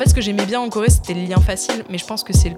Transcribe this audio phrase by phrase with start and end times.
[0.00, 2.32] Fait, ce que j'aimais bien en Corée, c'était le lien facile, mais je pense que
[2.32, 2.56] c'est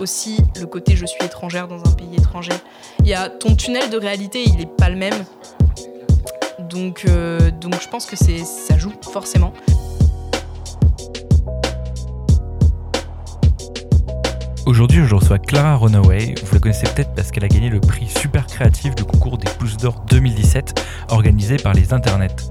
[0.00, 2.50] aussi le côté je suis étrangère dans un pays étranger.
[2.98, 5.14] Il y a ton tunnel de réalité, il est pas le même.
[6.68, 9.52] Donc, euh, donc je pense que ça joue forcément.
[14.66, 16.34] Aujourd'hui, je reçois Clara Runaway.
[16.44, 19.48] Vous la connaissez peut-être parce qu'elle a gagné le prix super créatif du concours des
[19.60, 22.49] Pousses d'Or 2017 organisé par les internets.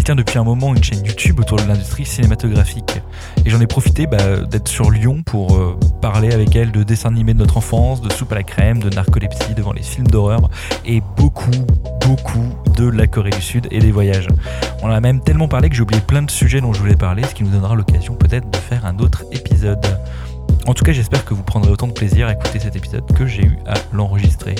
[0.00, 3.02] Elle tient depuis un moment une chaîne YouTube autour de l'industrie cinématographique.
[3.44, 7.10] Et j'en ai profité bah, d'être sur Lyon pour euh, parler avec elle de dessins
[7.10, 10.48] animés de notre enfance, de soupe à la crème, de narcolepsie devant les films d'horreur
[10.86, 11.50] et beaucoup,
[12.06, 14.28] beaucoup de la Corée du Sud et des voyages.
[14.82, 17.22] On a même tellement parlé que j'ai oublié plein de sujets dont je voulais parler,
[17.24, 19.84] ce qui nous donnera l'occasion peut-être de faire un autre épisode.
[20.66, 23.26] En tout cas, j'espère que vous prendrez autant de plaisir à écouter cet épisode que
[23.26, 24.54] j'ai eu à l'enregistrer.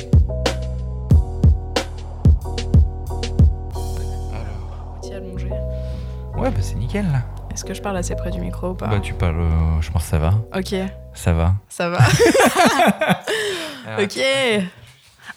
[6.40, 7.22] Ouais, bah c'est nickel là.
[7.52, 9.90] Est-ce que je parle assez près du micro ou pas Bah tu parles, euh, je
[9.90, 10.34] pense que ça va.
[10.56, 10.74] Ok,
[11.14, 11.54] Ça va.
[11.68, 11.98] ça va.
[14.02, 14.18] ok.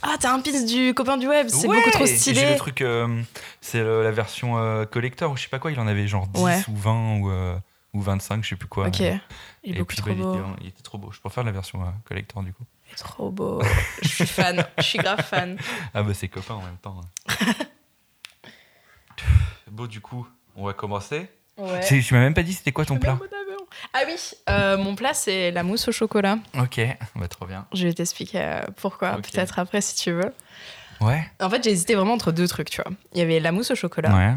[0.02, 2.52] Ah, t'as un piste du copain du web, c'est Ouais, beaucoup trop et J'ai stylé.
[2.52, 3.22] le truc, euh,
[3.62, 6.42] c'est la version euh, collector ou je sais pas quoi, il en avait genre 10
[6.42, 6.62] Ouais.
[6.70, 7.32] ou 20 ou,
[7.94, 8.88] ou 25, je sais plus quoi.
[8.88, 9.02] Ok.
[9.64, 10.34] Il est beaucoup puis, trop bah, il, beau.
[10.36, 11.12] était, il était trop beau.
[11.12, 12.64] Je préfère la version collector du coup.
[12.90, 13.62] Il est trop beau.
[14.02, 14.64] je suis fan.
[14.78, 15.58] Je suis grave fan.
[15.94, 17.00] Ah bah c'est copain en même temps.
[17.30, 17.36] hein.
[19.72, 21.30] bon du coup, on va commencer.
[21.58, 21.82] Ouais.
[21.86, 23.20] Tu m'as même pas dit c'était quoi ton plat
[23.94, 24.16] Ah oui,
[24.50, 26.40] euh, mon plat c'est la mousse au chocolat.
[26.60, 26.80] Ok,
[27.16, 27.66] bah trop bien.
[27.74, 30.34] Je vais t'expliquer euh, pourquoi, peut-être après si tu veux.
[31.02, 31.24] Ouais.
[31.42, 32.92] En fait, j'ai hésité vraiment entre deux trucs, tu vois.
[33.14, 34.36] Il y avait la mousse au chocolat Ouais.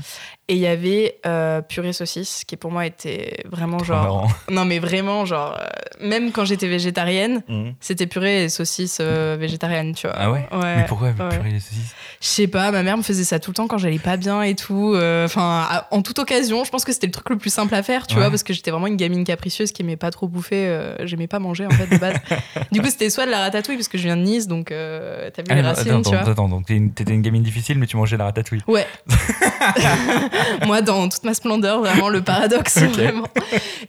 [0.49, 4.03] Et il y avait euh, purée saucisse, qui pour moi était vraiment Trop genre.
[4.03, 4.29] marrant.
[4.51, 5.67] Non, mais vraiment, genre, euh,
[6.07, 7.75] même quand j'étais végétarienne, Mhm.
[7.81, 10.17] c'était purée et saucisse euh, végétarienne, tu vois.
[10.19, 10.77] Ah ouais, Ouais.
[10.77, 11.15] Mais pourquoi ouais.
[11.37, 13.79] purée les saucisses Je sais pas, ma mère me faisait ça tout le temps quand
[13.79, 14.93] j'allais pas bien et tout.
[14.95, 17.83] euh, Enfin, en toute occasion, je pense que c'était le truc le plus simple à
[17.83, 18.21] faire, tu Ouais.
[18.21, 20.67] vois, parce que j'étais vraiment une gamine capricieuse qui aimait pas trop bouffer.
[20.69, 22.15] euh, J'aimais pas manger en fait de base.
[22.73, 25.43] du coup, c'était soit de la ratatouille, parce que je viens de Nice, donc t'as
[25.43, 26.29] vu les Ah, racines, attends, tu vois.
[26.31, 28.63] attends, donc t'es une- t'étais une gamine difficile mais tu mangeais la ratatouille.
[28.69, 28.87] Ouais.
[30.67, 33.27] Moi, dans toute ma splendeur, vraiment le paradoxe, vraiment.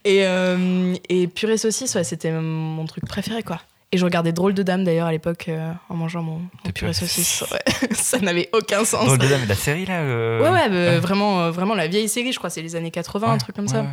[0.05, 3.59] Et, euh, et purée saucisse, ouais, c'était mon truc préféré, quoi.
[3.93, 6.91] Et je regardais Drôle de Dame d'ailleurs à l'époque euh, en mangeant mon, mon purée
[6.93, 7.43] saucisse.
[7.51, 7.87] Ouais.
[7.95, 9.05] Ça n'avait aucun sens.
[9.05, 10.99] Drôle de dame, la série là euh, Ouais, ouais, bah, ouais.
[10.99, 13.85] Vraiment, vraiment la vieille série, je crois, c'est les années 80, un truc comme ça.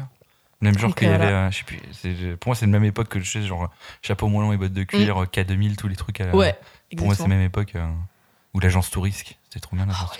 [0.60, 2.84] Même genre qu'il y avait, euh, je sais plus, c'est- pour moi c'est de même
[2.84, 3.68] époque que je sais, genre
[4.02, 6.20] chapeau moins long et bottes de cuir, euh, K2000, tous les trucs.
[6.22, 6.34] à la-.
[6.34, 6.56] Ouais,
[6.96, 7.28] Pour moi c'est exactement.
[7.36, 7.74] même époque
[8.54, 10.10] où l'agence touristique, c'était trop bien l'agence.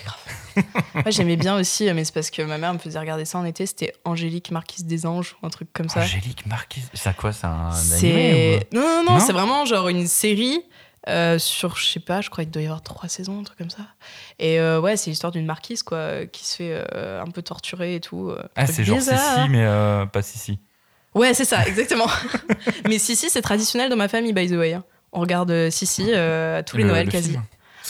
[0.93, 3.37] Moi, j'aimais bien aussi, euh, mais c'est parce que ma mère me faisait regarder ça
[3.37, 6.01] en été, c'était Angélique Marquise des Anges, ou un truc comme ça.
[6.01, 8.05] Angélique Marquise, c'est quoi, c'est un C'est.
[8.07, 8.75] animé ou...
[8.75, 10.61] Non, non, non, Non c'est vraiment genre une série
[11.07, 13.57] euh, sur, je sais pas, je crois qu'il doit y avoir trois saisons, un truc
[13.57, 13.83] comme ça.
[14.39, 17.95] Et euh, ouais, c'est l'histoire d'une marquise, quoi, qui se fait euh, un peu torturer
[17.95, 18.33] et tout.
[18.55, 18.99] Ah c'est genre.
[18.99, 19.65] Sissi mais
[20.11, 20.59] pas Sissi.
[21.13, 22.07] Ouais, c'est ça, exactement.
[22.87, 24.73] mais Sissi, c'est traditionnel dans ma famille, by the way.
[24.73, 24.83] hein.
[25.13, 27.29] On regarde Sissi à tous les Le- Noëls le quasi.
[27.31, 27.43] film.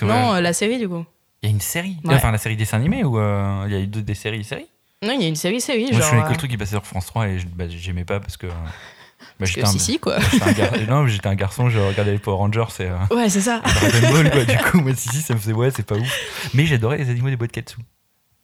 [0.04, 1.06] Non, euh, la série, du coup.
[1.44, 2.16] il y a une série, Ouais.
[2.16, 4.68] enfin la série dessin animé ou euh, il y a eu des séries séries?
[5.04, 5.84] Non, il y a une série, série.
[5.92, 7.48] Moi genre, je connais que euh, le truc qui passait sur France 3 et je-
[7.48, 8.48] bah, j'aimais pas parce que.
[8.48, 8.50] euh,
[9.40, 10.18] bah, j'étais un, Sissi, quoi.
[10.20, 13.30] j'étais un gar- non, j'étais un garçon, je regardais les Power Rangers et euh, Ouais,
[13.30, 13.62] c'est ça.
[13.62, 14.46] Dragon Ball quoi.
[14.46, 16.50] Du coup, moi Sissi ça me faisait ouais, c'est pas ouf.
[16.54, 17.78] Mais j'adorais les animaux des boîtes Katsu.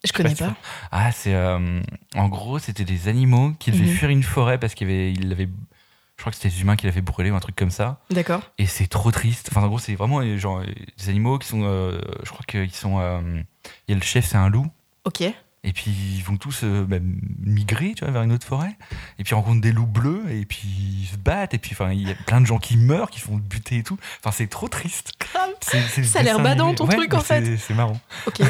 [0.04, 0.56] Je connais sais pas.
[0.92, 1.34] Ah, c'est.
[1.34, 1.80] euh,
[2.16, 3.96] en gros, c'était des animaux qui devaient Mhm.
[3.98, 5.12] fuir une forêt parce qu'il avait.
[5.14, 5.50] Il avait
[6.22, 8.00] je crois que c'était des humains qui l'avaient brûlé ou un truc comme ça.
[8.12, 8.44] D'accord.
[8.60, 9.50] Et c'est trop triste.
[9.52, 11.64] Enfin, en gros, c'est vraiment genre, des animaux qui sont.
[11.64, 13.00] euh, je crois qu'ils sont.
[13.00, 13.42] euh,
[13.88, 14.68] Il y a le chef, c'est un loup.
[15.06, 15.24] Ok.
[15.64, 16.98] Et puis ils vont tous euh, bah,
[17.46, 18.76] migrer, tu vois, vers une autre forêt.
[19.20, 20.24] Et puis ils rencontrent des loups bleus.
[20.32, 21.54] Et puis ils se battent.
[21.54, 23.98] Et puis il y a plein de gens qui meurent, qui font buter et tout.
[24.20, 25.12] Enfin, c'est trop triste.
[25.20, 25.50] Grave.
[25.62, 27.58] C'est- c'est Ça a l'air badant, ton Ouais, truc, en fait.
[27.58, 28.00] C'est marrant.
[28.26, 28.42] Ok.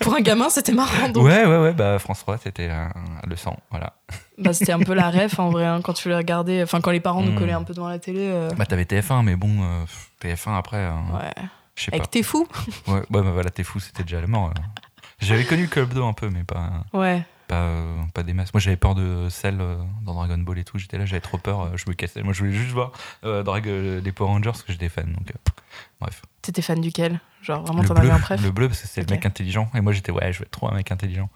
[0.00, 1.08] Pour un gamin, c'était marrant.
[1.08, 1.24] Donc.
[1.24, 1.72] Ouais, ouais, ouais.
[1.72, 2.86] Bah, France 3, c'était euh,
[3.26, 3.58] le sang.
[3.70, 3.94] Voilà.
[4.38, 6.62] Bah, c'était un peu la ref en vrai, hein, quand tu les regardais.
[6.62, 7.38] Enfin, quand les parents nous Mm.
[7.38, 8.20] collaient un peu devant la télé.
[8.20, 9.84] euh, Bah, t'avais TF1, mais bon, euh,
[10.20, 11.32] TF1 après, euh, Ouais.
[11.92, 12.46] Avec T'es fou
[12.86, 14.50] Ouais, ouais, bah voilà, t'es fou, c'était déjà la mort.
[15.20, 17.22] J'avais connu le Club 2 un peu, mais pas, Ouais.
[17.48, 18.52] pas, euh, pas des masses.
[18.52, 20.78] Moi, j'avais peur de celle euh, dans Dragon Ball et tout.
[20.78, 22.22] J'étais là, j'avais trop peur, euh, je me cassais.
[22.22, 22.92] Moi, je voulais juste voir
[23.24, 25.06] euh, Drag- euh, les Power Rangers parce que j'étais fan.
[25.12, 25.50] Donc, euh,
[26.00, 26.22] bref.
[26.42, 27.20] T'étais fan duquel?
[27.42, 28.42] Genre vraiment le t'en bleu, avais un préf?
[28.42, 29.10] Le bleu, parce que c'est Ok.
[29.10, 29.70] le mec intelligent.
[29.74, 31.28] Et moi, j'étais, ouais, je vais être trop un mec intelligent.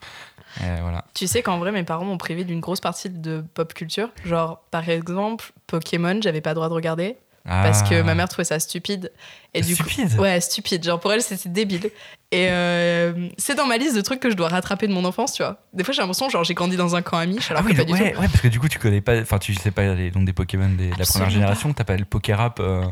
[0.60, 1.04] Et voilà.
[1.14, 4.10] Tu sais qu'en vrai, mes parents m'ont privé d'une grosse partie de pop culture.
[4.24, 8.02] Genre, par exemple, Pokémon, j'avais pas le droit de regarder parce que Ah.
[8.02, 9.12] ma mère trouvait ça stupide.
[9.54, 10.84] Et du Stupide coup, ouais, stupide.
[10.84, 11.90] Genre pour elle, c'était débile.
[12.32, 15.32] Et euh, c'est dans ma liste de trucs que je dois rattraper de mon enfance,
[15.32, 15.58] tu vois.
[15.72, 17.78] Des fois, j'ai l'impression, genre, j'ai grandi dans un camp amiche, alors ah oui, que
[17.78, 18.20] pas du ouais, tout.
[18.20, 20.32] ouais, parce que du coup, tu connais pas, enfin, tu sais pas les noms des
[20.32, 22.60] Pokémon des- de la première génération, t'as pas le Pokérap.
[22.60, 22.84] euh,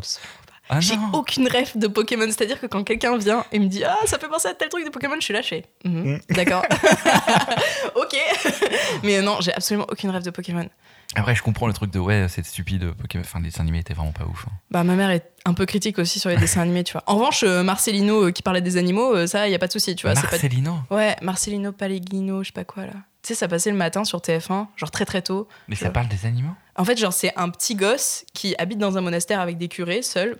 [0.70, 2.26] Ah J'ai aucune ref de Pokémon.
[2.26, 4.85] C'est-à-dire que quand quelqu'un vient et me dit Ah, ça fait penser à tel truc
[4.85, 5.64] de Pokémon, je suis lâché.
[5.85, 6.17] Mm.
[6.31, 6.62] D'accord.
[7.94, 8.17] ok.
[9.02, 10.69] Mais non, j'ai absolument aucune ref de Pokémon.
[11.14, 12.93] Après, je comprends le truc de ouais, c'est stupide.
[12.93, 13.25] Pokémon.
[13.25, 14.46] Enfin, les dessins animés étaient vraiment pas ouf.
[14.49, 14.52] hein.
[14.70, 17.02] Bah, ma mère est un peu critique aussi sur les dessins animés, tu vois.
[17.06, 19.66] En revanche, euh, Marcelino euh, qui parlait des animaux, euh, ça, il y a pas
[19.69, 20.14] de souci, tu vois.
[20.14, 20.76] c'est pas- Marcelino?
[20.90, 22.93] Ouais, Marcelino Pallegrino, je sais pas quoi là.
[23.22, 25.49] Tu sais, ça passait le matin sur TF1, genre très très tôt.
[25.66, 26.52] Mais ça parle des animaux?
[26.76, 30.02] En fait, genre, c'est un petit gosse qui habite dans un monastère avec des curés,
[30.02, 30.38] seul.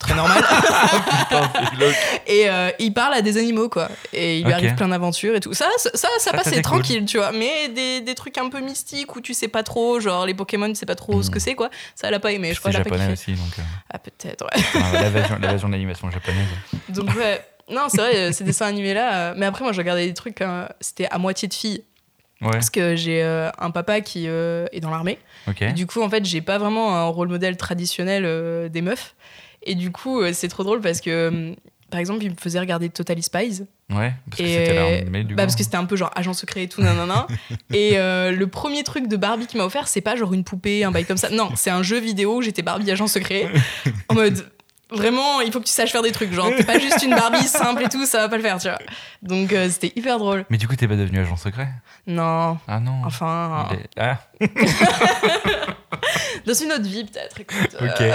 [0.00, 0.42] Très normal.
[2.26, 3.88] et euh, il parle à des animaux, quoi.
[4.12, 5.52] Et il lui arrive plein d'aventures et tout.
[5.54, 6.62] Ça, ça, ça, ça passe, c'est cool.
[6.62, 7.32] tranquille, tu vois.
[7.32, 10.68] Mais des, des trucs un peu mystiques où tu sais pas trop, genre les Pokémon,
[10.68, 11.40] tu sais pas trop ce que Mhm.
[11.40, 11.70] c'est, quoi.
[11.94, 12.52] Ça, elle a pas aimé.
[12.54, 13.32] Je crois C'est pas japonais kiffé.
[13.32, 13.58] aussi, donc.
[13.58, 13.62] euh,
[13.92, 14.50] Ah, peut-être, ouais.
[14.74, 16.46] enfin, L'invasion l'invasion de l'animation japonaise.
[16.88, 17.44] Donc, ouais.
[17.70, 19.14] Non, c'est vrai, euh, ces dessins animés-là.
[19.30, 21.84] euh, mais après, moi, je regardais des trucs, euh, c'était à moitié de filles.
[22.40, 25.18] Ouais, Parce que j'ai euh, un papa qui euh, est dans l'armée.
[25.46, 25.60] ok.
[25.62, 29.14] Et Du coup, en fait, j'ai pas vraiment un rôle modèle traditionnel euh, des meufs.
[29.62, 31.56] Et du coup, euh, c'est trop drôle parce que, hum,
[31.90, 33.62] par exemple, il me faisait regarder Totally Spies.
[33.92, 35.34] Ouais, parce que du Bah, coup.
[35.36, 37.26] parce que c'était un peu genre agent secret et tout, nanana.
[37.74, 40.84] et euh, le premier truc de Barbie qu'il m'a offert, c'est pas genre une poupée,
[40.84, 41.30] un bail comme ça.
[41.30, 43.48] Non, c'est un jeu vidéo où j'étais Barbie agent secret.
[44.08, 44.46] en mode.
[44.92, 46.32] Vraiment, il faut que tu saches faire des trucs.
[46.32, 48.66] Genre, t'es pas juste une Barbie simple et tout, ça va pas le faire, tu
[48.68, 48.78] vois.
[49.22, 50.44] Donc, euh, c'était hyper drôle.
[50.50, 51.68] Mais du coup, t'es pas devenu agent secret?
[52.08, 53.00] Non, Ah non.
[53.04, 54.18] enfin, est- Ah,
[56.46, 57.40] dans une autre vie, peut-être.
[57.40, 58.14] écoute, euh.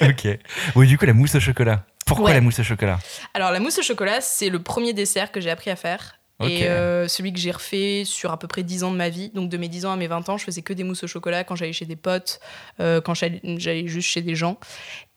[0.00, 0.08] ok.
[0.10, 0.38] ok.
[0.76, 1.84] Oui, du coup, la mousse au chocolat.
[2.06, 2.34] Pourquoi Ouais.
[2.34, 2.98] la mousse au chocolat?
[3.34, 6.18] Alors, la mousse au chocolat, c'est le premier dessert que j'ai appris à faire.
[6.40, 6.50] Ok.
[6.50, 9.30] Et euh, celui que j'ai refait sur à peu près 10 ans de ma vie.
[9.30, 11.06] Donc, de mes 10 ans à mes 20 ans, je faisais que des mousses au
[11.06, 12.40] chocolat quand j'allais chez des potes,
[12.80, 14.58] euh, quand j'allais juste chez des gens.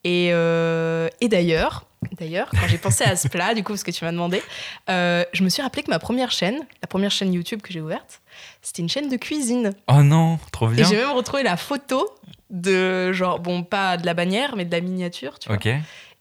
[0.03, 4.03] Et, et d'ailleurs, d'ailleurs, quand j'ai pensé à ce plat, du coup, parce que tu
[4.05, 4.41] m'as demandé,
[4.89, 7.81] euh, je me suis rappelé que ma première chaîne, la première chaîne YouTube que j'ai
[7.81, 8.21] ouverte,
[8.61, 9.73] c'était une chaîne de cuisine.
[9.87, 10.87] Oh non, trop Et bien.
[10.87, 12.09] j'ai même retrouvé la photo
[12.49, 15.57] de, genre, bon, pas de la bannière, mais de la miniature, tu vois.
[15.57, 15.67] Ok.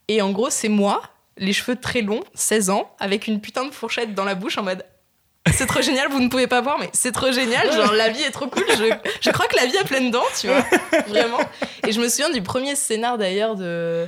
[0.08, 1.02] Et en gros, c'est moi,
[1.37, 4.62] les cheveux très longs, 16 ans, avec une putain de fourchette dans la bouche en
[4.62, 4.85] mode.
[5.52, 7.70] C'est trop génial, vous ne pouvez pas voir, mais c'est trop génial.
[7.70, 8.64] Genre, la vie est trop cool.
[8.70, 8.85] Je,
[9.20, 10.64] je crois que la vie a plein dents, tu vois.
[11.06, 11.38] Vraiment.
[11.87, 14.06] Et je me souviens du premier scénar d'ailleurs de,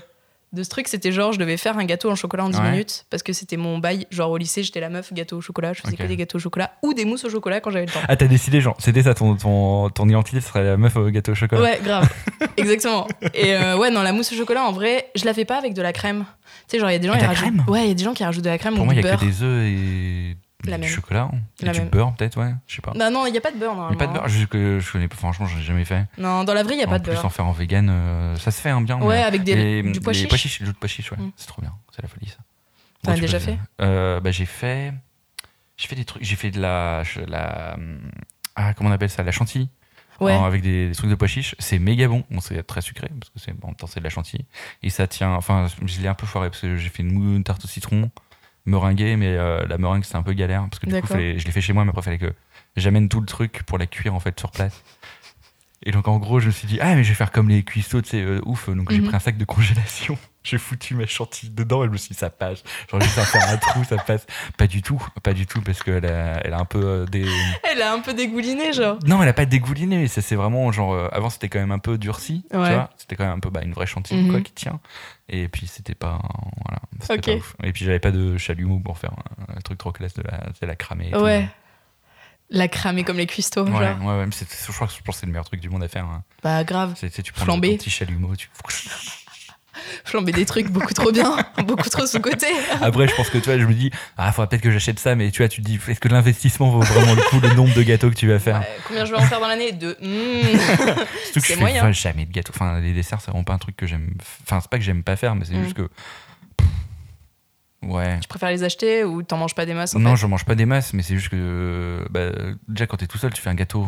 [0.53, 0.89] de ce truc.
[0.89, 2.71] C'était genre, je devais faire un gâteau en chocolat en 10 Ouais.
[2.71, 4.07] minutes parce que c'était mon bail.
[4.11, 5.73] Genre, au lycée, j'étais la meuf gâteau au chocolat.
[5.73, 7.93] Je faisais que des gâteaux au chocolat ou des mousses au chocolat quand j'avais le
[7.93, 8.01] temps.
[8.09, 11.09] Ah, t'as décidé, genre, c'était ça, ton, ton, ton identité ce serait la meuf au
[11.11, 12.09] gâteau au chocolat Ouais, grave.
[12.57, 13.07] Exactement.
[13.35, 15.75] Et euh, ouais, non, la mousse au chocolat, en vrai, je la fais pas avec
[15.75, 16.25] de la crème.
[16.69, 17.55] Tu sais, genre, il y a des gens Ah, qui de la rajoutent.
[17.57, 17.65] crème?
[17.69, 19.01] Ouais, il y a des gens qui rajoutent de la crème Pour ou moi, il
[19.01, 19.21] du y a beurre.
[19.21, 20.37] que des œufs et
[20.71, 20.91] La du même.
[20.91, 21.31] chocolat.
[21.61, 22.53] Et La du beurre, peut-être, ouais.
[22.67, 22.93] Je sais pas.
[22.95, 24.45] Bah non, il n'y a pas de beurre Il n'y a pas de beurre, je,
[24.47, 26.07] que je connais pas, franchement, j'ai jamais fait.
[26.19, 27.25] Non, dans la vraie, il n'y a en pas de plus, beurre.
[27.25, 28.99] en faire en vegan, euh, ça se fait hein, bien.
[29.01, 30.29] Ouais, mais- avec des, les- du pois chiche.
[30.29, 31.19] pois le de pois chiche, ouais.
[31.19, 31.33] Mm.
[31.37, 32.39] C'est trop bien, c'est la folie ça.
[33.03, 33.59] T'en as déjà fait?
[33.81, 34.93] euh, Bah j'ai fait,
[35.77, 37.77] j'ai fait des trucs, j'ai fait de la, je- la,
[38.57, 39.69] ah comment on appelle ça, la chantilly,
[40.19, 40.33] Ouais.
[40.33, 41.55] hein, avec des, des trucs de pois chiches.
[41.59, 44.05] C'est méga bon, bon c'est très sucré parce que c'est en même temps c'est de
[44.05, 44.45] la chantilly
[44.83, 45.33] et ça tient.
[45.35, 48.11] Enfin, je l'ai un peu foiré parce que j'ai fait une, une tarte au citron
[48.67, 51.47] meringuée, mais euh, la meringue c'était un peu galère parce que du coup fallait- je
[51.47, 52.33] l'ai fait chez moi, mais après fallait que
[52.77, 54.83] j'amène tout le truc pour la cuire en fait sur place.
[55.83, 57.63] Et donc en gros, je me suis dit, ah mais je vais faire comme les
[57.63, 58.69] cuistots, tu sais, euh, ouf.
[58.71, 59.07] Donc j'ai Mhm.
[59.07, 62.15] pris un sac de congélation, j'ai foutu ma chantilly dedans et je me suis dit,
[62.19, 62.63] ça passe.
[62.91, 64.27] Genre juste à faire un trou, ça passe.
[64.57, 67.27] Pas du tout, pas du tout, parce qu'elle a, elle a un peu euh, des...
[67.71, 68.99] Elle a un peu dégouliné, genre.
[69.07, 70.95] Non, elle a pas dégouliné, ça c'est vraiment genre...
[70.95, 72.91] euh, avant c'était quand même un peu durci, tu vois.
[72.97, 74.31] C'était quand même un peu bah, une vraie chantilly, Mhm.
[74.31, 74.81] quoi, qui tient.
[75.29, 76.21] Et puis c'était pas...
[76.65, 76.81] Voilà,
[77.21, 77.57] pas ouf.
[77.65, 79.13] Et puis j'avais pas de chalumeau pour faire
[79.49, 81.11] un, un truc trop classe de la, c'est la cramer.
[81.11, 81.19] tout.
[81.21, 81.49] Ouais.
[82.49, 84.01] La cramer comme les cuistots, Ouais, genre.
[84.03, 86.05] ouais, ouais, mais je crois que c'est le meilleur truc du monde à faire.
[86.05, 86.23] hein.
[86.45, 86.95] Bah grave.
[86.97, 87.73] C'est, tu prends Flamber.
[87.73, 88.49] le petit chalumeau, tu...
[90.05, 92.47] Flamber des trucs beaucoup trop bien, beaucoup trop sous-côté.
[92.81, 95.15] Après, je pense que tu vois, je me dis, ah, faudrait peut-être que j'achète ça,
[95.15, 97.75] mais tu vois, tu te dis, est-ce que l'investissement vaut vraiment le coup, le nombre
[97.75, 98.61] de gâteaux que tu vas faire?
[98.61, 99.73] Ouais, combien je vais en faire dans l'année?
[99.73, 99.97] Deux.
[100.01, 100.07] Hmm.
[100.57, 101.81] Surtout que c'est je fais moyen.
[101.83, 102.53] pas jamais de gâteaux.
[102.55, 104.15] Enfin, les desserts, c'est vraiment pas un truc que j'aime.
[104.45, 105.89] Enfin, c'est pas que j'aime pas faire, mais c'est juste que.
[107.83, 108.19] Ouais.
[108.21, 110.23] Tu préfères les acheter ou t'en manges pas des masses en Non, fait?
[110.23, 112.05] je mange pas des masses, mais c'est juste que.
[112.11, 112.31] Bah,
[112.69, 113.87] déjà, quand t'es tout seul, tu fais un gâteau.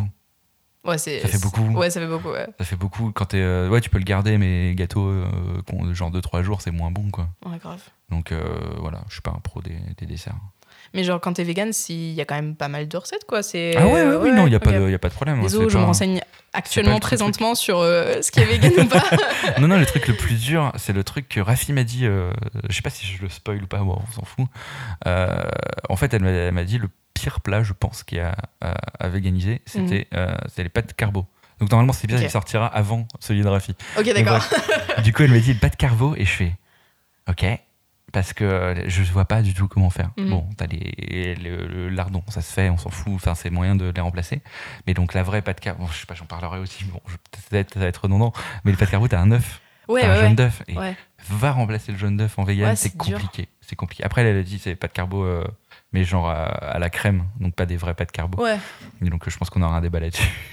[0.84, 0.96] Ouais.
[0.98, 1.62] Ça fait beaucoup.
[1.76, 2.46] Ouais, ça fait beaucoup, ouais.
[2.58, 3.12] Ça fait beaucoup.
[3.12, 3.38] Quand t'es.
[3.40, 5.24] euh, ouais, tu peux le garder, mais gâteau, euh,
[5.92, 7.28] genre 2-3 jours, c'est moins bon, quoi.
[7.44, 7.80] Ouais, grave.
[8.10, 8.40] Donc, euh,
[8.78, 10.36] voilà, je suis pas un pro des, des desserts.
[10.94, 13.42] Mais genre, quand t'es vegan, il y a quand même pas mal de recettes, quoi.
[13.42, 13.76] C'est...
[13.76, 15.42] Ah ouais, ouais, oui, non, il y a, pas de- y a pas de problème.
[15.42, 16.20] Désolé, c'est je me pas- renseigne
[16.54, 17.02] actuellement, truc.
[17.02, 19.04] présentement, sur euh, ce qui est vegan ou pas.
[19.60, 22.06] Non, non, le truc le plus dur, c'est le truc que Rafi m'a dit.
[22.06, 22.30] euh,
[22.70, 24.46] je sais pas si je le spoil ou pas, bon, on s'en fout.
[25.04, 26.88] En fait, elle m'a, elle m'a dit le
[27.20, 31.26] pire plat, je pense, qu'il y a à, à véganiser, c'était euh, les pâtes carbo.
[31.60, 32.22] Donc normalement, c'est bien, Ok.
[32.24, 33.74] il sortira avant celui de Rafi.
[33.98, 34.44] ok, d'accord.
[35.02, 36.54] Du coup, elle m'a dit pâtes carbo et je fais
[37.28, 37.44] OK.
[38.10, 40.10] Parce que euh, je vois pas du tout comment faire.
[40.16, 40.30] Mhm.
[40.30, 43.74] Bon, t'as les, le, le lardon, ça se fait, on s'en fout, enfin, c'est moyen
[43.76, 44.40] de les remplacer.
[44.86, 47.00] Mais donc, la vraie pâte carbo, bon, je sais pas, j'en parlerai aussi, bon,
[47.50, 48.32] peut-être ça va être redondant,
[48.64, 50.34] mais les pâtes carbo, t'as un œuf Ouais, t'as ouais, un jaune ouais.
[50.36, 50.62] d'œuf.
[50.68, 50.74] Et
[51.30, 53.48] va remplacer le jaune d'œuf en vegan, c'est compliqué.
[53.60, 54.04] C'est compliqué.
[54.04, 55.44] Après, elle a dit c'est pas de carbo, euh,
[55.92, 58.42] mais genre à, à la crème, donc pas des vrais de carbo.
[58.42, 58.58] Ouais.
[59.04, 60.28] Et donc, je pense qu'on aura un débat là-dessus.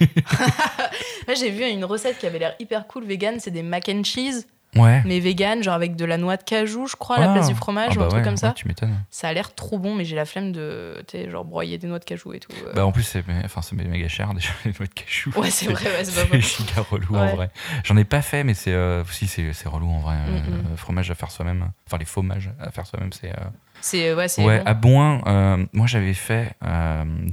[1.28, 4.04] Là, j'ai vu une recette qui avait l'air hyper cool vegan, c'est des mac and
[4.04, 4.46] cheese,
[4.78, 5.02] Ouais.
[5.04, 7.34] mais vegan, genre avec de la noix de cajou, je crois, à la Ah.
[7.34, 8.48] place du fromage Ah ou bah un truc ouais, comme ça.
[8.48, 8.94] ouais, tu m'étonnes.
[9.10, 11.86] Ça a l'air trop bon, mais j'ai la flemme de, tu sais, genre broyer des
[11.86, 12.52] noix de cajou et tout.
[12.66, 12.72] euh.
[12.74, 15.30] Bah en plus c'est enfin méga cher déjà les noix de cachou.
[15.36, 17.50] ouais, c'est vrai, ouais, c'est pas giga relou en vrai.
[17.84, 20.16] J'en ai pas fait mais c'est euh, si c'est c'est relou en vrai.
[20.16, 21.70] Mm, fromage à faire soi-même.
[21.86, 23.44] Enfin les fromages à faire soi-même c'est euh,
[23.80, 24.64] C'est ouais, c'est ouais bon.
[24.66, 25.66] à Boin.
[25.72, 26.54] moi j'avais fait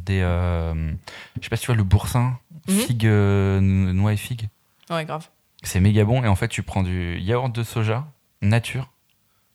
[0.06, 2.38] des je sais pas si tu vois le boursin
[2.70, 4.48] figue euh, noix et figue.
[4.90, 5.28] Ouais, grave.
[5.64, 8.06] C'est méga bon et en fait tu prends du yaourt de soja
[8.42, 8.90] nature.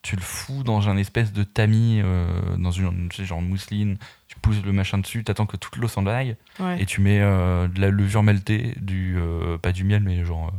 [0.03, 3.99] Tu le fous dans un espèce de tamis, euh, dans une tu sais, genre mousseline,
[4.29, 6.81] tu pousses le machin dessus, t'attends que toute l'eau s'en aille, Ouais.
[6.81, 10.53] et tu mets euh, de la levure maltée, du euh, pas du miel mais genre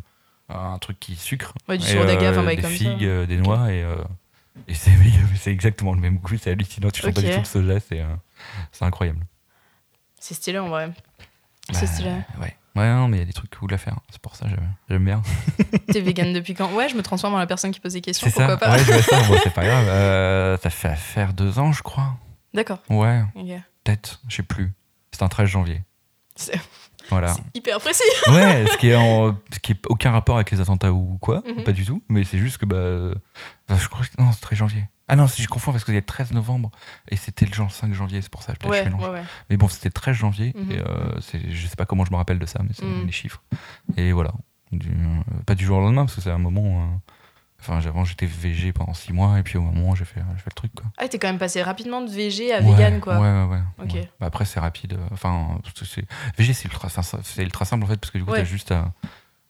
[0.50, 1.96] un truc qui sucre, Ouais, du Et,
[2.56, 3.86] des comme figues, des noix et,
[4.68, 4.92] et c'est
[5.36, 7.26] c'est exactement le même goût, c'est hallucinant, tu sens pas Ok.
[7.28, 8.06] du tout le soja, c'est
[8.72, 9.26] c'est incroyable.
[10.20, 10.92] C'est stylé en vrai.
[11.72, 12.10] C'est Bah, stylé.
[12.42, 14.48] Ouais, ouais, non, mais il y a des trucs cool à faire, c'est pour ça
[14.48, 15.22] j'aime j'aime bien.
[15.92, 16.72] T'es vegan depuis quand?
[16.74, 18.74] Ouais, je me transforme en la personne qui pose des questions, C'est ça, pourquoi pas?
[18.76, 19.86] Ouais, je vois ça, bon, c'est pas grave.
[19.90, 22.16] Euh, ça fait faire deux ans, je crois.
[22.54, 22.80] D'accord.
[22.90, 23.24] Ouais,
[23.84, 24.72] peut-être, je sais plus.
[25.12, 25.84] C'est un 13 janvier.
[26.36, 26.60] C'est
[27.10, 27.36] Voilà.
[27.54, 28.02] hyper précis.
[28.30, 31.44] Ouais, ce qui est en, ce qui est aucun rapport avec les attentats ou quoi,
[31.46, 31.64] Mhm.
[31.64, 32.02] pas du tout.
[32.10, 33.14] Mais c'est juste que bah, euh,
[33.70, 34.84] enfin, je crois que non, c'est 13 janvier.
[35.10, 36.72] Ah non, si je confonds parce y a le 13 novembre
[37.10, 38.54] et c'était le genre 5 janvier, c'est pour ça.
[38.54, 39.02] je Ouais, mélange.
[39.04, 39.24] ouais, ouais.
[39.50, 40.72] Mais bon, c'était le 13 janvier Mhm.
[40.72, 43.06] et euh, c'est, je sais pas comment je me rappelle de ça, mais c'est Mhm.
[43.08, 43.42] les chiffres.
[43.98, 44.32] Et voilà,
[44.72, 46.84] Du- euh, pas du jour au lendemain parce que c'est un moment.
[46.84, 46.96] euh,
[47.62, 50.50] Enfin, avant j'étais VG pendant 6 mois et puis au moment j'ai fait, j'ai fait
[50.50, 50.86] le truc quoi.
[50.98, 53.20] Ah, t'es quand même passé rapidement de VG à vegan, quoi.
[53.20, 54.10] Ouais, ouais, ouais.
[54.20, 54.94] Bah après, c'est rapide.
[54.94, 55.72] euh, Enfin, que
[56.38, 56.88] VG, c'est ultra,
[57.44, 58.94] ultra simple en fait, parce que du coup, t'as juste à.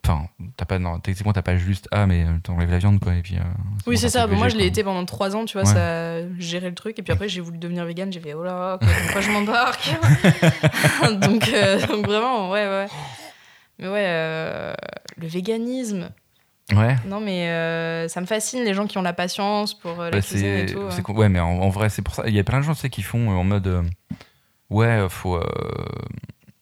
[0.06, 0.28] Enfin,
[0.58, 3.22] t'as pas, non, techniquement, t'as pas juste ah, mais euh, t'enlèves la viande, quoi, et
[3.22, 3.36] puis.
[3.36, 3.42] euh,
[3.86, 4.26] Oui, c'est ça.
[4.28, 5.74] moi, je l'ai été pendant trois ans, tu vois, Ouais.
[5.74, 6.98] ça gérer le truc.
[6.98, 8.12] Et puis après, j'ai voulu devenir vegan.
[8.12, 9.90] J'ai fait, oh là, quoi, pourquoi je m'embarque
[11.22, 12.88] donc, euh, donc, vraiment, ouais, ouais.
[13.78, 14.74] Mais ouais, euh,
[15.18, 16.10] le véganisme.
[16.76, 16.96] Ouais.
[17.06, 20.22] Non, mais euh, ça me fascine les gens qui ont la patience pour la Bah,
[20.22, 20.82] cuisine et tout.
[20.92, 21.30] c'est ouais.
[21.30, 22.24] mais en, en vrai, c'est pour ça.
[22.28, 23.84] Il y a plein de gens, tu sais, qui font en mode.
[24.70, 25.40] ouais, faut.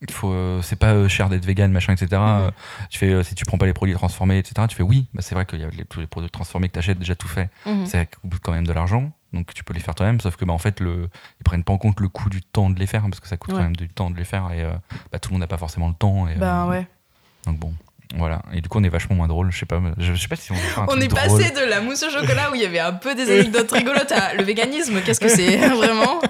[0.03, 2.07] Euh, faut, c'est pas euh, cher d'être vegan, machin, etc.
[2.13, 2.17] Mhm.
[2.21, 2.51] Euh,
[2.89, 4.67] Tu fais, si tu prends pas les produits transformés, etc.
[4.69, 6.73] Tu fais oui, bah, c'est vrai qu'il y a les, tous les produits transformés que
[6.73, 7.49] t'achètes déjà tout fait.
[7.65, 7.85] Mhm.
[7.85, 10.53] ça coûte quand même de l'argent, donc tu peux les faire toi-même, sauf que bah,
[10.53, 13.01] en fait, le, ils prennent pas en compte le coût du temps de les faire,
[13.03, 13.57] parce que ça coûte Ouais.
[13.57, 14.71] quand même du temps de les faire, et euh,
[15.11, 16.27] bah, tout le monde n'a pas forcément le temps.
[16.27, 16.87] Et, Bah euh, ouais.
[17.45, 17.73] Donc bon,
[18.15, 18.41] voilà.
[18.53, 20.51] Et du coup, on est vachement moins drôle, je sais pas, je, sais pas si
[20.51, 21.21] on un On truc est drôle.
[21.39, 24.11] passé de la mousse au chocolat où il y avait un peu des anecdotes rigolotes
[24.11, 26.21] à le véganisme, qu'est-ce que c'est vraiment?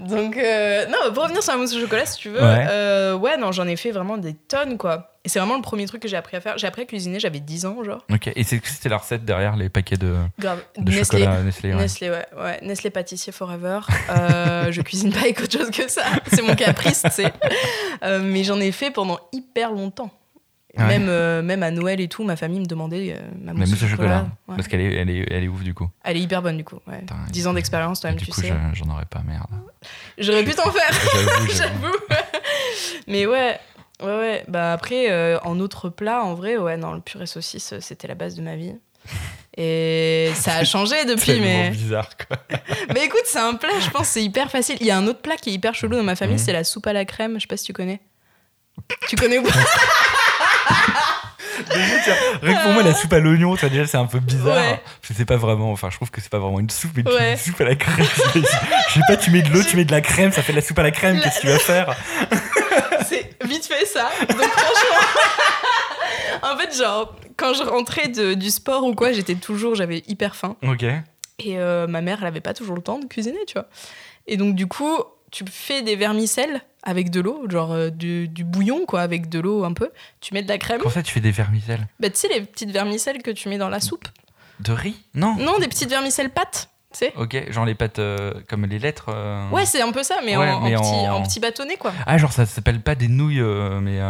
[0.00, 2.66] Donc, euh, non, pour revenir sur la mousse au chocolat, si tu veux, Ouais.
[2.68, 5.14] euh, ouais, non, j'en ai fait vraiment des tonnes, quoi.
[5.24, 6.56] Et c'est vraiment le premier truc que j'ai appris à faire.
[6.56, 8.04] J'ai appris à cuisiner, j'avais 10 ans, genre.
[8.12, 10.62] Ok, et c'était la recette derrière les paquets de, Grave.
[10.78, 11.20] de Nestlé.
[11.20, 11.70] chocolat Nestlé.
[11.74, 11.76] ouais.
[11.80, 12.58] Nestlé, ouais, ouais.
[12.62, 13.80] Nestlé pâtissier forever.
[14.10, 16.02] Euh, je cuisine pas avec autre chose que ça.
[16.32, 17.32] C'est mon caprice, tu sais.
[18.04, 20.10] Euh, mais j'en ai fait pendant hyper longtemps.
[20.78, 20.86] Ouais.
[20.86, 23.82] Même, euh, même à Noël et tout, ma famille me demandait euh, ma mousse, mousse
[23.82, 24.54] au chocolat, Ouais.
[24.56, 25.88] parce qu'elle est, elle est, elle est ouf du coup.
[26.04, 26.78] Elle est hyper bonne du coup.
[26.86, 27.00] Ouais.
[27.00, 28.48] Putain, 10 du ans d'expérience, toi-même, tu coup, sais.
[28.48, 29.46] je- j'en aurais pas, merde.
[30.18, 30.90] J'aurais pu t'en faire,
[31.56, 31.96] J'avoue.
[33.08, 33.58] Mais ouais,
[34.02, 34.44] ouais, ouais.
[34.48, 38.06] Bah après, euh, en autre plat, en vrai, ouais, non, le purée saucisse, euh, c'était
[38.08, 38.74] la base de ma vie.
[39.56, 41.70] Et ça a changé depuis, mais.
[41.70, 42.36] bizarre quoi.
[42.94, 44.76] Mais écoute, c'est un plat, je pense, c'est hyper facile.
[44.80, 46.42] Il y a un autre plat qui est hyper chelou dans ma famille, Mhm.
[46.44, 47.34] c'est la soupe à la crème.
[47.36, 48.00] Je sais pas si tu connais.
[49.08, 49.50] Tu connais ou pas?
[52.42, 54.56] Rien que pour moi, la soupe à l'oignon, ça déjà, c'est un peu bizarre.
[54.56, 54.80] Ouais.
[55.00, 55.72] Parce que c'est pas vraiment.
[55.72, 57.32] Enfin, je trouve que c'est pas vraiment une soupe, mais Ouais.
[57.32, 58.06] une soupe à la crème.
[58.34, 58.40] Je
[58.94, 60.62] sais pas, tu mets de l'eau, tu mets de la crème, ça fait de la
[60.62, 61.96] soupe à la crème, La- qu'est-ce que tu vas faire?
[63.08, 64.08] C'est vite fait ça.
[64.28, 65.06] Donc franchement.
[66.42, 70.36] en fait, genre, quand je rentrais de- du sport ou quoi, j'étais toujours, j'avais hyper
[70.36, 70.56] faim.
[70.62, 70.82] Ok.
[71.40, 73.66] Et euh, ma mère, elle avait pas toujours le temps de cuisiner, tu vois.
[74.26, 74.98] Et donc, du coup,
[75.30, 79.40] tu fais des vermicelles avec de l'eau, genre euh, du, du bouillon, quoi, avec de
[79.40, 79.90] l'eau un peu.
[80.20, 80.78] Tu mets de la crème.
[80.80, 81.86] Comment ça, tu fais des vermicelles?
[82.00, 84.06] Bah, tu sais, les petites vermicelles que tu mets dans la soupe
[84.60, 84.96] De riz?
[85.14, 87.12] Non Non, des petites vermicelles pâtes, tu sais.
[87.16, 89.06] Ok, genre les pâtes euh, comme les lettres.
[89.08, 91.40] euh, Ouais, c'est un peu ça, mais, Ouais, en, en mais petit, en- en petit
[91.40, 91.92] bâtonnet, quoi.
[92.06, 93.40] Ah, genre ça s'appelle pas des nouilles,
[93.80, 94.00] mais.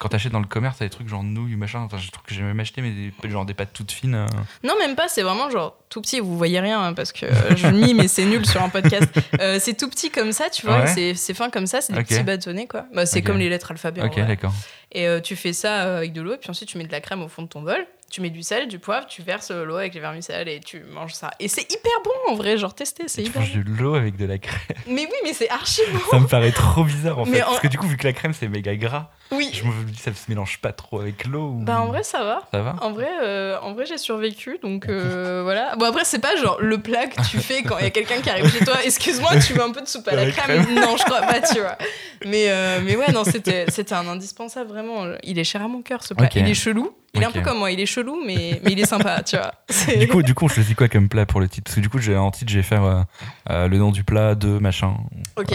[0.00, 1.80] Quand t'achètes dans le commerce, t'as des trucs genre nouilles, machin.
[1.80, 4.14] Enfin, je trouve que j'ai même acheté, mais des, genre des pâtes toutes fines.
[4.14, 4.26] euh.
[4.64, 6.20] Non, même pas, c'est vraiment genre tout petit.
[6.20, 9.06] Vous voyez rien hein, parce que euh, je mime mais c'est nul sur un podcast.
[9.40, 10.84] Euh, c'est tout petit comme ça, tu vois.
[10.84, 11.14] Ouais.
[11.14, 12.86] C'est, fin comme ça, c'est des petits bâtonnets, quoi.
[12.94, 14.00] Bah, c'est comme les lettres alphabet.
[14.00, 14.54] en Ok, d'accord.
[14.92, 17.00] Et euh, tu fais ça avec de l'eau, et puis ensuite tu mets de la
[17.00, 17.86] crème au fond de ton bol.
[18.10, 21.12] Tu mets du sel, du poivre, tu verses l'eau avec les vermicelles et tu manges
[21.14, 21.30] ça.
[21.40, 23.72] Et c'est hyper bon en vrai, genre tester, c'est Tu hyper manges bon.
[23.72, 24.76] de l'eau avec de la crème.
[24.86, 25.98] Mais oui, mais c'est archi bon.
[26.10, 27.42] Ça me paraît trop bizarre en fait.
[27.42, 29.50] En- Parce que du coup, vu que la crème c'est méga gras, Oui.
[29.52, 31.50] je me dis ça se mélange pas trop avec l'eau.
[31.58, 32.42] ou- Bah en vrai, ça va.
[32.52, 35.76] Ça va En vrai, euh, en vrai j'ai survécu, donc euh, voilà.
[35.76, 38.20] Bon après, c'est pas genre le plat que tu fais quand il y a quelqu'un
[38.20, 38.82] qui arrive chez toi.
[38.84, 40.74] Excuse-moi, tu veux un peu de soupe à la La crème, crème.
[40.74, 41.78] Non, je crois pas, tu vois.
[42.26, 45.06] Mais, euh, mais ouais, non, c'était c'était un indispensable, vraiment.
[45.22, 46.26] Il est cher à mon cœur, ce plat.
[46.26, 46.34] Ok.
[46.36, 46.90] Il est chelou.
[47.12, 49.36] Il est un peu comme moi, il est chelou, mais, mais il est sympa, tu
[49.36, 49.52] vois.
[49.98, 51.64] Du coup, du coup, on choisit quoi comme plat pour le titre?
[51.64, 53.02] Parce que du coup, en titre, je vais faire euh,
[53.50, 54.94] euh, le nom du plat, de machin.
[55.36, 55.52] Ok.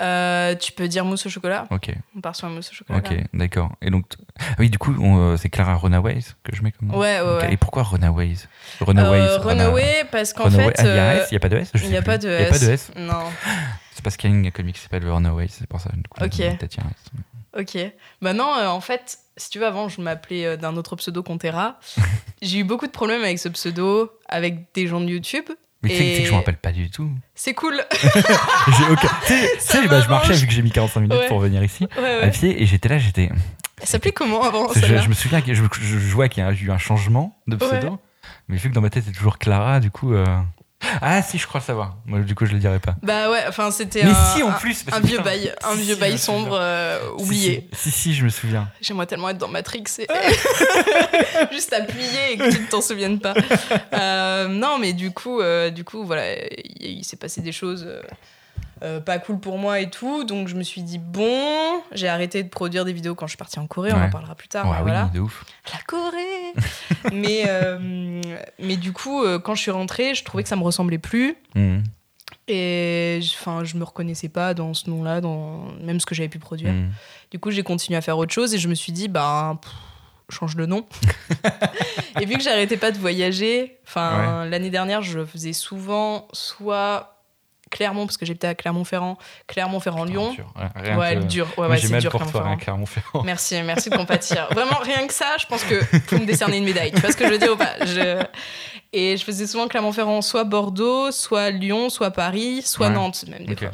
[0.00, 1.66] Euh, tu peux dire mousse au chocolat?
[1.70, 2.98] Ok, On part sur la mousse au chocolat.
[2.98, 3.72] ok, d'accord.
[3.80, 4.04] Et donc,
[4.38, 4.94] ah oui, du coup,
[5.38, 7.52] c'est Clara Runaways que je mets comme nom Ouais, ouais.
[7.52, 8.46] Et pourquoi Runaways?
[8.80, 9.38] Runaways.
[9.38, 10.74] Runa- Runaway, parce qu'en fait.
[10.78, 11.70] Ah, il y a un S, il n'y a pas de S?
[11.74, 12.06] Je il n'y a plus.
[12.06, 13.22] pas de Il y a pas de S Non.
[13.92, 15.90] C'est parce qu'il y a une comique qui s'appelle Runaways, c'est pour ça.
[15.94, 16.42] Du coup, Ok.
[17.58, 17.76] Ok.
[18.22, 21.22] Bah non, euh, en fait, si tu veux, avant, je m'appelais euh, d'un autre pseudo
[21.22, 21.78] Contera.
[22.42, 25.44] J'ai eu beaucoup de problèmes avec ce pseudo, avec des gens de YouTube.
[25.82, 27.10] Mais tu sais que- tu sais que je me rappelle pas du tout.
[27.34, 27.84] C'est cool.
[28.78, 29.08] J'ai aucun.
[29.26, 31.28] Tu sais- tu Ça sais, bah, je marchais vu que j'ai mis 45 minutes Ouais.
[31.28, 32.30] pour venir ici Ouais, à ouais.
[32.30, 33.30] pied et j'étais là, j'étais.
[33.80, 36.42] Elle s'appelait comment avant je, celle-là je me souviens que je, je- je vois qu'il
[36.42, 37.96] y a eu un changement de pseudo, Ouais.
[38.48, 40.14] mais vu que dans ma tête c'est toujours Clara, du coup.
[40.14, 40.24] euh,
[41.02, 41.96] Ah si, je crois le savoir.
[42.06, 42.94] Moi, du coup, je le dirais pas.
[43.02, 44.82] Bah ouais, enfin, c'était Mais un, si, en un- plus.
[44.82, 47.68] parce un que, vieux bail, un si, vieux si, bail sombre euh, oublié.
[47.72, 48.68] Si, si, si, je me souviens.
[48.80, 50.06] J'aimerais tellement être dans Matrix et
[51.52, 53.34] juste appuyer et que tu ne t'en souviennes pas.
[53.94, 56.34] Euh, non, mais du coup, euh, du coup, voilà,
[56.80, 57.86] il, il s'est passé des choses
[58.84, 62.42] euh, pas cool pour moi et tout, donc je me suis dit bon, j'ai arrêté
[62.42, 64.66] de produire des vidéos quand je suis partie en Corée, on en parlera plus tard.
[64.66, 65.10] Ouais, mais oui, voilà.
[65.12, 65.44] de ouf.
[65.72, 66.52] La Corée.
[67.12, 68.20] mais euh,
[68.58, 71.36] mais du coup, euh, quand je suis rentrée, je trouvais que ça me ressemblait plus.
[71.54, 71.82] Mhm.
[72.46, 76.28] Et je- enfin, je me reconnaissais pas dans ce nom-là, dans même ce que j'avais
[76.28, 76.72] pu produire.
[76.72, 76.90] Mhm.
[77.30, 79.72] Du coup, j'ai continué à faire autre chose et je me suis dit, bah, pff,
[80.28, 80.84] change de nom.
[82.20, 87.13] et vu que j'arrêtais pas de voyager, enfin, l'année dernière, je faisais souvent soit
[87.70, 90.36] Clermont, parce que j'étais à Clermont-Ferrand, Clermont-Ferrand-Lyon.
[90.56, 91.46] Ouais, rien Ouais, que- dur.
[91.56, 93.20] Ouais, ouais, c'est dur, pour toi, Clermont-Ferrand.
[93.20, 93.22] hein.
[93.24, 94.48] Merci, merci de compatir.
[94.52, 96.92] Vraiment, rien que ça, je pense que faut me décerner une médaille.
[96.92, 97.84] Tu vois ce que je veux dire ou pas?
[97.84, 98.22] Je-
[98.92, 102.92] Et je faisais souvent Clermont-Ferrand, soit Bordeaux, soit Lyon, soit Paris, soit Ouais.
[102.94, 103.70] Nantes, même des fois.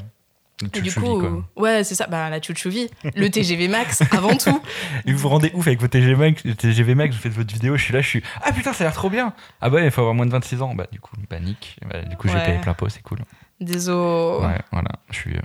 [0.75, 1.43] Et du coup, quoi.
[1.57, 4.61] ouais, c'est ça, bah, la chouchouvi, le TGV Max avant tout.
[5.07, 7.79] Et vous vous rendez ouf avec vos TGV Max, TGV Max, vous faites votre vidéo,
[7.79, 9.91] je suis là, je suis Ah putain, ça a l'air trop bien Ah bah, il
[9.91, 10.75] faut avoir moins de 26 ans.
[10.75, 11.77] Bah, du coup, panique.
[11.91, 13.21] Bah, du coup, j'ai payé plein pot, c'est cool.
[13.61, 14.47] Désolé.
[14.47, 14.91] Ouais, voilà.
[15.11, 15.37] Je suis.
[15.37, 15.41] euh,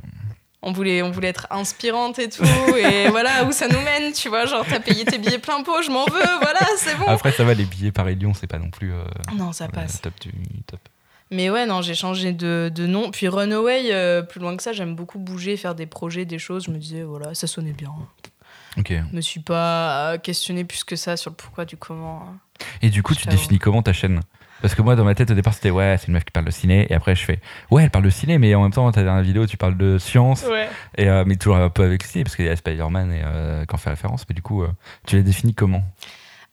[0.61, 2.43] On voulait, on voulait être inspirante et tout,
[2.77, 4.45] et voilà où ça nous mène, tu vois.
[4.45, 7.05] Genre, t'as payé tes billets plein pot, je m'en veux, voilà, c'est bon.
[7.07, 8.93] Après, ça va, les billets Paris-Lyon, c'est pas non plus.
[8.93, 9.03] euh,
[9.35, 10.01] Non, ça passe.
[10.01, 10.31] top du
[10.65, 10.79] top.
[11.31, 13.09] Mais ouais, non, j'ai changé de, de nom.
[13.11, 16.65] Puis Runaway, euh, plus loin que ça, j'aime beaucoup bouger, faire des projets, des choses.
[16.65, 17.91] Je me disais, voilà, ça sonnait bien.
[18.77, 18.89] Ok.
[18.91, 22.27] Je me suis pas questionné plus que ça sur le pourquoi du comment.
[22.81, 24.19] Et du coup, Je tu définis comment ta chaîne?
[24.61, 26.45] Parce que moi, dans ma tête, au départ, c'était ouais, c'est une meuf qui parle
[26.45, 26.87] de ciné.
[26.89, 27.39] Et après, je fais
[27.71, 29.97] ouais, elle parle de ciné, mais en même temps, ta dernière vidéo, tu parles de
[29.97, 30.43] science.
[30.49, 30.69] Ouais.
[30.97, 33.21] Et, euh, mais toujours un peu avec le ciné, parce qu'il y a Spider-Man et
[33.23, 34.25] euh, on fait référence.
[34.29, 34.69] Mais du coup, euh,
[35.05, 35.83] tu la définis comment?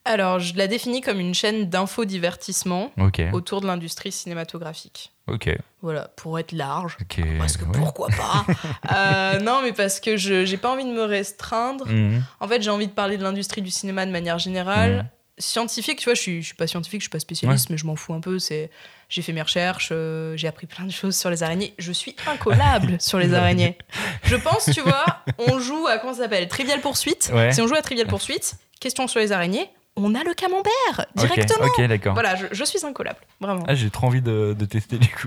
[0.05, 3.23] Alors, je la définis comme une chaîne d'infodivertissement Ok.
[3.33, 5.13] autour de l'industrie cinématographique.
[5.29, 5.49] Ok.
[5.81, 6.99] Voilà, pour être large.
[7.01, 7.21] Ok.
[7.39, 7.71] Parce que ouais.
[7.75, 8.45] pourquoi pas?
[8.93, 11.87] Euh, Non, mais parce que je j'ai pas envie de me restreindre.
[11.87, 12.23] Mhm.
[12.41, 14.93] En fait, j'ai envie de parler de l'industrie du cinéma de manière générale.
[14.97, 15.05] Mhm.
[15.39, 17.87] Scientifique, tu vois, je suis, je suis pas scientifique, je suis pas spécialiste, mais je
[17.87, 18.39] m'en fous un peu.
[18.39, 18.71] C'est,
[19.09, 21.75] j'ai fait mes recherches, euh, j'ai appris plein de choses sur les araignées.
[21.79, 23.79] Je suis incollable sur les araignées.
[24.25, 25.05] Je pense, tu vois,
[25.39, 27.31] on joue à comment ça s'appelle Trivial Poursuite.
[27.33, 27.51] Ouais.
[27.53, 31.67] Si on joue à Trivial Poursuite, question sur les araignées, on a le camembert directement.
[31.67, 32.13] Ok, d'accord.
[32.15, 33.65] Voilà, je, je suis incollable, vraiment.
[33.67, 35.27] Ah, j'ai trop envie de, de tester du coup.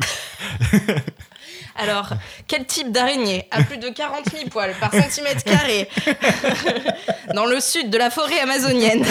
[1.78, 2.10] Alors,
[2.48, 5.90] quel type d'araignée a plus de 40 000 poils par centimètre carré
[7.34, 9.04] dans le sud de la forêt amazonienne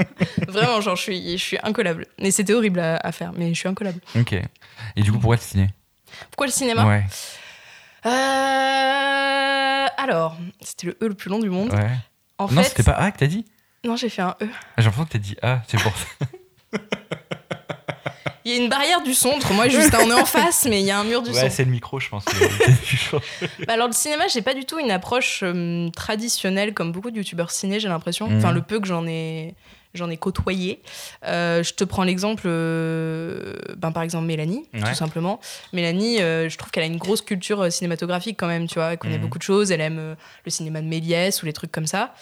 [0.48, 2.06] Vraiment, genre, je suis, je suis incollable.
[2.20, 4.00] Mais c'était horrible à, à faire, mais je suis incollable.
[4.16, 4.34] Ok.
[4.34, 5.70] Et du coup, pourquoi le ciné?
[6.30, 6.86] Pourquoi le cinéma?
[6.86, 7.04] Ouais.
[8.06, 11.72] Euh, Alors, c'était le E le plus long du monde.
[11.72, 11.90] Ouais.
[12.38, 13.44] En non, fait, c'était pas A que t'as dit?
[13.84, 14.46] Non, j'ai fait un E.
[14.52, 16.06] Ah, J'ai l'impression que t'as dit A, c'est pour ça.
[18.44, 19.98] Il y a une barrière du son entre moi et Justin.
[20.04, 21.50] On est en face, mais il y a un mur du Ouais, son.
[21.50, 22.24] c'est le micro, je pense.
[23.66, 27.16] Bah alors le cinéma, j'ai pas du tout une approche euh, traditionnelle comme beaucoup de
[27.16, 28.28] youtubeurs ciné, j'ai l'impression.
[28.28, 28.38] Mhm.
[28.38, 29.54] Enfin le peu que j'en ai
[29.94, 30.80] j'en ai côtoyé.
[31.26, 34.80] Euh, je te prends l'exemple, euh, ben par exemple Mélanie, Ouais.
[34.80, 35.38] tout simplement.
[35.74, 38.92] Mélanie, euh, je trouve qu'elle a une grosse culture euh, cinématographique quand même, tu vois.
[38.92, 39.22] Elle connaît Mhm.
[39.22, 39.70] beaucoup de choses.
[39.70, 40.14] Elle aime euh,
[40.46, 42.14] le cinéma de Méliès ou les trucs comme ça.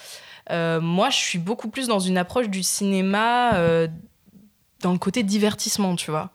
[0.49, 3.51] Euh, moi, je suis beaucoup plus dans une approche du cinéma.
[4.81, 6.31] Dans le côté divertissement, tu vois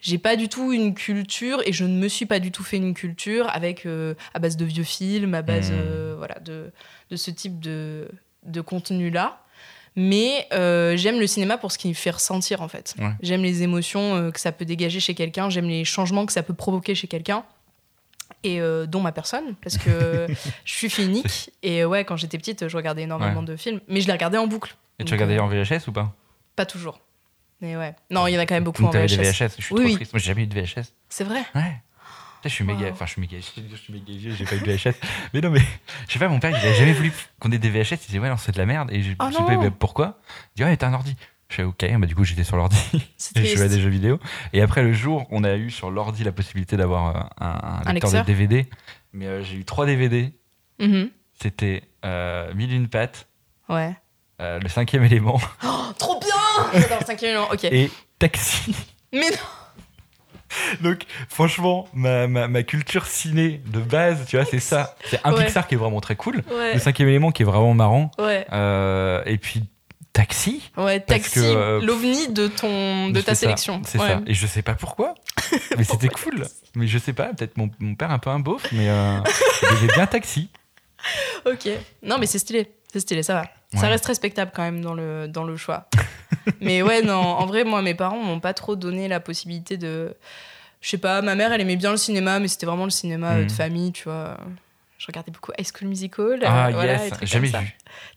[0.00, 2.76] j'ai pas du tout une culture et je ne me suis pas du tout fait
[2.78, 5.78] une culture avec euh, à base de vieux films, à base Mhm.
[5.80, 6.72] euh, voilà de,
[7.10, 8.08] de ce type de,
[8.44, 9.40] de contenu là.
[9.96, 12.96] Mais euh, j'aime le cinéma pour ce qu'il fait ressentir, en fait.
[12.98, 13.12] Ouais.
[13.22, 16.52] J'aime les émotions que ça peut dégager chez quelqu'un, j'aime les changements que ça peut
[16.54, 17.44] provoquer chez quelqu'un.
[18.42, 20.26] Et euh, dont ma personne, parce que
[20.64, 21.50] je suis finique.
[21.62, 23.80] Et ouais, quand j'étais petite, je regardais énormément de films.
[23.88, 24.74] Mais je les regardais en boucle.
[24.98, 26.12] Et tu regardais euh, en VHS ou pas?
[26.56, 26.98] Pas toujours.
[27.64, 27.94] Mais ouais.
[28.10, 29.16] Non, il y en a quand même beaucoup Donc en VHS.
[29.16, 29.94] des VHS, je suis Oui, trop oui.
[29.94, 30.12] triste.
[30.12, 30.92] Moi j'ai jamais eu de VHS.
[31.08, 31.80] C'est vrai Ouais.
[32.44, 32.92] Je suis méga, Wow.
[32.92, 34.94] enfin je suis méga, je suis méga vieux, j'ai pas eu de VHS.
[35.32, 35.60] mais non mais,
[36.06, 38.18] je sais pas, mon père il avait jamais voulu qu'on ait des VHS, il disait
[38.18, 40.18] ouais non c'est de la merde et je Oh je sais pas bah, pourquoi?
[40.54, 41.16] Il dit ouais t'as un ordi.
[41.48, 42.76] Je fais ok, bah du coup j'étais sur l'ordi
[43.36, 44.18] et je jouais à des jeux vidéo.
[44.52, 47.82] Et après le jour on a eu sur l'ordi la possibilité d'avoir euh, un, un
[47.86, 48.68] Un lecteur de DVD,
[49.14, 50.34] mais euh, j'ai eu trois DVD.
[50.80, 51.08] Mhm.
[51.40, 53.26] C'était euh, Mille une pattes,
[53.70, 53.94] Ouais.
[54.42, 56.28] euh, Le cinquième élément Oh, trop bien
[57.20, 57.50] J'adore.
[57.52, 57.64] Ok.
[57.64, 58.74] et Taxi.
[59.12, 59.36] Mais non
[60.82, 64.96] Donc, franchement, ma, ma, ma culture ciné de base, tu vois, c'est ça.
[65.06, 65.44] C'est un Ouais.
[65.46, 66.42] Pixar qui est vraiment très cool.
[66.50, 66.74] Ouais.
[66.74, 68.10] Le cinquième élément qui est vraiment marrant.
[68.18, 68.46] Ouais.
[68.52, 69.64] Euh, et puis,
[70.12, 70.70] Taxi.
[70.76, 73.82] Ouais, taxi, euh, l'ovni de ton de ta sélection.
[73.84, 74.20] C'est ça.
[74.28, 75.14] Et je sais pas pourquoi.
[75.76, 76.46] Mais c'était cool.
[76.76, 79.18] Mais je sais pas, peut-être mon, mon père un peu un beauf, mais euh,
[79.62, 80.50] aimait bien Taxi.
[81.46, 81.68] Ok.
[82.02, 82.72] Non, mais c'est stylé.
[82.90, 83.44] C'est stylé, ça va.
[83.78, 85.86] Ça reste respectable quand même dans le, dans le choix.
[86.60, 90.14] Mais ouais, non, en vrai, moi, mes parents m'ont pas trop donné la possibilité de.
[90.80, 93.32] Je sais pas, ma mère, elle aimait bien le cinéma, mais c'était vraiment le cinéma
[93.36, 94.36] euh, de famille, tu vois.
[94.98, 96.42] Je regardais beaucoup High School Musical.
[96.42, 97.52] euh, Ah, voilà, yes, jamais vu.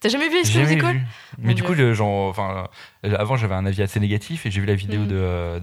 [0.01, 1.01] T'as jamais vu High School Musical vu.
[1.37, 1.65] Mais Mon du Dieu.
[1.65, 2.67] coup, le, genre, enfin,
[3.05, 5.07] euh, avant, j'avais un avis assez négatif et j'ai vu la vidéo Mhm.
[5.07, 5.59] de.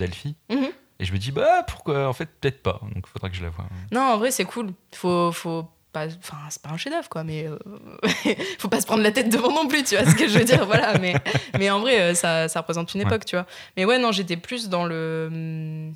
[0.50, 0.68] Mhm.
[1.00, 2.80] Et je me dis, bah, pourquoi En fait, peut-être pas.
[2.94, 3.66] Donc, faudra que je la voie.
[3.92, 4.72] Non, en vrai, c'est cool.
[4.92, 6.06] Faut, faut pas.
[6.18, 7.46] Enfin, c'est pas un chef-d'œuvre, quoi, mais.
[7.48, 7.56] euh,
[8.58, 10.44] faut pas se prendre la tête devant non plus, tu vois ce que je veux
[10.44, 10.66] dire.
[10.66, 11.14] Voilà, mais,
[11.58, 13.06] mais en vrai, euh, ça, ça représente une Ouais.
[13.06, 13.46] époque, tu vois.
[13.78, 15.28] Mais ouais, non, j'étais plus dans le.
[15.32, 15.94] hum,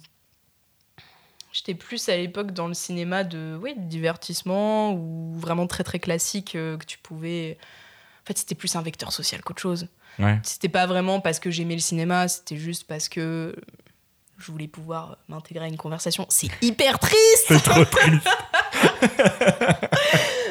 [1.52, 5.98] J'étais plus à l'époque dans le cinéma de, oui, de divertissement ou vraiment très très
[5.98, 7.58] classique euh, que tu pouvais.
[8.22, 9.88] En fait, c'était plus un vecteur social qu'autre chose.
[10.18, 10.38] Ouais.
[10.42, 13.56] C'était pas vraiment parce que j'aimais le cinéma, c'était juste parce que
[14.38, 16.24] je voulais pouvoir m'intégrer à une conversation.
[16.28, 18.26] C'est hyper triste C'est trop triste.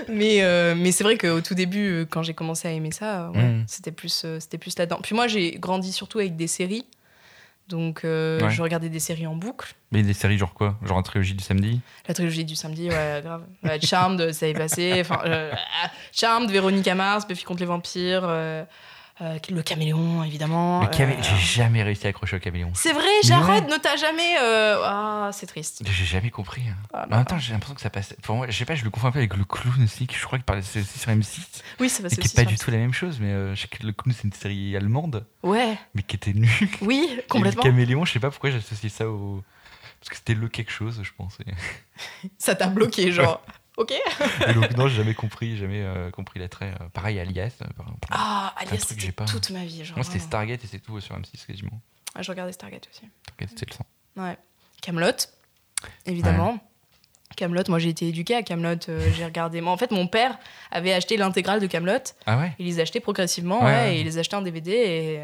[0.10, 3.30] Mais, euh, mais c'est vrai qu'au tout début, euh, quand j'ai commencé à aimer ça,
[3.32, 3.63] ouais, Mhm.
[3.67, 5.00] c'était plus, euh, c'était plus là-dedans.
[5.04, 6.86] Puis moi, j'ai grandi surtout avec des séries.
[7.67, 8.50] Donc, euh, Ouais.
[8.50, 9.76] je regardais des séries en boucle.
[9.91, 10.78] Mais des séries genre quoi?
[10.86, 11.82] Genre un trilogie du samedi?
[12.08, 13.43] La trilogie du samedi, ouais, grave.
[13.63, 14.97] Ouais, Charmed, ça y est passé.
[15.02, 18.23] Enfin, euh, ah, Charmed, Véronica Mars, Buffy contre les vampires,
[19.21, 20.86] euh, le caméléon, évidemment.
[20.88, 22.71] Camé- euh, J'ai jamais réussi à accrocher au caméléon.
[22.75, 23.01] C'est vrai,
[23.49, 23.62] ouais.
[23.62, 24.38] ne t'a jamais.
[24.41, 25.82] euh, Ah, c'est triste.
[25.86, 26.62] J'ai jamais compris.
[26.69, 26.75] hein.
[26.93, 28.15] Ah, En même temps, j'ai l'impression que ça passe.
[28.21, 30.13] Pour moi, je sais pas, je le confonds un peu avec le clown aussi, que
[30.15, 31.39] je crois que c'est aussi sur M6.
[31.80, 32.36] Oui, passe qui est aussi.
[32.36, 34.75] pas du tout la même chose, mais je sais que le clown c'est une série
[34.77, 36.49] allemande, Ouais, mais qui était nulle.
[36.82, 37.63] oui, Et complètement.
[37.63, 39.43] le caméléon, je sais pas pourquoi j'associe ça au.
[39.99, 41.38] Parce que c'était le quelque chose, je pense.
[41.47, 41.51] Et,
[42.38, 43.41] Ça t'a bloqué, genre.
[43.78, 43.94] Ok.
[44.48, 46.74] et donc, non, j'ai jamais compris, jamais euh, compris l'attrait.
[46.82, 47.54] Euh, pareil, Alias.
[47.62, 48.08] euh, par exemple.
[48.12, 49.26] Ah, un Alias, truc que c'était j'ai pas.
[49.26, 49.86] toute ma vie.
[49.86, 50.20] Genre, Moi, c'était.
[50.20, 51.80] Stargate et c'est tout euh, sur M6 quasiment.
[52.16, 53.04] Ah, je regardais Stargate aussi.
[53.24, 53.86] Stargate, c'était le sang.
[54.18, 54.38] Ouais.
[54.82, 55.12] Camelot,
[56.06, 56.60] évidemment.
[57.36, 58.80] Camelot, moi j'ai été éduquée à Camelot.
[59.13, 59.62] j'ai regardé.
[59.62, 60.40] Moi, en fait, mon père
[60.72, 62.00] avait acheté l'intégrale de Camelot.
[62.26, 62.54] Ah ouais?
[62.58, 63.98] Il les achetait progressivement, Ouais, ouais, ouais.
[63.98, 64.72] et il les achetait en DVD.
[64.72, 65.20] Et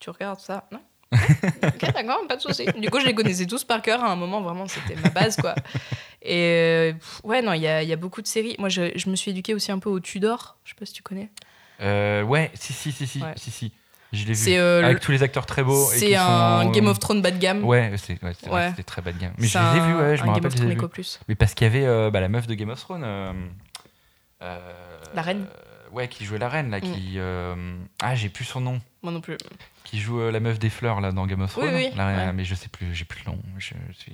[0.00, 0.80] tu regardes ça, non?
[1.62, 2.66] Ok, d'accord, pas de souci.
[2.78, 4.04] Du coup, je les connaissais tous par cœur.
[4.04, 5.54] À un moment, vraiment, c'était ma base, quoi.
[6.22, 8.56] Et pff, ouais, non, il y a, il y a beaucoup de séries.
[8.58, 10.56] Moi, je, je me suis éduquée aussi un peu au Tudor.
[10.64, 11.28] Je sais pas si tu connais.
[11.80, 13.32] Euh, Ouais, si, si, si, si, Ouais.
[13.36, 13.72] si, si.
[14.12, 14.52] Je l'ai vu.
[14.54, 15.86] Euh, Avec le- tous les acteurs très beaux.
[15.92, 17.62] c'est un sont- Game of Thrones bas de gamme.
[17.62, 19.34] Ouais, c'était très bas de gamme.
[19.38, 20.46] Mais je les ai vus, ouais, je me Game rappelle.
[20.46, 20.78] of les ai Thrones.
[20.78, 21.20] Eco Plus.
[21.28, 23.04] Mais parce qu'il y avait euh, bah, la meuf de Game of Thrones.
[23.04, 23.32] euh,
[25.14, 25.46] La reine
[25.92, 26.78] Ouais, qui jouait la reine, là.
[26.78, 26.80] Mm.
[26.82, 27.54] Qui, euh,
[28.02, 28.80] Ah, j'ai plus son nom.
[29.02, 29.36] Moi non plus.
[29.84, 31.74] Qui joue la meuf des fleurs, là, dans Game of Oui, Thrones.
[31.76, 32.32] oui, La reine, ouais.
[32.34, 33.38] Mais je sais plus, j'ai plus le nom.
[33.58, 34.12] Je suis.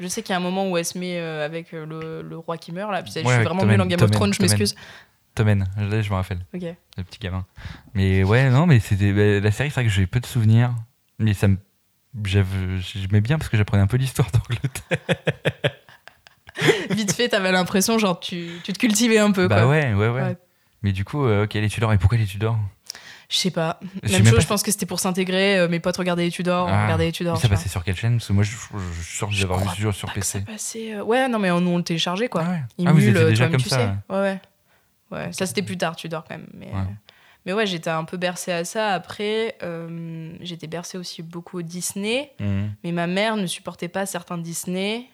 [0.00, 2.22] Je sais qu'il y a un moment où elle se met euh, avec euh, le,
[2.22, 3.02] le roi qui meurt là.
[3.02, 4.74] Puis ça, je Ouais, suis vraiment nulle en Game of Thrones, je m'excuse.
[5.34, 6.44] Tommen, là, je me rappelle.
[6.54, 6.62] Ok.
[6.96, 7.44] Le petit gamin.
[7.94, 9.12] Mais ouais, non, mais c'était.
[9.12, 10.74] bah, la série, c'est vrai que j'ai peu de souvenirs.
[11.18, 11.56] Mais ça me.
[12.24, 14.98] J'aimais bien parce que j'apprenais un peu l'histoire d'Angleterre.
[16.90, 19.48] Vite fait, t'avais l'impression, genre, tu, tu te cultivais un peu.
[19.48, 19.68] Bah quoi.
[19.70, 20.36] ouais, ouais, ouais, Ouais.
[20.82, 21.92] Mais du coup, euh, ok, les Tudors.
[21.92, 22.58] Et pourquoi les Tudors?
[23.34, 23.80] Je sais pas.
[24.04, 25.58] Même chose, pas je pense que c'était pour s'intégrer.
[25.58, 26.84] euh, mes potes regardaient les Tudors, on Ah.
[26.84, 27.34] regardait les Tudors.
[27.34, 28.18] Mais ça passait sur quelle chaîne?
[28.18, 30.44] Parce que moi, je, suis sûr que j'avais vu sur Pas que ça PC.
[30.52, 30.94] passait.
[30.94, 32.44] euh, Ouais, non, mais nous on le téléchargeait quoi.
[32.46, 32.62] Ah ouais.
[32.78, 33.76] Il Ah, vous mule, étiez euh, déjà toi-même, comme tu ça.
[33.76, 34.14] sais.
[34.14, 34.40] Ouais, ouais.
[35.10, 36.46] Ouais, ça c'était plus tard, Tudor quand même.
[36.54, 36.72] Mais Ouais.
[36.76, 36.92] euh,
[37.44, 38.92] mais ouais, j'étais un peu bercée à ça.
[38.94, 42.30] Après, euh, j'étais bercée aussi beaucoup au Disney.
[42.38, 42.72] Mhm.
[42.84, 45.06] Mais ma mère ne supportait pas certains Disney,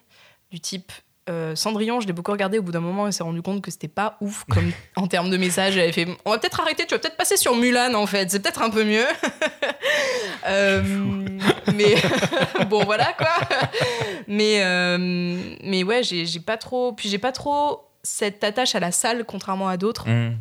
[0.53, 0.93] du type
[1.31, 2.01] euh, Cendrillon.
[2.01, 2.59] Je l'ai beaucoup regardé.
[2.59, 5.31] Au bout d'un moment, elle s'est rendue compte que c'était pas ouf comme en termes
[5.31, 5.77] de message.
[5.77, 8.31] Elle avait fait On va peut-être arrêter, tu vas peut-être passer sur Mulan en fait,
[8.31, 9.07] c'est peut-être un peu mieux.
[10.47, 10.83] Euh,
[11.75, 11.97] mais
[12.71, 13.29] bon, voilà quoi.
[14.27, 14.97] mais, euh,
[15.63, 16.93] mais ouais, j'ai pas trop.
[16.93, 20.37] Puis j'ai pas trop cette attache à la salle, contrairement à d'autres Mhm.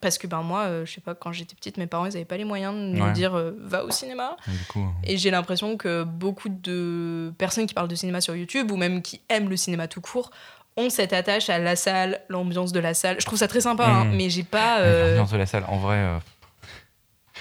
[0.00, 2.24] Parce que ben moi, euh, je sais pas, quand j'étais petite, mes parents, ils avaient
[2.24, 4.36] pas les moyens de me dire euh, va au cinéma.
[4.46, 8.36] Et du coup, Et j'ai l'impression que beaucoup de personnes qui parlent de cinéma sur
[8.36, 10.30] YouTube ou même qui aiment le cinéma tout court
[10.76, 13.16] ont cette attache à la salle, l'ambiance de la salle.
[13.18, 14.16] Je trouve ça très sympa, hein, Mhm.
[14.16, 14.80] mais j'ai pas.
[14.80, 15.96] euh, l'ambiance de la salle, en vrai.
[15.96, 16.18] euh,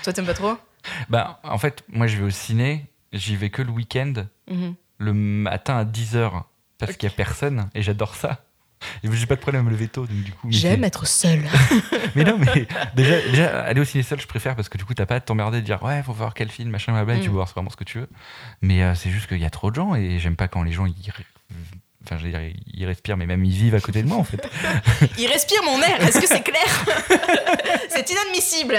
[0.04, 0.56] Toi, t'aimes pas trop?
[1.10, 4.14] Bah, en fait, moi, je vais au ciné, j'y vais que le week-end,
[4.50, 4.74] Mhm.
[5.00, 6.46] le matin à 10h,
[6.80, 8.40] parce qu'il y a personne, et j'adore ça.
[9.04, 10.48] J'ai pas de problème à me lever tôt, donc du coup.
[10.52, 11.44] J'aime être seule.
[12.16, 14.94] Mais non, mais déjà, déjà, aller au ciné seul, je préfère parce que du coup,
[14.94, 17.28] t'as pas à t'emmerder de dire ouais, faut voir quel film, machin, blablabla, et tu
[17.30, 17.32] Mm.
[17.32, 18.10] peux voir vraiment ce que tu veux.
[18.62, 20.72] Mais euh, c'est juste qu'il y a trop de gens et j'aime pas quand les
[20.72, 20.94] gens ils.
[22.06, 22.40] Enfin, je veux dire,
[22.74, 24.48] ils respirent, mais même ils vivent à côté de moi en fait.
[25.18, 26.86] Il respire mon air, est-ce que c'est clair?
[27.90, 28.78] C'est inadmissible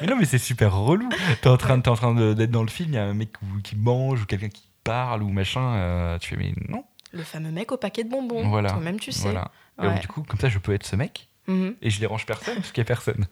[0.00, 1.08] mais non, mais c'est super relou.
[1.42, 3.30] T'es en train, en train d'être dans le film, il y a un mec
[3.64, 5.74] qui mange ou quelqu'un qui parle ou machin.
[5.74, 6.84] euh, tu fais, mais non.
[7.12, 8.48] Le fameux mec au paquet de bonbons.
[8.48, 8.70] Voilà.
[8.70, 9.22] Toi-même, tu sais.
[9.22, 9.50] Voilà.
[9.78, 9.92] Et Ouais.
[9.92, 11.74] donc, du coup, comme ça, je peux être ce mec Mhm.
[11.82, 13.26] et je dérange personne parce qu'il y a personne.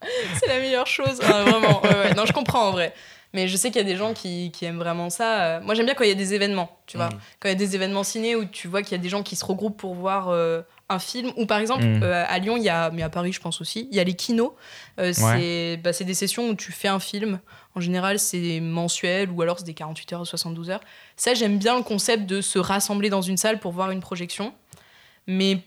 [0.40, 1.20] C'est la meilleure chose.
[1.22, 1.80] Ah, vraiment.
[1.82, 2.14] Ouais, ouais.
[2.14, 2.92] Non, je comprends en vrai.
[3.34, 5.42] Mais je sais qu'il y a des gens qui, qui aiment vraiment ça.
[5.44, 7.06] Euh, Moi, j'aime bien quand il y a des événements, tu vois.
[7.08, 7.18] Mm.
[7.40, 9.22] Quand il y a des événements ciné où tu vois qu'il y a des gens
[9.22, 11.32] qui se regroupent pour voir euh, un film.
[11.36, 12.02] Ou par exemple, Mm.
[12.02, 14.04] euh, à Lyon, il y a, mais à Paris, je pense aussi, il y a
[14.04, 14.50] les kinos.
[15.00, 17.40] Euh, c'est bah, c'est des sessions où tu fais un film.
[17.74, 20.80] En général, c'est mensuel ou alors c'est des 48 heures ou 72 heures.
[21.16, 24.52] Ça, j'aime bien le concept de se rassembler dans une salle pour voir une projection.
[25.26, 25.58] Mais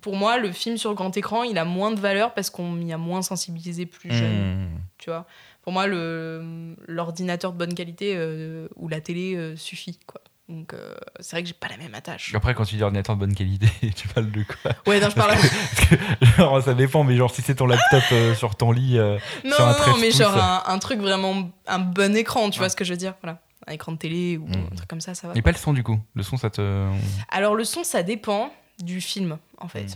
[0.00, 2.92] pour moi, le film sur grand écran, il a moins de valeur parce qu'on y
[2.92, 4.80] a moins sensibilisé plus jeune Mm.
[4.98, 5.26] tu vois.
[5.62, 10.20] Pour moi, l'ordinateur de bonne qualité euh, ou la télé euh, suffit, quoi.
[10.48, 12.34] Donc, euh, c'est vrai que j'ai pas la même attache.
[12.34, 14.72] Après, quand tu dis ordinateur de bonne qualité, tu parles de quoi?
[14.86, 15.36] Ouais, non, je parle.
[15.36, 18.96] Que, genre, ça dépend, mais genre, si c'est ton laptop euh, sur ton lit.
[18.98, 21.50] euh, non, sur un non, 13 mais genre un, un truc vraiment.
[21.66, 22.64] Un bon écran, tu Ouais.
[22.64, 23.14] vois ce que je veux dire?
[23.22, 23.40] Voilà.
[23.66, 24.68] Un écran de télé ou Mm.
[24.72, 25.34] un truc comme ça, ça va.
[25.36, 26.00] Et pas le son, du coup?
[26.14, 26.86] Le son, ça te.
[27.28, 28.50] Alors, le son, ça dépend
[28.82, 29.84] du film, en fait.
[29.84, 29.94] Mm.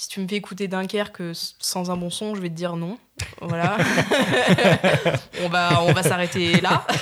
[0.00, 2.74] Si tu me fais écouter Dunkerque s- sans un bon son, je vais te dire
[2.76, 2.96] non.
[3.42, 3.76] Voilà.
[5.42, 6.86] on va, on va s'arrêter là.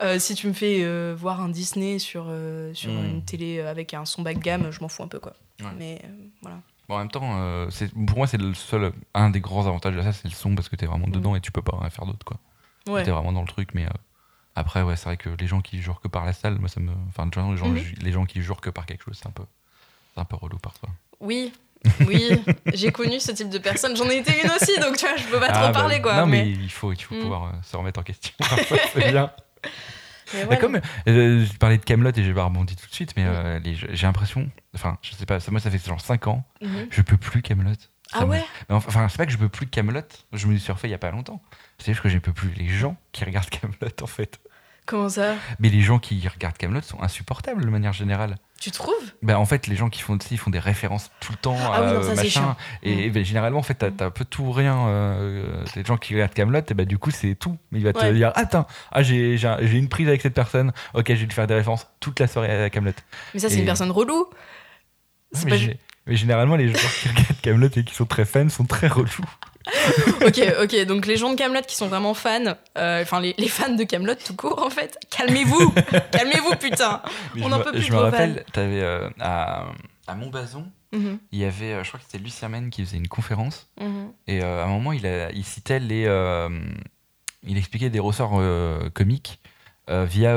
[0.00, 3.04] Euh, si tu me fais euh, voir un Disney sur, euh, sur Mm.
[3.04, 5.32] une télé avec un son bas de gamme, je m'en fous un peu, quoi.
[5.60, 5.66] Ouais.
[5.76, 6.08] Mais euh,
[6.40, 6.58] voilà.
[6.88, 7.68] Bon, en même temps, euh,
[8.06, 8.92] pour moi, c'est le seul.
[9.14, 11.40] Un des grands avantages de ça, c'est le son, parce que t'es vraiment dedans et
[11.40, 12.36] tu peux pas rien faire d'autre, quoi.
[12.88, 13.02] Ouais.
[13.02, 13.86] T'es vraiment dans le truc, mais.
[13.86, 13.90] euh,
[14.54, 16.78] après, ouais, c'est vrai que les gens qui jurent que par la salle, moi, ça
[16.78, 16.92] me.
[17.08, 19.44] Enfin, les gens, les gens qui jurent que par quelque chose, c'est un peu.
[20.14, 20.90] C'est un peu relou parfois.
[21.18, 21.52] Oui,
[22.06, 22.30] oui,
[22.74, 23.96] j'ai connu ce type de personne.
[23.96, 26.00] J'en ai été une aussi, donc tu vois, je peux pas Ah, trop bah, parler,
[26.00, 26.16] quoi.
[26.16, 27.20] Non, mais, mais, il faut, il faut Mm.
[27.20, 28.32] pouvoir euh, se remettre en question.
[28.92, 29.30] C'est bien.
[30.50, 33.24] mais comme euh, je parlais de Camelot et j'ai pas rebondi tout de suite, mais
[33.24, 33.28] Mm.
[33.28, 33.60] euh,
[33.92, 36.88] j'ai l'impression, enfin, je sais pas, ça, moi ça fait genre 5 ans, Mhm.
[36.90, 37.72] je peux plus Camelot.
[38.12, 38.42] Ah ouais?
[38.70, 40.00] Enfin, c'est pas que je peux plus Camelot,
[40.32, 41.42] je me suis refait il y a pas longtemps.
[41.78, 44.38] C'est juste que je peux plus les gens qui regardent Camelot en fait.
[44.88, 48.36] Comment ça Mais les gens qui regardent Camelot sont insupportables de manière générale.
[48.58, 51.38] Tu trouves Bah, en fait, les gens qui font, ils font des références tout le
[51.38, 52.56] temps, Ah oui, non, euh, ça, machin.
[52.82, 53.12] Et, Mm.
[53.12, 54.88] ben, généralement, en fait, t'as un peu tout ou rien.
[54.88, 57.56] Euh, les gens qui regardent Camelot, et bah, du coup, c'est tout.
[57.70, 60.34] Mais il va te dire Attends, ah, j'ai j'ai un- j'ai une prise avec cette
[60.34, 60.72] personne.
[60.94, 62.92] Ok, je vais lui faire des références toute la soirée à Camelot.
[63.34, 64.26] Mais ça, c'est Et- une personne relou.
[65.44, 65.72] Mais, pas
[66.06, 69.10] mais généralement, les gens qui regardent Camelot et qui sont très fans sont très relous.
[70.26, 70.84] ok, ok.
[70.86, 73.84] Donc les gens de Camelot qui sont vraiment fans, euh, enfin les, les fans de
[73.84, 75.72] Camelot tout court en fait, calmez-vous,
[76.12, 77.02] calmez-vous putain.
[77.34, 79.66] Mais On n'en peut plus Je me rappelle, t'avais euh, à,
[80.06, 82.96] à Montbazon, Mhm, il y avait, euh, je crois que c'était Lucien Men qui faisait
[82.96, 83.68] une conférence.
[83.78, 84.10] mhm.
[84.26, 86.04] Et euh, à un moment, il, a, il citait les.
[87.46, 88.40] il expliquait des ressorts
[88.94, 89.38] comiques
[89.86, 90.32] via.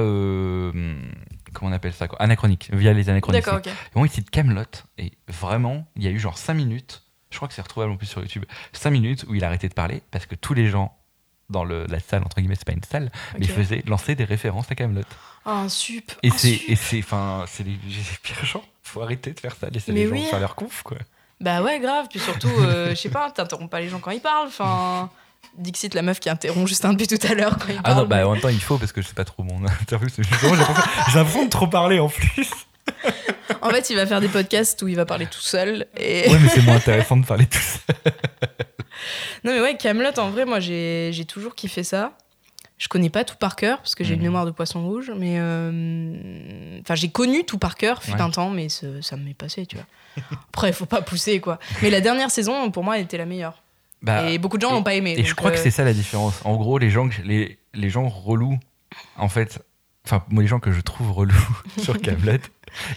[1.53, 3.45] comment on appelle ça quoi Anachronique, via les anachroniques.
[3.45, 3.67] D'accord, ok.
[3.67, 4.63] Et moment, il cite Camelot.
[4.97, 7.03] Et vraiment, il y a eu genre 5 minutes.
[7.31, 8.45] Je crois que c'est retrouvable en plus sur YouTube.
[8.73, 10.95] 5 minutes où il a arrêté de parler parce que tous les gens
[11.49, 13.55] dans le, la salle, entre guillemets, c'est pas une salle, mais Ok.
[13.55, 15.01] faisaient lancer des références à Camelot.
[15.45, 16.11] Oh, un sup.
[16.23, 16.59] Et c'est,
[16.99, 18.63] enfin, c'est les, les pires gens.
[18.83, 20.25] Faut arrêter de faire ça, laisser Mais les gens oui.
[20.29, 20.97] faire leur conf, quoi.
[21.41, 22.07] Bah ouais, grave.
[22.09, 24.47] Puis surtout, euh, je sais pas, t'interromps pas les gens quand ils parlent.
[24.47, 25.09] Enfin,
[25.57, 27.97] Dixit, la meuf qui interrompt Justin depuis tout à l'heure quand il Ah parle.
[27.97, 30.07] non, bah en même temps, il faut parce que je sais pas trop mon interview.
[30.09, 30.23] j'ai
[31.17, 32.49] l'impression de trop parler en plus.
[33.61, 35.87] En fait, il va faire des podcasts où il va parler tout seul.
[35.97, 36.29] Et...
[36.29, 37.79] Ouais, mais c'est moins intéressant de parler tout ça.
[39.43, 42.13] Non mais ouais, Camelot en vrai, moi j'ai toujours kiffé ça.
[42.77, 44.25] Je connais pas tout par cœur parce que j'ai une Mhm.
[44.25, 48.21] mémoire de poisson rouge, mais euh, enfin j'ai connu tout par cœur fut Ouais.
[48.21, 49.85] un temps, mais ce- ça m'est passé, tu vois.
[50.49, 51.57] Après, il faut pas pousser quoi.
[51.81, 53.63] Mais la dernière saison pour moi elle était la meilleure.
[54.03, 55.13] Bah, et beaucoup de gens l'ont pas aimé.
[55.17, 56.39] Et je crois que euh, c'est ça la différence.
[56.43, 58.57] En gros, les gens, les, les gens relous,
[59.15, 59.59] en fait,
[60.05, 61.33] enfin, moi, les gens que je trouve relous
[61.77, 62.37] sur Camelot,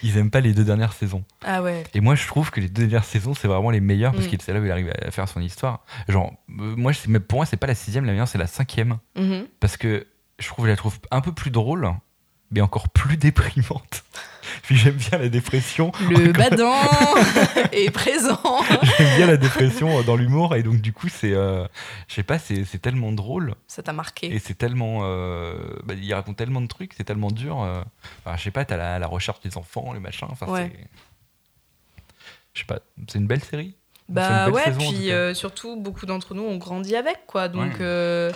[0.03, 1.25] ils aiment pas les deux dernières saisons.
[1.45, 1.85] ah ouais.
[1.95, 4.31] Et moi, je trouve que les deux dernières saisons, c'est vraiment les meilleures parce Mm.
[4.31, 5.85] que c'est là où il arrive à faire son histoire.
[6.09, 8.99] Genre, euh, moi, mais pour moi, c'est pas la sixième, la meilleure, c'est la cinquième.
[9.17, 9.47] Mhm.
[9.61, 10.07] Parce que
[10.39, 11.91] je trouve, je la trouve un peu plus drôle,
[12.51, 14.05] mais encore plus déprimante.
[14.63, 15.91] Puis j'aime bien la dépression.
[16.11, 16.73] Le badin
[17.73, 18.41] est présent.
[18.99, 21.67] J'aime bien la dépression euh, dans l'humour et donc du coup c'est, euh,
[22.09, 24.33] je sais pas, c'est, c'est tellement drôle Ça t'a marqué.
[24.33, 25.55] et c'est tellement, euh,
[25.85, 27.63] bah, il raconte tellement de trucs, c'est tellement dur.
[27.63, 27.83] euh,
[28.25, 30.29] enfin, je sais pas, t'as la, la recherche des enfants, les machins.
[30.31, 30.71] Enfin, Ouais.
[30.73, 30.87] c'est,
[32.55, 32.79] je sais pas,
[33.09, 33.75] c'est une belle série.
[34.09, 38.31] Bah belle ouais, saison, puis surtout beaucoup d'entre nous ont grandi avec quoi, donc Ouais.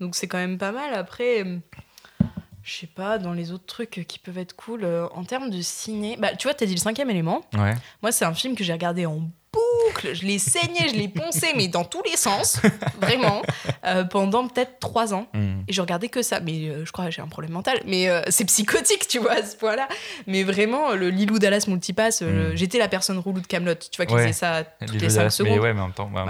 [0.00, 0.92] donc c'est quand même pas mal.
[0.94, 1.44] Après,
[2.64, 5.60] je sais pas dans les autres trucs qui peuvent être cool euh, en termes de
[5.60, 6.16] ciné.
[6.18, 7.42] Bah tu vois, t'as dit le cinquième élément.
[7.56, 7.74] Ouais.
[8.02, 9.20] Moi, c'est un film que j'ai regardé en
[9.52, 10.14] boucle.
[10.14, 12.58] Je l'ai saigné, je l'ai poncé, mais dans tous les sens,
[13.00, 13.42] vraiment,
[13.84, 15.26] euh, pendant peut-être trois ans.
[15.34, 15.60] Mm.
[15.68, 16.40] Et je regardais que ça.
[16.40, 17.78] Mais euh, je crois que j'ai un problème mental.
[17.86, 19.86] Mais euh, c'est psychotique, tu vois, à ce point-là.
[20.26, 22.56] Mais vraiment, le Lilou Dallas Multipass, euh, Mm.
[22.56, 24.22] j'étais la personne relou de Camelot, tu vois, qui Ouais.
[24.22, 25.52] faisait ça toutes Les les, jeux 5 d'Alas, secondes.
[25.52, 26.28] Mais ouais, mais en même temps, même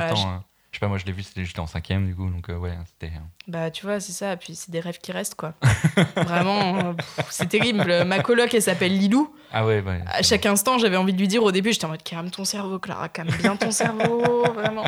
[0.75, 2.57] je sais pas, moi je l'ai vu, c'était j'étais en cinquième du coup, donc euh,
[2.57, 3.13] ouais, c'était.
[3.47, 4.37] Bah, tu vois, c'est ça.
[4.37, 5.55] Puis c'est des rêves qui restent, quoi.
[6.17, 6.93] Vraiment, euh,
[7.31, 8.03] c'est terrible.
[8.05, 9.33] Ma coloc, elle s'appelle Lilou.
[9.53, 10.01] Ah ouais, ouais.
[10.07, 12.45] À chaque instant, j'avais envie de lui dire au début, j'étais en mode calme ton
[12.45, 14.85] cerveau, Clara, calme bien ton cerveau, vraiment.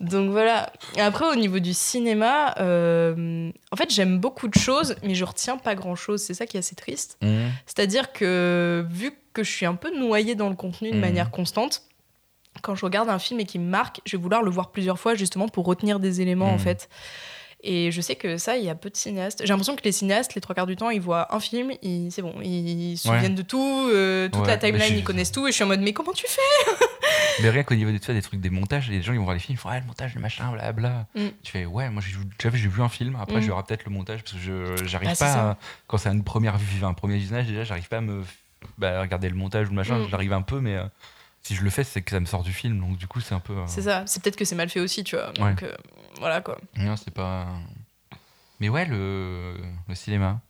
[0.00, 0.72] Donc voilà.
[0.96, 5.24] Et après, au niveau du cinéma, euh, en fait, j'aime beaucoup de choses, mais je
[5.24, 6.20] retiens pas grand chose.
[6.22, 7.16] C'est ça qui est assez triste.
[7.22, 7.46] Mm.
[7.66, 11.00] C'est-à-dire que vu que je suis un peu noyée dans le contenu de Mhm.
[11.00, 11.82] manière constante,
[12.62, 14.98] quand je regarde un film et qu'il me marque, je vais vouloir le voir plusieurs
[14.98, 16.58] fois justement pour retenir des éléments en Mhm.
[16.60, 16.88] fait.
[17.62, 19.40] Et je sais que ça, il y a peu de cinéastes.
[19.42, 22.10] J'ai l'impression que les cinéastes, les trois quarts du temps, ils voient un film, ils-
[22.10, 23.16] c'est bon, ils se Ouais.
[23.16, 25.46] souviennent de tout, euh, toute Ouais, la timeline, ils connaissent tout.
[25.46, 26.40] Et je suis en mode, mais comment tu fais?
[27.42, 29.34] Mais rien qu'au niveau tu vois, des trucs des montages, les gens ils vont voir
[29.34, 31.06] les films, ils font ah, le montage, le machin, blabla.
[31.14, 31.20] Mm.
[31.42, 32.12] Tu fais ouais, moi j'ai
[32.68, 33.42] vu, un film, après Mm.
[33.42, 36.24] je verrai peut-être le montage parce que je j'arrive Bah, pas, à- quand c'est une
[36.24, 38.22] première vue, un premier visionnage déjà, j'arrive pas à me
[38.78, 40.08] bah, regarder le montage ou le machin, Mm.
[40.10, 40.84] j'arrive un peu, mais euh,
[41.42, 43.34] si je le fais, c'est que ça me sort du film, donc du coup c'est
[43.34, 43.54] un peu.
[43.56, 44.02] euh, C'est ça.
[44.06, 45.32] C'est peut-être que c'est mal fait aussi, tu vois.
[45.32, 45.74] Donc euh,
[46.18, 46.58] voilà quoi.
[46.76, 47.46] Non, c'est pas.
[48.60, 49.54] Mais ouais, le,
[49.88, 50.40] le cinéma.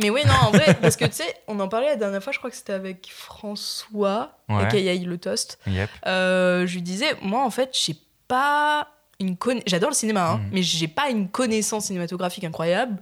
[0.00, 2.32] Mais oui, non, en vrai, parce que tu sais, on en parlait la dernière fois,
[2.32, 4.64] je crois que c'était avec François, Ouais.
[4.64, 5.58] aka le toast.
[5.66, 5.90] Yep.
[6.06, 8.88] Euh, je lui disais, moi en fait, j'ai pas
[9.20, 10.48] une conna- J'adore le cinéma, hein, Mhm.
[10.52, 12.96] mais j'ai pas une connaissance cinématographique incroyable.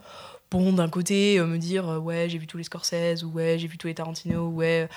[0.51, 3.59] Bon, d'un côté, euh, me dire, euh, ouais, j'ai vu tous les Scorsese, ou ouais,
[3.59, 4.88] j'ai vu tous les Tarantino, ouais,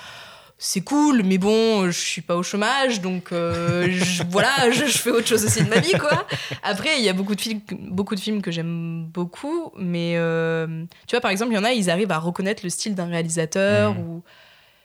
[0.64, 4.98] c'est cool, mais bon, je suis pas au chômage, donc euh, je- voilà, je, je
[4.98, 6.24] fais autre chose aussi de ma vie, quoi.
[6.62, 10.84] Après, il y a beaucoup de films, beaucoup de films que j'aime beaucoup, mais euh,
[11.08, 13.06] tu vois, par exemple, il y en a, ils arrivent à reconnaître le style d'un
[13.06, 13.98] réalisateur, Mhm.
[14.00, 14.22] ou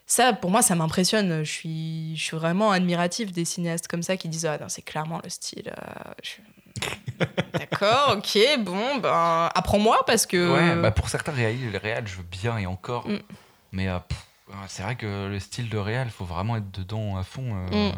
[0.08, 1.44] ça, pour moi, ça m'impressionne.
[1.44, 4.82] Je suis, je suis vraiment admiratif des cinéastes comme ça qui disent Ah non, c'est
[4.82, 5.68] clairement le style.
[5.78, 6.42] euh, je-
[7.54, 10.54] D'accord, ok, bon, ben, apprends-moi parce que.
[10.54, 13.08] Ouais, bah pour certains réals, les réals, je veux bien et encore.
[13.08, 13.18] Mm.
[13.74, 14.24] Mais euh, pff, euh,
[14.68, 17.94] c'est vrai que le style de réal, faut vraiment être dedans à fond euh, Mm.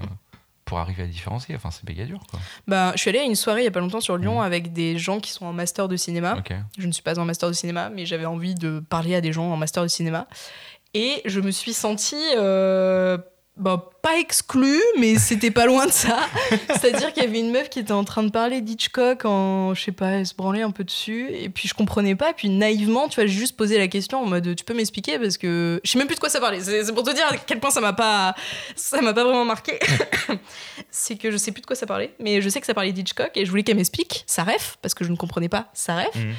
[0.66, 1.56] pour arriver à différencier.
[1.56, 2.40] Enfin, c'est méga dur, quoi.
[2.68, 4.44] Ben, je suis allée à une soirée il y a pas longtemps sur Lyon Mm.
[4.44, 6.36] avec des gens qui sont en master de cinéma.
[6.78, 9.34] Je ne suis pas en master de cinéma, mais j'avais envie de parler à des
[9.34, 10.28] gens en master de cinéma.
[10.94, 12.16] Et je me suis sentie.
[12.38, 13.18] euh,
[13.60, 16.18] bah, pas exclue, mais c'était pas loin de ça.
[16.70, 19.84] C'est-à-dire qu'il y avait une meuf qui était en train de parler d'Hitchcock en, je
[19.84, 21.28] sais pas, elle se branlait un peu dessus.
[21.32, 22.32] Et puis je comprenais pas.
[22.34, 25.38] Puis naïvement, tu vois, j'ai juste posé la question en mode tu peux m'expliquer parce
[25.38, 26.62] que je sais même plus de quoi ça parlait.
[26.62, 28.34] C'est pour te dire à quel point ça m'a pas,
[28.76, 29.78] ça m'a pas vraiment marqué.
[30.92, 32.94] C'est que je sais plus de quoi ça parlait, mais je sais que ça parlait
[32.94, 35.98] d'Hitchcock et je voulais qu'elle m'explique sa ref parce que je ne comprenais pas sa
[35.98, 36.16] ref.
[36.16, 36.34] Mhm.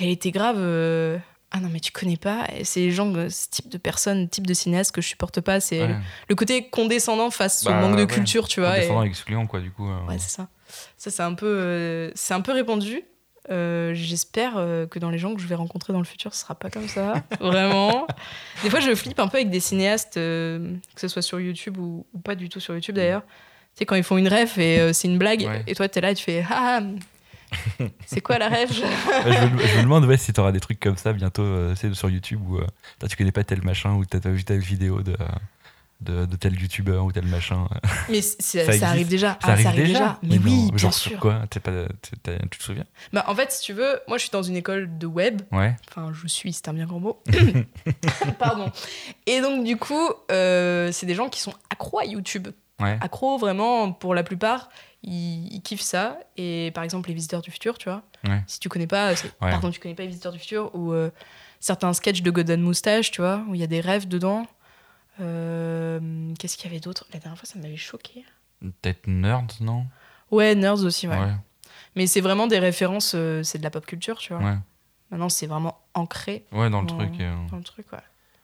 [0.00, 0.56] Elle était grave.
[0.58, 1.18] euh,
[1.52, 2.46] Ah non, mais tu connais pas.
[2.62, 5.58] C'est les gens, euh, ce type de personnes, type de cinéaste que je supporte pas.
[5.60, 5.88] C'est Ouais.
[5.88, 5.94] le,
[6.28, 8.74] le côté condescendant face au Bah, manque de culture, tu vois.
[8.74, 9.88] Condescendant et excluant, quoi, du coup.
[9.88, 10.48] euh, Ouais, c'est ça.
[10.96, 13.02] Ça, c'est un peu, euh, c'est un peu répandu.
[13.50, 14.52] Euh, J'espère
[14.90, 16.86] que dans les gens que je vais rencontrer dans le futur, ce sera pas comme
[16.86, 17.14] ça.
[17.40, 18.06] Vraiment.
[18.62, 22.06] Des fois, je flippe un peu avec des cinéastes, que ce soit sur YouTube ou,
[22.14, 23.22] ou pas du tout sur YouTube d'ailleurs.
[23.74, 25.64] Tu sais, quand ils font une ref et c'est une blague, Ouais.
[25.66, 26.80] et toi, t'es là et tu fais Ah,
[28.06, 30.96] c'est quoi la Ouais, je, me, je me demande ouais, si t'auras des trucs comme
[30.96, 32.66] ça bientôt euh, c'est sur YouTube où euh,
[33.08, 35.16] tu connais pas tel machin ou t'as pas vu telle vidéo de,
[36.00, 37.66] de, de tel youtubeur ou tel machin.
[38.08, 39.32] Mais Ça ça, arrive déjà.
[39.32, 41.10] Ça Ah, arrive déjà, Mais, non, oui, bien genre sûr.
[41.12, 41.42] sur quoi?
[41.50, 42.84] T'es pas, Tu te souviens?
[43.12, 45.42] Bah, en fait, si tu veux, moi, je suis dans une école de web.
[45.52, 45.76] Ouais.
[45.90, 47.22] Enfin, je suis, c'est un bien grand mot.
[48.38, 48.70] Pardon.
[49.26, 52.48] Et donc, du coup, euh, c'est des gens qui sont accros à YouTube.
[52.80, 52.96] Ouais.
[53.02, 54.70] Accros, vraiment, pour la plupart,
[55.02, 56.18] ils, ils kiffent ça.
[56.36, 58.02] Et par exemple, les visiteurs du futur, tu vois.
[58.26, 58.42] Ouais.
[58.46, 59.50] Si tu connais pas, Ouais.
[59.50, 61.10] pardon, tu connais pas les visiteurs du futur, ou euh,
[61.60, 64.46] certains sketchs de Golden Moustache, tu vois, où il y a des rêves dedans.
[65.20, 67.06] Euh, Qu'est-ce qu'il y avait d'autre?
[67.12, 68.24] La dernière fois, ça m'avait choqué.
[68.60, 69.86] Peut-être Nerds, non?
[70.30, 71.18] Ouais, Nerds aussi, ouais.
[71.18, 71.34] Ouais.
[71.96, 74.42] Mais c'est vraiment des références, euh, c'est de la pop culture, tu vois.
[74.42, 74.56] Ouais,
[75.10, 77.18] Maintenant, c'est vraiment ancré Ouais, dans le truc.
[77.50, 77.98] dans le truc, ouais.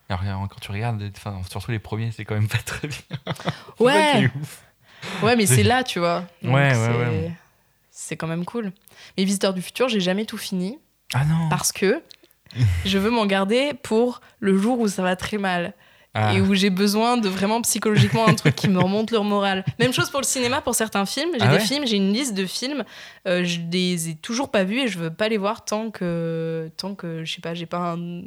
[0.09, 1.01] alors, quand tu regardes,
[1.49, 2.99] surtout les premiers, c'est quand même pas très bien.
[3.79, 4.29] Ouais.
[5.23, 6.25] Ouais, mais c'est là, tu vois.
[6.43, 7.33] Donc Ouais, ouais, c'est- ouais.
[7.91, 8.73] C'est quand même cool.
[9.17, 10.79] Mais Visiteurs du futur, j'ai jamais tout fini
[11.15, 12.03] Ah non parce que
[12.85, 15.73] je veux m'en garder pour le jour où ça va très mal.
[16.19, 16.33] Ah.
[16.33, 19.67] et où j'ai besoin de vraiment psychologiquement un truc qui me remonte leur morale.
[19.79, 21.29] Même chose pour le cinéma, pour certains films.
[21.35, 22.85] J'ai Ah des ouais films, j'ai une liste de films,
[23.29, 26.71] euh, je les ai toujours pas vus et je veux pas les voir tant que,
[26.79, 28.23] tant que je sais pas, j'ai pas un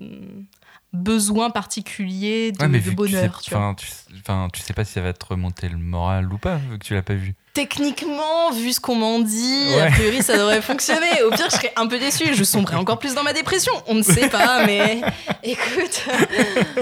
[0.94, 3.42] besoin particulier de, Ouais, mais de vu que tu sais, bonheur.
[3.42, 3.76] tu vois.
[4.22, 6.84] enfin, tu, sais pas si ça va te remonter le moral ou pas, vu que
[6.86, 7.36] tu l'as pas vu.
[7.54, 9.82] Techniquement, vu ce qu'on m'en dit, Ouais.
[9.82, 11.22] a priori ça devrait fonctionner.
[11.24, 12.34] Au pire, je serais un peu déçue.
[12.34, 13.72] Je sombrerais encore plus dans ma dépression.
[13.88, 15.02] On ne sait pas, mais
[15.44, 16.08] écoute.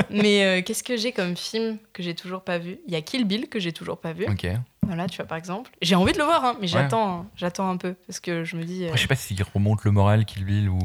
[0.10, 2.78] Mais euh, qu'est-ce que j'ai comme film que j'ai toujours pas vu?
[2.88, 4.26] Il y a Kill Bill que j'ai toujours pas vu.
[4.30, 4.48] Ok.
[4.86, 5.72] Voilà, tu vois, par exemple.
[5.82, 6.68] J'ai envie de le voir, hein, mais Ouais.
[6.68, 7.96] j'attends, hein, j'attends un peu.
[8.08, 10.46] Parce que je me dis, euh, Après, je sais pas s'il remonte le moral Kill
[10.46, 10.80] Bill ou.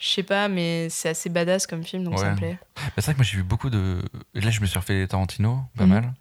[0.00, 2.58] Je sais pas, mais c'est assez badass comme film, donc ça me plaît.
[2.76, 4.02] Bah, c'est vrai que moi j'ai vu beaucoup de.
[4.34, 5.90] Là, je me suis refait les Tarantino, pas Mhm.
[5.90, 6.14] mal.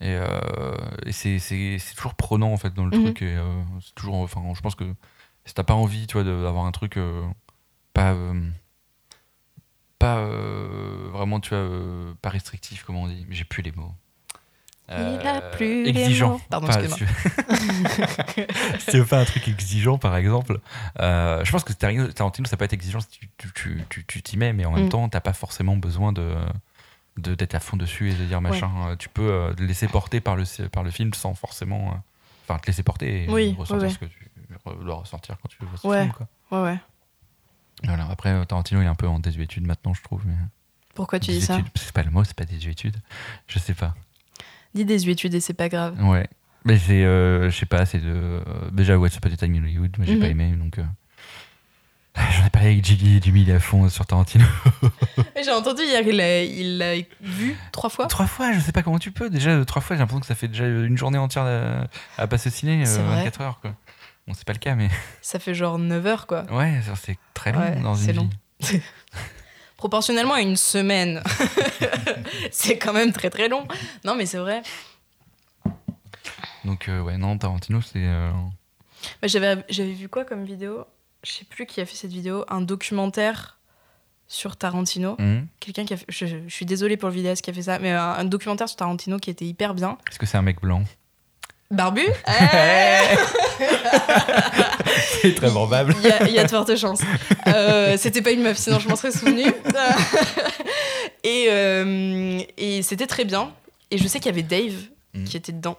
[0.00, 1.40] Et, euh, et c'est,
[1.96, 3.00] toujours prenant en fait dans le Mhm.
[3.02, 3.22] truc.
[3.22, 4.14] Et euh, c'est toujours.
[4.16, 4.84] Enfin, je pense que
[5.44, 7.26] si t'as pas envie, tu vois, d'avoir un truc euh,
[7.94, 8.12] pas.
[8.12, 8.48] euh,
[9.98, 10.24] pas
[11.10, 13.26] vraiment, tu vois, pas restrictif, comme on dit.
[13.30, 13.92] J'ai plus les mots.
[14.90, 16.40] Euh, Il a plus les exigeant.
[16.48, 17.08] Pardon, Pas- excuse-moi.
[17.58, 18.46] si tu-
[18.80, 20.60] si tu veux faire un truc exigeant, par exemple,
[21.00, 24.22] euh, je pense que Tarantino, ça peut être exigeant si tu, tu, tu, tu- tu
[24.22, 24.90] t'y mets, mais en même Mm.
[24.90, 26.34] temps, t'as pas forcément besoin de
[27.18, 28.70] de- d'être à fond dessus et de dire machin.
[28.90, 31.88] Euh, Tu peux euh, te laisser porter par le, par le film sans forcément.
[31.90, 31.96] euh,
[32.48, 34.30] Enfin, te laisser porter et Oui, ressentir ouais, ce que tu
[34.84, 36.00] dois ressentir quand tu vois ce Ouais.
[36.02, 36.12] film.
[36.14, 36.26] Quoi.
[36.62, 36.78] Ouais, ouais.
[37.84, 38.06] Voilà.
[38.10, 40.22] Après, euh, Tarantino, il est un peu en désuétude maintenant, je trouve.
[40.26, 40.32] Mais...
[40.94, 42.96] Pourquoi tu dis ça C'est pas le mot, c'est pas désuétude.
[43.48, 43.94] Je sais pas.
[44.74, 45.96] Dis des études et c'est pas grave.
[46.02, 46.26] Ouais.
[46.64, 48.04] Mais c'est, euh, je sais pas, c'est de.
[48.08, 48.40] euh,
[48.72, 50.20] déjà, ouais, c'est pas des Time in Hollywood, moi j'ai Mhm.
[50.20, 50.78] pas aimé, donc.
[50.78, 50.82] euh,
[52.36, 54.44] J'en ai parlé avec Jiggy et Jimmy, il est à fond sur Tarantino.
[55.42, 58.06] J'ai entendu hier, il l'a il vu trois fois.
[58.08, 59.30] Trois fois, je sais pas comment tu peux.
[59.30, 61.86] Déjà, trois fois, j'ai l'impression que ça fait déjà une journée entière à,
[62.22, 63.16] à passer au ciné, C'est euh, vrai.
[63.18, 63.74] 24 heures, quoi.
[64.26, 64.88] Bon, c'est pas le cas, mais.
[65.22, 66.44] Ça fait genre 9 heures, quoi.
[66.52, 68.30] Ouais, c'est très long Ouais, dans c'est une long.
[69.78, 71.22] Proportionnellement à une semaine.
[72.50, 73.66] c'est quand même très très long.
[74.04, 74.60] Non, mais c'est vrai.
[76.64, 78.04] Donc, euh, ouais, non, Tarantino, c'est.
[78.04, 78.30] euh,
[79.22, 80.84] Bah, J'avais j'avais vu quoi comme vidéo?
[81.24, 82.44] Je sais plus qui a fait cette vidéo.
[82.48, 83.58] Un documentaire
[84.26, 85.16] sur Tarantino.
[85.18, 85.46] hum.
[85.60, 86.04] Quelqu'un qui a fait.
[86.08, 88.68] Je, je suis désolée pour le vidéaste qui a fait ça, mais un, un documentaire
[88.68, 89.96] sur Tarantino qui était hyper bien.
[90.10, 90.82] Est-ce que c'est un mec blanc?
[91.70, 92.00] Barbu?
[95.22, 95.94] C'est très probable.
[96.02, 97.00] Il y, a- il y a de fortes chances.
[97.46, 99.44] Euh, C'était pas une meuf, sinon je m'en serais souvenu.
[101.24, 103.50] et euh, et c'était très bien.
[103.90, 104.74] Et je sais qu'il y avait Dave
[105.14, 105.24] Mhm.
[105.24, 105.78] qui était dedans,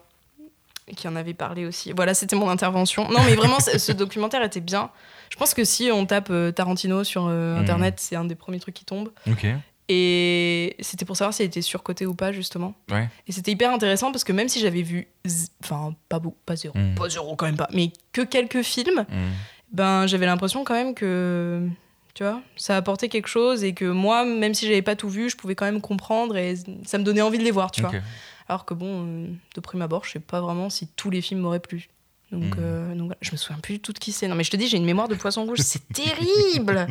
[0.87, 1.93] et qui en avait parlé aussi.
[1.95, 3.07] Voilà, c'était mon intervention.
[3.11, 4.89] Non, mais vraiment, ce documentaire était bien.
[5.29, 7.61] Je pense que si on tape euh, Tarantino sur euh, Mhm.
[7.61, 9.11] Internet, c'est un des premiers trucs qui tombe.
[9.91, 12.75] Et c'était pour savoir s'il était surcoté ou pas, justement.
[12.91, 13.09] Ouais.
[13.27, 15.07] Et c'était hyper intéressant parce que même si j'avais vu,
[15.63, 16.95] enfin, pas beaucoup, pas zéro, Mhm.
[16.95, 19.31] pas zéro quand même pas, mais que quelques films, Hum.
[19.71, 21.67] ben j'avais l'impression quand même que
[22.13, 25.29] tu vois ça apportait quelque chose et que moi même si j'avais pas tout vu
[25.29, 27.91] je pouvais quand même comprendre et ça me donnait envie de les voir tu vois
[28.47, 31.41] alors que bon euh, de prime abord je sais pas vraiment si tous les films
[31.41, 31.89] m'auraient plu
[32.31, 32.63] donc, Mhm.
[32.63, 34.57] euh, donc je me souviens plus du tout de qui c'est non mais je te
[34.57, 36.87] dis j'ai une mémoire de poisson rouge c'est terrible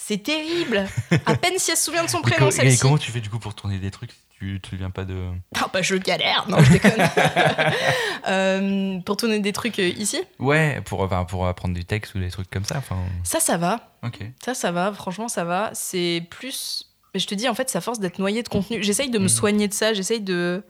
[0.00, 0.86] c'est terrible
[1.26, 3.28] à peine si elle se souvient de son prénom et celle-ci comment tu fais du
[3.28, 5.26] coup pour tourner des trucs si tu tu viens pas de.
[5.60, 6.92] ah bah je galère non je déconne
[8.28, 10.18] Euh, pour tourner des trucs euh, ici?
[10.38, 12.76] Ouais, pour, enfin, pour apprendre du texte ou des trucs comme ça.
[12.78, 14.18] Enfin, ça ça va ok.
[14.44, 15.70] Ça, ça va, franchement, ça va.
[15.72, 16.84] C'est plus.
[17.14, 18.82] Mais je te dis, en fait, ça force d'être noyé de contenu.
[18.82, 19.28] J'essaye de me Mhm.
[19.28, 20.62] soigner de ça, j'essaye de,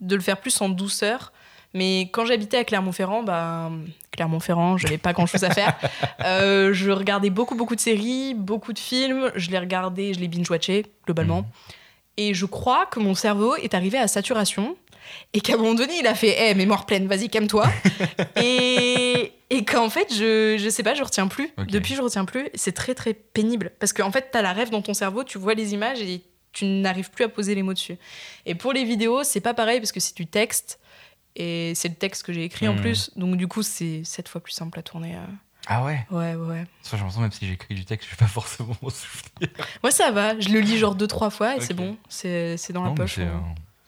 [0.00, 1.32] de le faire plus en douceur.
[1.74, 3.70] Mais quand j'habitais à Clermont-Ferrand, bah,
[4.10, 5.78] Clermont-Ferrand, j'avais pas grand-chose à faire.
[6.24, 9.32] Euh, je regardais beaucoup, beaucoup de séries, beaucoup de films.
[9.34, 11.40] Je les regardais, je les binge-watchais, globalement.
[11.42, 11.46] Mhm.
[12.18, 14.76] Et je crois que mon cerveau est arrivé à saturation.
[15.32, 17.66] Et qu'à un moment donné, il a fait Eh, mémoire pleine, vas-y, calme-toi.
[18.40, 21.50] et et qu'en fait, je, je sais pas, je retiens plus.
[21.68, 22.48] Depuis, je retiens plus.
[22.54, 23.70] C'est très, très pénible.
[23.78, 26.64] Parce qu'en fait, t'as la rêve dans ton cerveau, tu vois les images et tu
[26.64, 27.98] n'arrives plus à poser les mots dessus.
[28.46, 30.78] Et pour les vidéos, c'est pas pareil parce que c'est du texte.
[31.36, 32.80] Et c'est le texte que j'ai écrit en Mhm.
[32.80, 33.10] plus.
[33.16, 35.16] Donc, du coup, c'est sept fois plus simple à tourner.
[35.16, 35.20] euh.
[35.66, 36.04] Ah ouais?
[36.10, 36.66] Ouais, ouais.
[36.82, 39.48] Ça, j'ai l'impression, même si j'écris du texte, je vais pas forcément m'en souvenir.
[39.82, 40.38] Moi, ça va.
[40.40, 41.96] Je le lis genre deux, trois fois et c'est bon.
[42.08, 43.14] C'est c'est dans Non, la poche.
[43.14, 43.28] c'est ouais.
[43.28, 43.38] euh,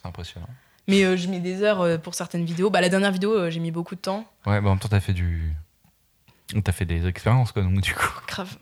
[0.00, 0.48] c'est impressionnant.
[0.86, 2.70] Mais euh, je mets des heures euh, pour certaines vidéos.
[2.70, 4.24] Bah, la dernière vidéo, j'ai mis beaucoup de temps.
[4.46, 5.54] Ouais, bah en même temps, t'as fait du.
[6.62, 8.06] T'as fait des expériences, quoi, donc du coup.
[8.28, 8.56] Grave.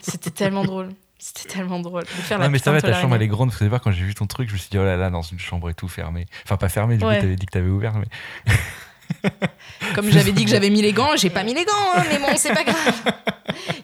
[0.00, 0.88] C'était tellement drôle.
[1.18, 2.04] C'était tellement drôle.
[2.30, 3.50] La Non, mais ça va, ta chambre, elle est grande.
[3.50, 5.08] Vous savez pas, quand j'ai vu ton truc, je me suis dit, oh là là,
[5.10, 6.26] dans une chambre et tout, fermée.
[6.44, 7.16] Enfin, pas fermée, du Ouais.
[7.16, 8.52] coup, t'avais dit que t'avais ouvert, mais.
[9.94, 12.18] Comme j'avais dit que j'avais mis les gants, j'ai pas mis les gants, hein, mais
[12.18, 13.02] bon, c'est pas grave.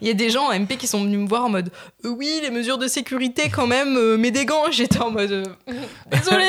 [0.01, 1.71] Il y a des gens en MP qui sont venus me voir en mode
[2.05, 4.69] Euh, Oui, les mesures de sécurité quand même, euh, mets des gants.
[4.71, 5.45] J'étais en mode euh,
[6.11, 6.45] Désolé,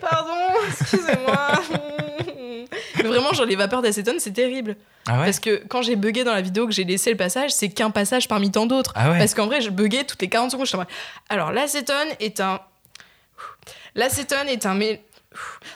[0.00, 0.32] pardon,
[0.68, 1.62] excusez-moi.
[3.08, 4.76] Vraiment, genre les vapeurs d'acétone, c'est terrible.
[5.06, 7.50] Ah ouais Parce que quand j'ai bugué dans la vidéo que j'ai laissé le passage,
[7.52, 8.92] c'est qu'un passage parmi tant d'autres.
[8.94, 10.68] Ah ouais Parce qu'en vrai, je buguais toutes les 40 secondes.
[10.74, 10.86] Mode,
[11.28, 12.60] Alors, l'acétone est un
[13.94, 14.78] L'acétone est un.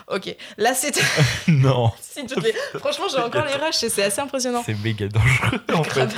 [0.09, 1.03] Ok, l'acétone...
[1.49, 4.63] non, Si, toutes les- Franchement, j'ai encore les rushs et c'est assez impressionnant.
[4.65, 6.09] c'est méga dangereux en fait.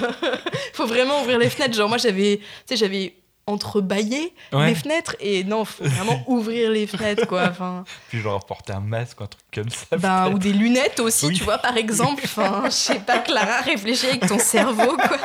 [0.75, 1.75] Faut vraiment ouvrir les fenêtres.
[1.77, 3.15] Genre, moi, j'avais, tu sais, j'avais
[3.49, 4.69] entrebâillé Ouais.
[4.69, 7.49] les fenêtres et non, faut vraiment ouvrir les fenêtres, quoi.
[7.51, 9.97] Enfin, Puis genre porter un masque ou un truc comme ça.
[9.97, 11.35] ben, ou des lunettes aussi, Oui.
[11.35, 12.23] tu vois, par exemple.
[12.29, 15.19] Enfin, je sais pas, Clara, réfléchis avec ton cerveau, quoi.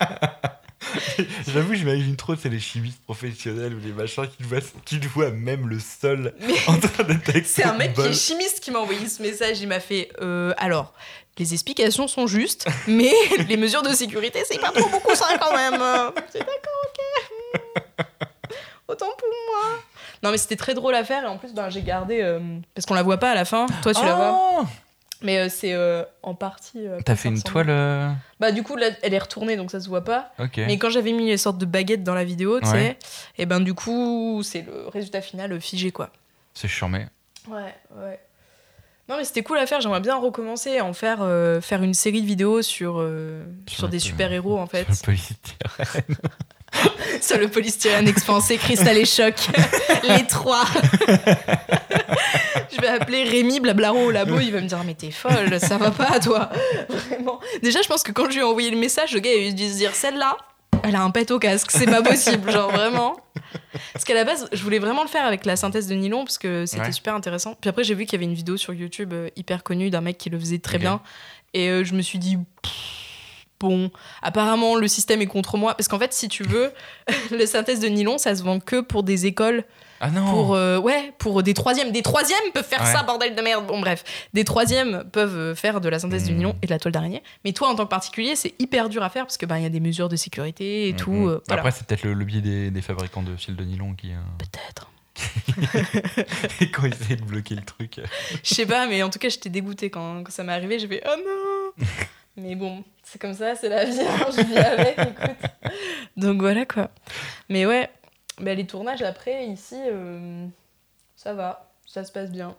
[1.52, 5.68] J'avoue, j'imagine trop, c'est les chimistes professionnels ou les machins qui voient, qui voient même
[5.68, 9.06] le sol Mais en train d'être c'est un mec qui est chimiste qui m'a envoyé
[9.08, 9.60] ce message.
[9.60, 10.92] Il m'a fait, euh, alors.
[11.38, 13.12] Les explications sont justes, mais
[13.48, 15.80] les mesures de sécurité, c'est pas trop beaucoup ça quand même.
[16.30, 17.29] C'est d'accord, ok.
[18.88, 19.78] Autant pour moi.
[20.22, 22.20] Non, mais c'était très drôle à faire et en plus, ben, j'ai gardé.
[22.22, 22.40] euh,
[22.74, 23.66] parce qu'on la voit pas à la fin.
[23.82, 24.60] Toi, tu la vois.
[24.62, 24.66] Ah
[25.22, 26.86] Mais euh, c'est euh, en partie.
[26.86, 27.52] euh, T'as fait ça une ressemble.
[27.52, 30.32] toile euh, Bah, du coup, là, elle est retournée donc ça se voit pas.
[30.40, 30.56] Ok.
[30.58, 32.98] Mais quand j'avais mis les sortes de baguettes dans la vidéo, tu sais, Ouais.
[33.38, 36.10] et ben du coup, c'est le résultat final figé quoi.
[36.54, 37.06] C'est charmé.
[37.48, 38.18] Ouais, ouais.
[39.08, 39.80] Non, mais c'était cool à faire.
[39.80, 43.98] J'aimerais bien recommencer, en faire, euh, faire une série de vidéos sur, euh, Sur des
[43.98, 44.86] super-héros, en fait.
[44.88, 46.16] Le polystyrène.
[47.20, 49.34] sur le polystyrène expansé, cristal et choc.
[50.04, 50.64] les trois.
[52.74, 54.38] je vais appeler Rémi Blablaro au labo.
[54.40, 56.50] Il va me dire Mais t'es folle, ça va pas, toi.
[56.88, 57.40] Vraiment.
[57.62, 59.52] Déjà, je pense que quand je lui ai envoyé le message, le gars, il a
[59.52, 60.36] dû se dire Celle-là,
[60.84, 61.70] elle a un pet au casque.
[61.70, 63.16] C'est pas possible, genre vraiment.
[63.92, 66.38] Parce qu'à la base, je voulais vraiment le faire avec la synthèse de nylon parce
[66.38, 66.92] que c'était Ouais.
[66.92, 67.56] super intéressant.
[67.60, 70.00] Puis après, j'ai vu qu'il y avait une vidéo sur YouTube euh, hyper connue d'un
[70.00, 71.00] mec qui le faisait très bien.
[71.52, 72.72] Et euh, je me suis dit, pff,
[73.60, 73.90] bon,
[74.22, 75.74] apparemment, le système est contre moi.
[75.74, 76.72] Parce qu'en fait, si tu veux,
[77.30, 79.64] la synthèse de nylon, ça se vend que pour des écoles.
[80.02, 81.92] Ah non Pour, euh, ouais, pour des troisièmes.
[81.92, 82.90] Des troisièmes peuvent faire Ouais.
[82.90, 83.66] ça, bordel de merde.
[83.66, 84.02] Bon, bref.
[84.32, 86.38] Des troisièmes peuvent euh, faire de la synthèse de Mhm.
[86.38, 87.22] nylon et de la toile d'araignée.
[87.44, 89.62] Mais toi, en tant que particulier, c'est hyper dur à faire parce que ben, il
[89.62, 91.10] y a des mesures de sécurité et tout.
[91.12, 91.28] Mhm.
[91.28, 91.60] euh, voilà.
[91.60, 94.10] Après, c'est peut-être le, le biais des, des fabricants de fils de nylon qui.
[94.12, 94.90] euh, Peut-être.
[96.72, 98.00] quand ils essaient de bloquer le truc.
[98.42, 100.78] Je sais pas, mais en tout cas, j'étais dégoûtée quand, quand ça m'est arrivé.
[100.78, 101.14] J'ai fait oh
[101.78, 101.86] non
[102.36, 104.00] Mais bon, c'est comme ça, c'est la vie.
[104.00, 105.72] hein, je vis avec, écoute.
[106.16, 106.90] Donc voilà quoi.
[107.48, 107.90] Mais ouais,
[108.40, 110.46] bah, les tournages après, ici, euh,
[111.16, 112.54] ça va, ça se passe bien.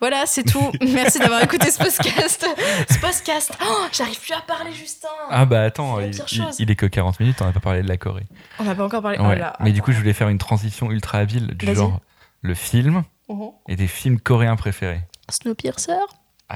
[0.00, 0.70] Voilà, c'est tout.
[0.80, 2.46] Merci d'avoir écouté ce podcast.
[2.90, 3.52] Ce podcast.
[3.64, 5.08] Oh, J'arrive plus à parler, Justin.
[5.30, 7.88] Ah bah attends, il, il- il est que 40 minutes, on n'a pas parlé de
[7.88, 8.26] la Corée.
[8.58, 9.18] On n'a pas encore parlé.
[9.18, 9.24] Ouais.
[9.30, 12.00] Oh là, Mais du coup, je voulais faire une transition ultra habile du genre
[12.42, 13.50] le film Mhm.
[13.68, 15.00] et des films coréens préférés.
[15.30, 15.92] Snowpiercer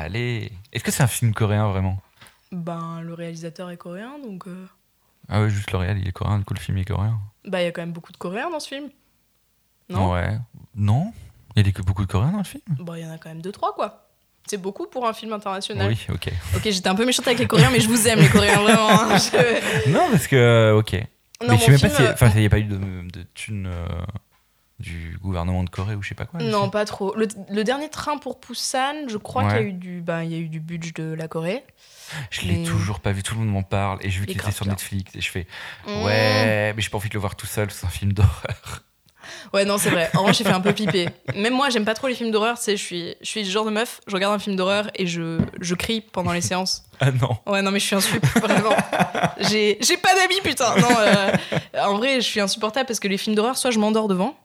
[0.04, 2.00] Allez Est-ce que c'est un film coréen vraiment?
[2.52, 4.46] Ben, le réalisateur est coréen, donc.
[4.46, 4.66] euh,
[5.28, 7.18] Ah ouais, juste le réel, il est coréen, du coup le film est coréen.
[7.44, 8.88] Bah, il y a quand même beaucoup de coréens dans ce film.
[9.88, 10.12] Non?
[10.12, 10.38] Ouais.
[10.74, 11.12] Non?
[11.56, 12.62] Il y a que beaucoup de coréens dans le film?
[12.80, 14.04] Bah, il y en a quand même deux, trois, quoi.
[14.46, 15.88] C'est beaucoup pour un film international.
[15.88, 16.30] Oui, ok.
[16.56, 18.88] Ok, j'étais un peu méchante avec les Coréens, mais je vous aime, les Coréens, vraiment.
[18.90, 19.18] hein.
[19.18, 20.94] Je- Non, parce que, euh, ok.
[21.42, 22.12] Non, mais je sais même pas film, si.
[22.14, 23.86] Enfin, il n'y a pas eu de, de thunes euh,
[24.78, 26.40] du gouvernement de Corée ou je sais pas quoi.
[26.40, 27.14] Non, pas trop.
[27.16, 29.48] Le, le dernier train pour Busan, je crois Ouais.
[29.48, 31.64] qu'il y a eu du, bah, il y a eu du budget de la Corée.
[32.30, 33.98] Je l'ai mais- toujours pas vu, tout le monde m'en parle.
[34.02, 34.66] Et j'ai vu qu'il était sur.
[34.66, 35.14] Netflix.
[35.16, 35.46] Et je fais,
[35.86, 36.02] Mmh.
[36.04, 38.82] ouais, mais j'ai pas envie de le voir tout seul, c'est un film d'horreur.
[39.52, 40.08] Ouais, non, c'est vrai.
[40.14, 41.08] En revanche, j'ai fait un peu piper.
[41.36, 42.56] Même moi, j'aime pas trop les films d'horreur.
[42.66, 45.38] Je suis, je suis le genre de meuf, je regarde un film d'horreur et je,
[45.60, 46.84] je crie pendant les séances.
[47.00, 47.36] Ah non.
[47.46, 48.76] Ouais, non, mais je suis insupportable, vraiment.
[49.38, 50.74] J'ai j'ai pas d'amis, putain.
[50.80, 51.30] Non, euh,
[51.84, 54.36] en vrai, je suis insupportable parce que les films d'horreur, soit je m'endors devant,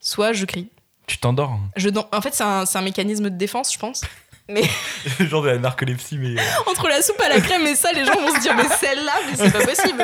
[0.00, 0.68] soit je crie.
[1.06, 1.60] Tu t'endors hein.
[1.76, 4.02] Je, dan- en fait, c'est un, c'est un mécanisme de défense, je pense.
[4.48, 4.62] Mais
[5.20, 6.38] genre de la narcolepsie, mais.
[6.40, 8.68] euh, entre la soupe à la crème et ça, les gens vont se dire, mais
[8.80, 10.02] celle-là, mais c'est pas possible.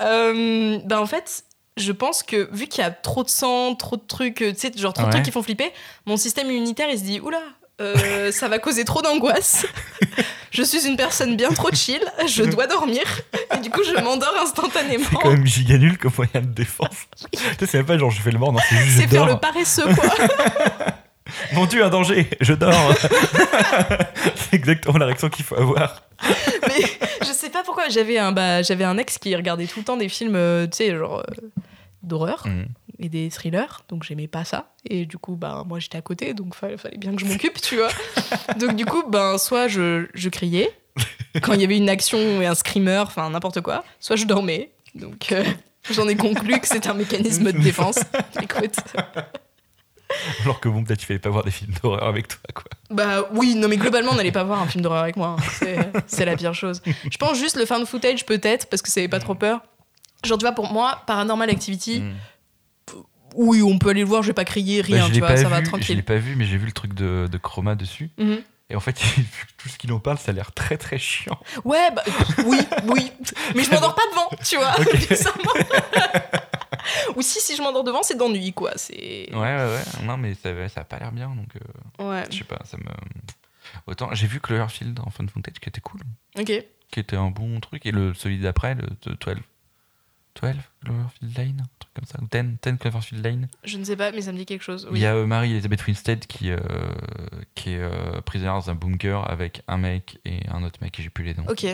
[0.00, 1.44] Euh, ben, en fait,
[1.76, 4.58] je pense que vu qu'il y a trop de sang, trop de trucs, euh, tu
[4.60, 5.12] sais, genre trop de Ouais.
[5.12, 5.72] trucs qui font flipper,
[6.06, 7.40] mon système immunitaire, il se dit, oula,
[7.82, 9.66] euh, ça va causer trop d'angoisse.
[10.50, 13.02] je suis une personne bien trop chill, je dois dormir.
[13.56, 15.04] Et du coup, je m'endors instantanément.
[15.10, 16.96] C'est quand même giga nul comme moyen de défense.
[17.32, 19.26] Tu sais, c'est même pas genre je fais le mort, non, c'est juste C'est faire
[19.26, 20.10] le paresseux, quoi.
[21.54, 22.74] Mon dieu, un danger, je dors.
[24.36, 26.02] c'est exactement la réaction qu'il faut avoir.
[26.68, 26.84] Mais
[27.22, 27.88] je sais pas pourquoi.
[27.88, 30.78] J'avais un, bah, j'avais un ex qui regardait tout le temps des films, euh, tu
[30.78, 31.48] sais, genre euh,
[32.02, 32.64] d'horreur Mm.
[33.02, 33.82] Et des thrillers.
[33.88, 34.72] Donc j'aimais pas ça.
[34.88, 37.60] Et du coup, bah, moi j'étais à côté, donc fallait, fallait bien que je m'occupe,
[37.60, 37.88] tu vois.
[38.58, 40.70] Donc du coup, ben, soit je, je criais
[41.42, 44.70] quand il y avait une action et un screamer, enfin n'importe quoi, soit je dormais.
[44.94, 45.44] Donc euh,
[45.90, 47.98] j'en ai conclu que c'est un mécanisme de défense.
[48.42, 48.76] Écoute.
[50.42, 52.64] Alors que bon, peut-être tu fallait pas voir des films d'horreur avec toi, quoi.
[52.90, 55.36] Bah oui, non mais globalement on n'allait pas voir un film d'horreur avec moi.
[55.38, 55.42] hein.
[55.58, 56.82] C'est- C'est la pire chose.
[57.10, 59.60] Je pense juste le fan footage peut-être parce que ça avait pas trop peur.
[60.24, 62.12] Genre tu vois pour moi Paranormal Activity, Mm.
[63.34, 65.44] Oui on peut aller le voir, je vais pas crier Bah, rien, tu vois, ça
[65.44, 66.02] vu, va Je l'ai tranquille.
[66.04, 68.10] pas vu, mais j'ai vu le truc de, de Chroma dessus.
[68.18, 68.40] Mhm.
[68.70, 68.98] Et en fait,
[69.58, 71.38] tout ce qu'il en parle, ça a l'air très très chiant.
[71.64, 72.02] Ouais bah
[72.46, 72.58] oui
[72.88, 73.12] oui,
[73.54, 74.74] mais je m'endors pas devant, tu vois.
[77.16, 78.72] Ou si, si je m'endors devant, c'est d'ennui, quoi.
[78.76, 79.28] C'est.
[79.32, 80.04] Ouais, ouais, ouais.
[80.04, 82.24] Non, mais ça, ça a pas l'air bien, donc euh, Ouais.
[82.30, 82.84] je sais pas, ça me.
[83.86, 86.00] Autant, j'ai vu Cloverfield en Fun Footage qui était cool,
[86.38, 86.52] Ok.
[86.90, 89.36] qui était un bon truc, et le celui d'après, le de 12.
[90.40, 90.54] 12
[90.84, 93.48] Cloverfield Lane, un truc comme ça, ou 10, 10 Cloverfield Lane.
[93.64, 94.86] Je ne sais pas, mais ça me dit quelque chose.
[94.90, 95.00] Il Oui.
[95.00, 96.58] y a euh, Marie-Elisabeth Winstead qui, euh,
[97.54, 101.02] qui est euh, prisonnière dans un bunker avec un mec et un autre mec, et
[101.02, 101.44] j'ai plus les noms.
[101.48, 101.66] Ok.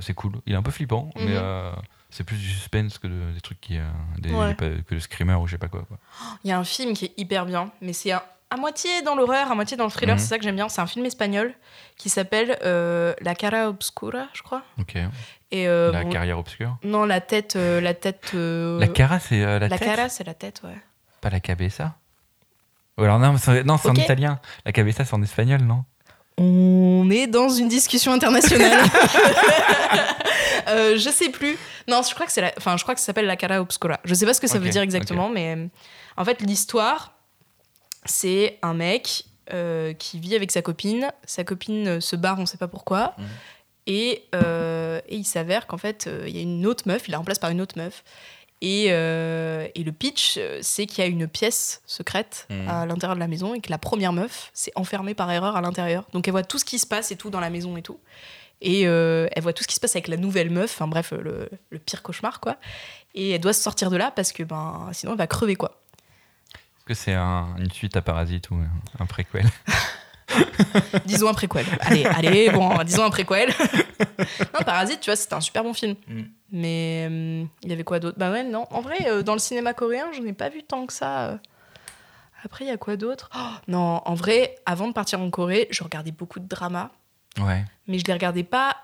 [0.00, 0.32] C'est cool.
[0.46, 1.24] Il est un peu flippant, Mhm.
[1.24, 1.72] mais euh,
[2.10, 3.78] c'est plus du suspense que de- des trucs qui.
[4.18, 4.54] des, Ouais.
[4.54, 5.82] des- que le screamer ou je sais pas quoi.
[5.88, 5.98] quoi.
[6.44, 9.14] Il y a un film qui est hyper bien, mais c'est à, à moitié dans
[9.16, 10.20] l'horreur, à moitié dans le thriller, Mhm.
[10.20, 10.68] c'est ça que j'aime bien.
[10.68, 11.54] C'est un film espagnol
[11.96, 12.56] qui s'appelle
[13.20, 14.62] La cara obscura, je crois.
[14.78, 14.96] Ok.
[15.56, 16.76] Et euh, la bon, carrière obscure.
[16.82, 17.54] Non, la tête.
[17.54, 18.32] euh, la tête.
[18.34, 20.76] euh, La cara, c'est la, la tête cara, c'est la tête, ouais.
[21.20, 21.94] Pas la cabeza
[22.98, 24.40] Ou alors, non, c'est non, c'est en italien.
[24.66, 25.84] La cabeza, c'est en espagnol, non
[26.38, 28.82] On est dans une discussion internationale.
[30.66, 31.56] Je sais plus.
[31.88, 32.52] Non, je crois que c'est la...
[32.58, 34.00] enfin, je crois que ça s'appelle la cara obscura.
[34.04, 35.68] Je sais pas ce que ça veut dire exactement, mais
[36.16, 37.12] en fait, l'histoire,
[38.04, 39.24] c'est un mec
[39.98, 41.12] qui vit avec sa copine.
[41.26, 43.14] Sa copine se barre, on sait pas pourquoi.
[43.18, 43.24] Mhm.
[43.86, 47.10] Et, euh, et il s'avère qu'en fait, euh, il y a une autre meuf, il
[47.10, 48.02] la remplace par une autre meuf.
[48.62, 52.68] Et, euh, et le pitch, c'est qu'il y a une pièce secrète Mhm.
[52.68, 55.60] à l'intérieur de la maison et que la première meuf s'est enfermée par erreur à
[55.60, 56.04] l'intérieur.
[56.14, 58.00] Donc elle voit tout ce qui se passe et tout dans la maison et tout.
[58.62, 61.12] Et euh, elle voit tout ce qui se passe avec la nouvelle meuf, enfin bref,
[61.12, 62.56] le, le pire cauchemar quoi.
[63.14, 65.82] Et elle doit se sortir de là parce que ben, sinon elle va crever quoi.
[66.54, 68.56] Est-ce que c'est un- une suite à Parasite ou
[68.98, 69.44] un préquel?
[71.04, 71.66] Disons un préquel.
[71.80, 73.50] Allez, allez, bon, disons un préquel.
[74.54, 75.94] non, Parasite, tu vois, c'était un super bon film.
[76.08, 76.22] Mm.
[76.52, 78.16] Mais euh, il y avait quoi d'autre?
[78.18, 78.66] Bah ouais, non.
[78.70, 81.26] En vrai, euh, dans le cinéma coréen, je n'ai pas vu tant que ça.
[81.28, 81.36] euh.
[82.44, 83.28] Après, il y a quoi d'autre?
[83.36, 86.90] Oh, Non, en vrai, avant de partir en Corée, je regardais beaucoup de dramas.
[87.40, 87.64] Ouais.
[87.88, 88.76] mais je les regardais pas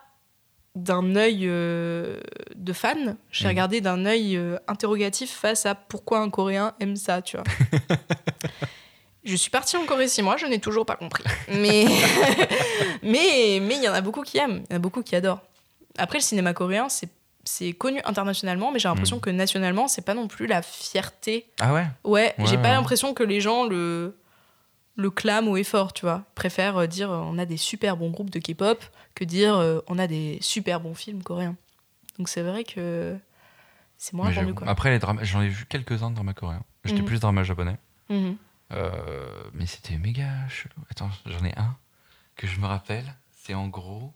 [0.75, 3.51] d'un œil de fan, je les Mhm.
[3.51, 7.45] regardais d'un œil interrogatif face à pourquoi un Coréen aime ça, tu vois.
[9.25, 11.25] je suis partie en Corée six mois, je n'ai toujours pas compris.
[11.49, 11.87] Mais
[13.03, 15.17] mais mais il y en a beaucoup qui aiment, il y en a beaucoup qui
[15.17, 15.43] adorent.
[15.99, 17.09] Après le cinéma coréen, c'est
[17.45, 19.23] c'est connu internationalement, mais j'ai l'impression Mhm.
[19.23, 21.47] que nationalement, c'est pas non plus la fierté.
[21.59, 21.87] Ah ouais?
[22.05, 24.17] Ouais, Ouais, j'ai pas l'impression que les gens le
[24.97, 26.25] le clament au effort, tu vois.
[26.33, 29.57] Ils préfèrent euh, dire euh, on a des super bons groupes de K-pop que dire
[29.57, 31.57] euh, on a des super bons films coréens.
[32.19, 33.17] Donc c'est vrai que
[33.97, 34.69] c'est moins Mais attendu quoi.
[34.69, 36.63] Après, les dramas, j'en ai vu quelques-uns de dramas coréens.
[36.85, 37.07] J'étais Mhm.
[37.07, 37.77] plus drama japonais.
[38.11, 38.37] Mhm.
[38.73, 40.75] Euh, mais c'était méga chelou.
[40.91, 41.77] Attends, j'en ai un
[42.37, 43.15] que je me rappelle.
[43.33, 44.15] C'est en gros.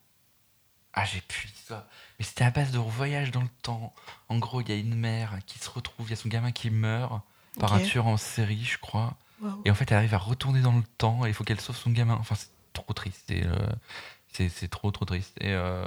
[0.93, 1.89] Ah, j'ai plus ça.
[2.19, 3.93] Mais c'était à base de voyage dans le temps.
[4.29, 6.53] En gros, il y a une mère qui se retrouve, il y a son gamin
[6.53, 7.21] qui meurt
[7.59, 9.17] par un tueur en série, je crois.
[9.65, 11.77] Et en fait, elle arrive à retourner dans le temps et il faut qu'elle sauve
[11.77, 12.15] son gamin.
[12.15, 13.31] Enfin, c'est trop triste.
[13.31, 13.69] Et, euh,
[14.37, 15.33] c'est, c'est trop, trop triste.
[15.41, 15.85] Et, euh,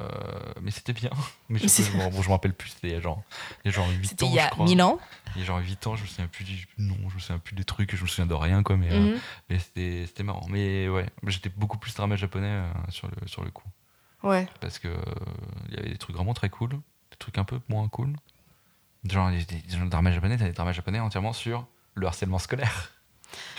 [0.62, 1.10] mais c'était bien.
[1.50, 2.70] Mais je, me- bon, je me rappelle plus.
[2.70, 3.22] C'était il y a genre,
[3.64, 4.66] il y a genre 8 C'était ans, il y je a crois.
[4.66, 5.00] 1000 ans.
[5.36, 7.40] Il y a genre 8 ans, je me souviens plus du nom, je me souviens
[7.40, 8.76] plus des trucs, je me souviens de rien, quoi.
[8.78, 9.18] Mais, euh,
[9.50, 10.46] mais c'était, c'était marrant.
[10.50, 13.68] Mais ouais, j'étais beaucoup plus drama japonais euh, sur, le, sur le coup.
[14.24, 14.48] Ouais.
[14.62, 14.88] Parce que
[15.70, 18.14] il y avait des trucs vraiment très cool, des trucs un peu moins cool.
[19.10, 22.92] Genre, des, des, des dramas japonais, t'as des dramas japonais entièrement sur le harcèlement scolaire.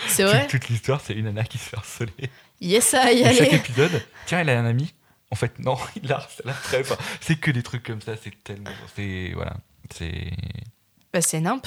[0.07, 0.47] C'est vrai.
[0.47, 2.29] Toute, toute l'histoire, c'est une nana qui se fait harceler.
[2.61, 3.55] Yes, à y Et chaque aller.
[3.55, 4.93] épisode, tiens, elle a un ami.
[5.31, 6.81] En fait, non, il la harcèle après.
[6.81, 8.71] Enfin, c'est que des trucs comme ça, c'est tellement.
[8.95, 9.31] C'est.
[9.35, 9.57] Voilà.
[9.91, 10.31] C'est.
[11.13, 11.65] Bah, c'est nimp.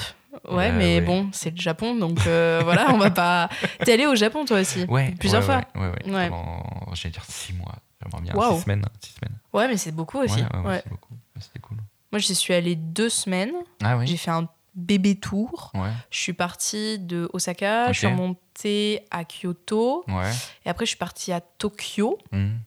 [0.49, 1.01] Ouais, mais ouais.
[1.01, 3.49] bon, c'est le Japon, donc euh, voilà, on va pas.
[3.85, 5.13] T'es allé au Japon toi aussi Ouais.
[5.19, 5.61] Plusieurs ouais, fois.
[5.75, 6.11] Ouais, ouais.
[6.11, 6.29] ouais.
[6.29, 7.75] Pendant, j'allais dire 6 mois.
[8.01, 8.33] J'aimerais bien.
[8.33, 8.57] Waouh.
[8.57, 8.85] 6 semaines.
[8.99, 9.37] Six semaines.
[9.53, 10.41] Ouais, mais c'est beaucoup aussi.
[10.41, 11.13] Ouais, ouais, c'est beaucoup.
[11.39, 11.77] C'était cool.
[12.11, 13.53] Moi, j'y suis allée deux semaines.
[13.83, 14.07] Ah oui.
[14.07, 15.71] J'ai fait un bébé tour.
[15.73, 15.89] Ouais.
[16.09, 20.31] Je suis partie de Osaka, je suis remontée à Kyoto, Ouais.
[20.65, 22.17] et après je suis partie à Tokyo.
[22.31, 22.59] Mhm.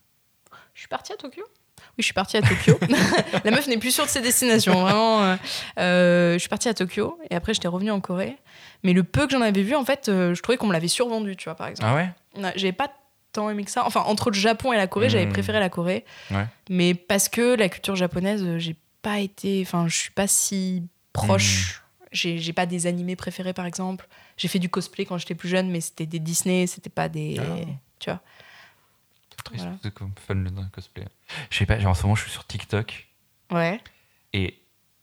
[0.74, 1.42] Je suis partie à Tokyo?
[1.98, 2.78] Oui, je suis partie à Tokyo.
[3.44, 5.22] La meuf n'est plus sûre de ses destinations, vraiment.
[5.24, 5.36] euh,
[5.78, 8.36] euh, je suis partie à Tokyo, et après j'étais revenue en Corée.
[8.82, 10.86] Mais le peu que j'en avais vu, en fait, euh, je trouvais qu'on me l'avait
[10.88, 11.88] survendu, tu vois, par exemple.
[11.90, 12.52] Ah ouais?
[12.56, 12.90] J'avais pas
[13.32, 13.84] tant aimé que ça.
[13.86, 16.04] Enfin, entre le Japon et la Corée, j'avais préféré la Corée.
[16.30, 16.46] Ouais.
[16.68, 19.62] Mais parce que la culture japonaise, j'ai pas été.
[19.66, 20.82] Enfin, je suis pas si
[21.14, 21.42] proche.
[21.42, 21.85] J'ai
[22.16, 24.08] j'ai pas des animés préférés, par exemple.
[24.36, 27.36] J'ai fait du cosplay quand j'étais plus jeune, mais c'était des Disney, c'était pas des.
[27.38, 27.44] Ah.
[27.98, 28.20] Tu vois.
[29.30, 29.78] C'est triste, Voilà.
[29.82, 31.04] c'est comme fan de cosplay.
[31.50, 33.06] Je sais pas, genre en ce moment, je suis sur TikTok
[33.52, 33.80] Ouais.
[34.32, 34.58] et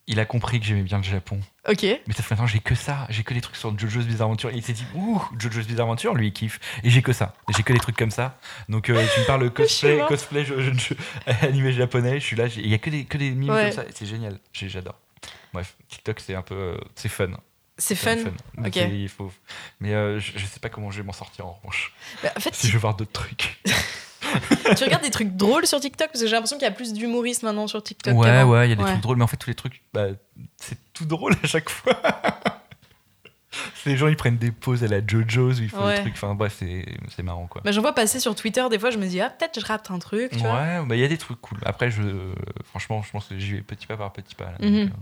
[0.06, 1.40] il a compris que j'aimais bien le Japon.
[1.66, 1.82] Ok.
[1.82, 3.06] Mais ça fait maintenant, j'ai que ça.
[3.08, 4.50] J'ai que des trucs sur JoJo's Bizarre Adventure.
[4.50, 6.60] Et il s'est dit, ouh, JoJo's Bizarre Adventure, lui, il kiffe.
[6.82, 7.34] Et j'ai que ça.
[7.56, 8.38] J'ai que des trucs comme ça.
[8.68, 10.94] Donc, euh, tu me parles cosplay, cosplay, je, je- je-
[11.46, 12.20] animé japonais.
[12.20, 12.48] Je suis là.
[12.48, 13.70] Il y a que des, que des mimes Ouais.
[13.70, 13.84] comme ça.
[13.94, 14.38] C'est génial.
[14.52, 14.98] J'adore.
[15.54, 16.54] Bref, TikTok, c'est un peu.
[16.54, 17.30] euh, c'est fun.
[17.78, 18.16] C'est fun.
[18.58, 18.70] Ok.
[18.74, 19.32] c'est- il faut...
[19.80, 21.92] Mais euh, je, je sais pas comment je vais m'en sortir en revanche.
[22.22, 23.60] Bah, en fait, Si je veux voir d'autres trucs.
[24.76, 26.08] tu regardes des trucs drôles sur TikTok?
[26.08, 28.14] Parce que j'ai l'impression qu'il y a plus d'humorisme maintenant sur TikTok.
[28.16, 28.90] Ouais, ouais, il y a des Ouais.
[28.90, 29.16] trucs drôles.
[29.16, 30.08] Mais en fait, tous les trucs, bah,
[30.56, 32.00] c'est tout drôle à chaque fois.
[33.86, 35.96] Les gens ils prennent des pauses à la JoJo's où ils font Ouais.
[35.96, 36.14] des trucs.
[36.14, 36.56] Enfin bref,
[37.14, 37.60] c'est marrant quoi.
[37.64, 39.90] Bah, j'en vois passer sur Twitter, des fois, je me dis, ah, peut-être je rate
[39.90, 40.38] un truc, tu.
[40.38, 41.58] Ouais, bah il y a des trucs cool.
[41.64, 42.02] Après, je,
[42.64, 44.46] franchement, je pense que j'y vais petit pas par petit pas.
[44.46, 44.56] là.
[44.60, 44.86] Mhm.
[44.86, 44.96] donc, euh,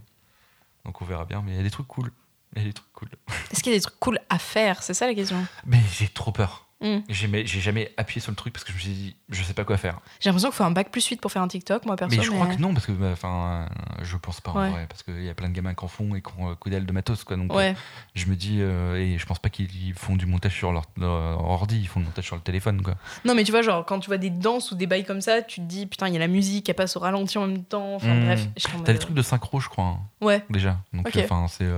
[0.85, 2.13] donc on verra bien, mais il y a des trucs cool.
[2.55, 3.09] Il y a des trucs cool.
[3.51, 4.83] Est-ce qu'il y a des trucs cool à faire?
[4.83, 5.45] C'est ça la question.
[5.65, 6.67] Mais j'ai trop peur.
[6.83, 7.01] Hmm.
[7.09, 9.65] J'ai jamais, appuyé sur le truc parce que je me suis dit, je sais pas
[9.65, 10.01] quoi faire.
[10.21, 12.17] J'ai l'impression qu'il faut un bac plus 8 pour faire un TikTok, moi, perso.
[12.17, 14.71] mais je crois que non, parce que, bah, enfin, euh, je pense pas en Ouais.
[14.71, 16.55] vrai, parce qu'il y a plein de gamins qui en font et qui ont euh,
[16.57, 17.37] coup d'aile de matos, quoi.
[17.37, 17.73] Donc, euh,
[18.15, 21.45] je me dis, euh, et je pense pas qu'ils font du montage sur leur, leur
[21.45, 22.95] ordi, ils font le montage sur le téléphone, quoi.
[23.25, 25.41] non, mais tu vois, genre, quand tu vois des danses ou des bails comme ça,
[25.43, 27.63] tu te dis, putain, il y a la musique, elle passe au ralenti en même
[27.65, 27.95] temps.
[27.95, 28.25] Enfin, Hmm.
[28.25, 28.49] bref.
[28.75, 30.45] en T'as des trucs de synchro, je crois, hein, Ouais.
[30.51, 30.79] déjà.
[30.93, 31.69] Donc, enfin, c'est,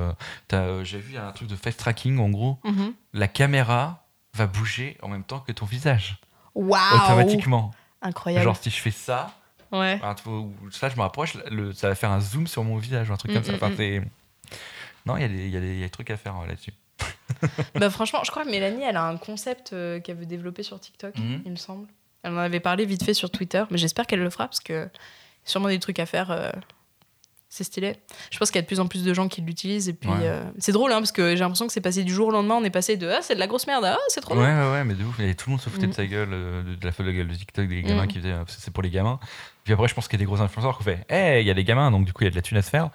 [0.84, 2.92] j'ai vu un truc de face tracking, en gros, Mhm.
[3.12, 4.03] la caméra
[4.35, 6.16] va bouger en même temps que ton visage,
[6.55, 7.72] Waouh automatiquement.
[8.03, 8.45] Incroyable.
[8.45, 9.35] Genre, si je fais ça,
[9.72, 9.99] Ouais.
[10.70, 13.32] Ça, je me rapproche, le, ça va faire un zoom sur mon visage, un truc
[13.32, 13.53] Mm, comme ça.
[13.53, 13.76] mm, Enfin, mm.
[13.76, 14.03] c'est-
[15.07, 16.16] Non, il y, a des- il y, a des- il y a des trucs à
[16.16, 16.72] faire euh, là-dessus.
[17.74, 20.78] bah, franchement, je crois que Mélanie, elle a un concept euh, qu'elle veut développer sur
[20.78, 21.43] TikTok, Mhm.
[21.45, 21.89] il me semble.
[22.22, 24.72] Elle en avait parlé vite fait sur Twitter, mais j'espère qu'elle le fera parce que
[24.72, 24.91] y a
[25.45, 26.30] sûrement des trucs à faire.
[26.30, 26.51] euh,
[27.57, 27.94] C'est stylé.
[28.32, 29.88] Je pense qu'il y a de plus en plus de gens qui l'utilisent.
[29.88, 30.16] Et puis, Ouais.
[30.22, 32.57] euh, c'est drôle, hein, parce que j'ai l'impression que c'est passé du jour au lendemain.
[32.61, 34.40] On est passé de Ah, c'est de la grosse merde à Ah, c'est trop Ouais,
[34.44, 34.66] bien.
[34.66, 35.20] ouais, ouais, mais de ouf.
[35.20, 35.90] Et tout le monde se foutait Mm.
[35.90, 38.09] de sa gueule, euh, de, de la folle gueule de TikTok, des gamins Mm.
[38.09, 39.20] qui faisaient euh, c'est pour les gamins.
[39.64, 41.46] Puis après, je pense qu'il y a des gros influenceurs qui ont fait Hé, il
[41.46, 42.68] y a des gamins, donc du coup, il y a de la thune à se
[42.68, 42.90] faire.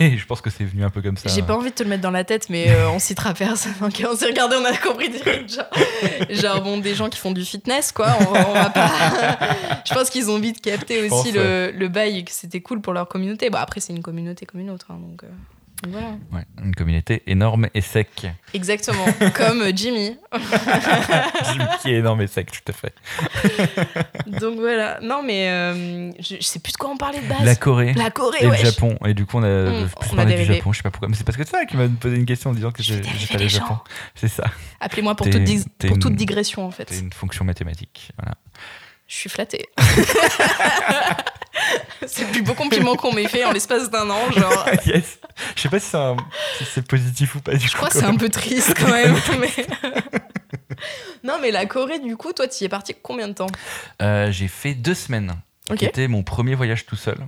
[0.00, 1.28] Et je pense que c'est venu un peu comme ça.
[1.28, 3.74] J'ai pas envie de te le mettre dans la tête, mais euh, on citera personne.
[3.82, 5.52] On s'est regardé, on a compris direct.
[5.54, 5.66] Genre,
[6.30, 8.08] genre, bon, des gens qui font du fitness, quoi.
[8.20, 8.90] On, on va pas.
[9.86, 12.62] je pense qu'ils ont vite capté Je aussi pense, le, le bail et que c'était
[12.62, 13.50] cool pour leur communauté.
[13.50, 14.86] Bon, après, c'est une communauté comme une autre.
[14.90, 15.36] hein, donc, euh, donc
[15.88, 16.08] voilà.
[16.32, 18.26] Ouais, une communauté énorme et sec.
[18.54, 19.04] Exactement.
[19.34, 20.16] comme Jimmy.
[21.44, 22.94] Jim qui est énorme et sec, tout à fait.
[24.40, 25.00] Donc voilà.
[25.00, 27.42] Non, mais euh, je, je sais plus de quoi on parlait de base.
[27.44, 27.94] La Corée.
[27.94, 28.54] La Corée, Et le.
[28.54, 28.96] Japon.
[29.04, 30.44] Et du coup, on a Mm, plus on a parlé du.
[30.44, 30.72] Japon.
[30.72, 31.08] Je sais pas pourquoi.
[31.08, 32.94] Mais c'est parce que c'est ça qui m'a posé une question en disant que Je
[32.94, 33.78] j'ai pas le Japon.
[34.14, 34.44] C'est ça.
[34.80, 36.88] Appelez-moi pour, toute, toute digression, en fait.
[36.90, 38.12] C'est une fonction mathématique.
[38.18, 38.34] Voilà.
[39.12, 39.68] Je suis flattée.
[42.06, 44.30] c'est le plus beau compliment qu'on m'ait fait en l'espace d'un an.
[44.30, 45.18] Genre, yes.
[45.54, 46.16] Je sais pas si c'est un-
[46.56, 47.54] si c'est positif ou pas.
[47.54, 49.14] Du je crois que c'est un peu triste quand même.
[49.38, 49.66] mais-
[51.24, 53.48] non, mais la Corée, du coup, toi, tu y es parti combien de temps
[54.00, 55.34] Euh, j'ai fait deux semaines.
[55.70, 55.76] Ok.
[55.76, 57.18] Qui était mon premier voyage tout seul.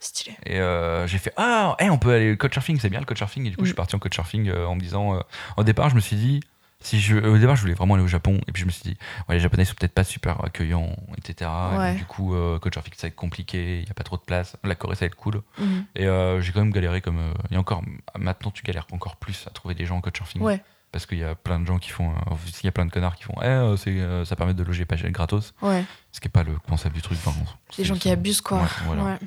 [0.00, 0.36] Stylé.
[0.44, 3.46] Et euh, j'ai fait Ah, hey, on peut aller au couchsurfing, c'est bien le couchsurfing.
[3.46, 3.64] Et du coup, Mm.
[3.64, 5.20] je suis parti en couchsurfing euh, en me disant euh,
[5.56, 6.40] Au départ, je me suis dit
[6.80, 8.40] si je, Au départ, je voulais vraiment aller au Japon.
[8.46, 8.96] Et puis, je me suis dit
[9.28, 11.50] Ouais, les Japonais sont peut-être pas super accueillants, etc.
[11.72, 11.88] Et Ouais.
[11.90, 14.22] donc, du coup, euh, couchsurfing, ça va être compliqué, il n'y a pas trop de
[14.22, 14.56] place.
[14.64, 15.42] La Corée, ça va être cool.
[15.58, 15.84] Mhm.
[15.96, 17.18] Et euh, j'ai quand même galéré comme.
[17.18, 17.82] euh, et encore,
[18.18, 20.40] maintenant, tu galères encore plus à trouver des gens en couchsurfing.
[20.40, 20.62] Ouais,
[20.92, 22.10] Parce qu'il y a plein de gens qui font.
[22.10, 24.96] euh, il y a plein de connards qui font Eh, ça permet de loger pas
[24.96, 25.54] gratos.
[25.62, 25.84] ouais.
[26.12, 27.18] Ce qui n'est pas le concept du truc.
[27.24, 27.34] Enfin,
[27.76, 28.66] Les gens qui abusent, quoi.
[28.86, 29.18] Voilà.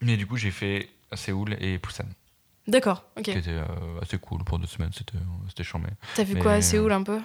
[0.00, 2.04] Mais du coup, j'ai fait Séoul et Busan,
[2.68, 3.24] D'accord, ok.
[3.24, 3.64] qui était euh,
[4.00, 4.92] assez cool pour deux semaines.
[4.96, 5.64] C'était, euh, c'était.
[6.14, 7.18] T'as vu Mais- quoi à Séoul un peu?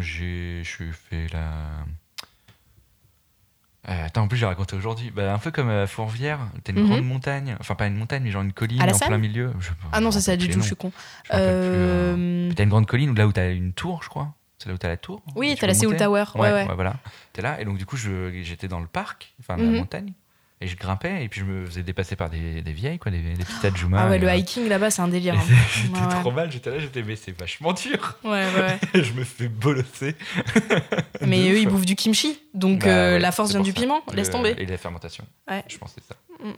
[0.00, 0.62] J'ai,
[0.92, 1.84] fait la.
[3.88, 5.10] Euh, attends, en plus, j'ai raconté aujourd'hui.
[5.12, 6.88] Bah, un peu comme à Fourvière, t'as une Mhm.
[6.88, 7.56] grande montagne.
[7.60, 9.52] Enfin, pas une montagne, mais genre une colline en plein milieu.
[9.60, 10.90] Je- Ah non, ça c'est Jeju, plus je suis con.
[11.24, 14.34] Je plus, euh, Euh, T'as une grande colline là où t'as une tour, je crois.
[14.58, 15.22] C'est là où t'as la tour.
[15.36, 15.96] Oui, t'as la Seoul.
[15.96, 16.24] Tower.
[16.34, 16.66] Ouais, ouais.
[16.74, 16.96] voilà.
[17.32, 19.72] T'es là, et donc du coup, je- j'étais dans le parc, enfin, Mhm.
[19.72, 20.12] la montagne,
[20.60, 23.20] et je grimpais, et puis je me faisais dépasser par des, des vieilles, quoi, des,
[23.20, 24.02] des petites Adjuma.
[24.04, 25.34] Ah ouais, le euh, hiking là-bas, c'est un délire.
[25.34, 25.42] hein.
[25.74, 26.20] J'étais Ouais, ouais.
[26.20, 28.16] trop mal, j'étais là, j'étais, mais c'est vachement dur.
[28.24, 30.14] Ouais, ouais, je me fais bolosser.
[31.20, 32.40] Mais eux, ils bouffent du kimchi.
[32.54, 33.80] Donc Bah euh, la force vient du ça.
[33.80, 34.02] piment.
[34.14, 34.54] Laisse tomber.
[34.58, 35.24] Et la fermentation.
[35.50, 35.64] Ouais.
[35.68, 36.16] Je pense que c'est ça.
[36.44, 36.52] Mm.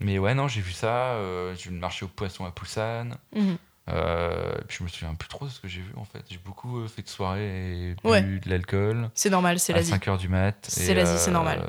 [0.00, 1.12] Mais ouais, non, j'ai vu ça.
[1.14, 3.10] Euh, j'ai marché au poisson à Busan.
[3.34, 3.56] Mhm.
[3.90, 6.22] Euh, puis je me souviens plus trop de ce que j'ai vu en fait.
[6.30, 8.22] J'ai beaucoup euh, fait de soirées et bu Ouais.
[8.22, 9.92] de l'alcool C'est normal, c'est à l'Asie.
[9.92, 10.56] 5h du mat.
[10.68, 11.68] C'est l'Asie, c'est euh, normal.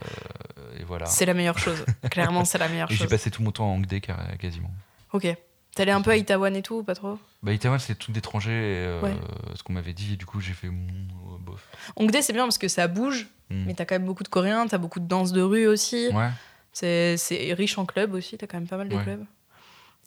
[0.80, 1.06] Et voilà.
[1.08, 1.84] C'est la meilleure chose.
[2.10, 3.10] Clairement, c'est la meilleure Et j'ai chose.
[3.10, 4.00] passé tout mon temps en Hongdae
[4.40, 4.72] quasiment.
[5.12, 5.28] Ok.
[5.76, 7.20] T'es allé un peu à Itaewon et tout, ou pas trop?
[7.44, 9.14] Bah, Itaewon, c'est tout d'étrangers, et, euh, Ouais.
[9.56, 11.68] ce qu'on m'avait dit, et du coup, j'ai fait oh, bof.
[11.98, 13.66] Hongdae, c'est bien parce que ça bouge, Mm.
[13.68, 16.08] mais t'as quand même beaucoup de Coréens, t'as beaucoup de danse de rue aussi.
[16.14, 16.30] Ouais.
[16.72, 19.04] C'est c'est riche en clubs aussi, t'as quand même pas mal de Ouais.
[19.04, 19.26] clubs.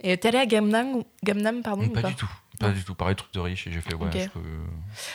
[0.01, 2.31] Et t'es allé à Gamnam, Gamnam pardon, ou pas, pas du tout.
[2.61, 2.95] Pas du tout.
[2.95, 4.17] Pareil, truc de riche, et j'ai fait, ouais, Ok.
[4.17, 4.41] je peux.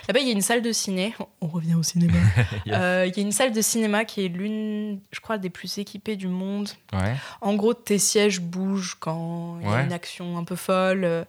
[0.07, 1.13] Là-bas, il y a une salle de ciné.
[1.41, 2.13] On revient au cinéma.
[2.65, 2.75] Yes.
[2.79, 5.77] Euh, Il y a une salle de cinéma qui est l'une, je crois, des plus
[5.77, 6.69] équipées du monde.
[6.93, 7.15] Ouais.
[7.41, 11.25] En gros, tes sièges bougent quand il y a une action un peu folle.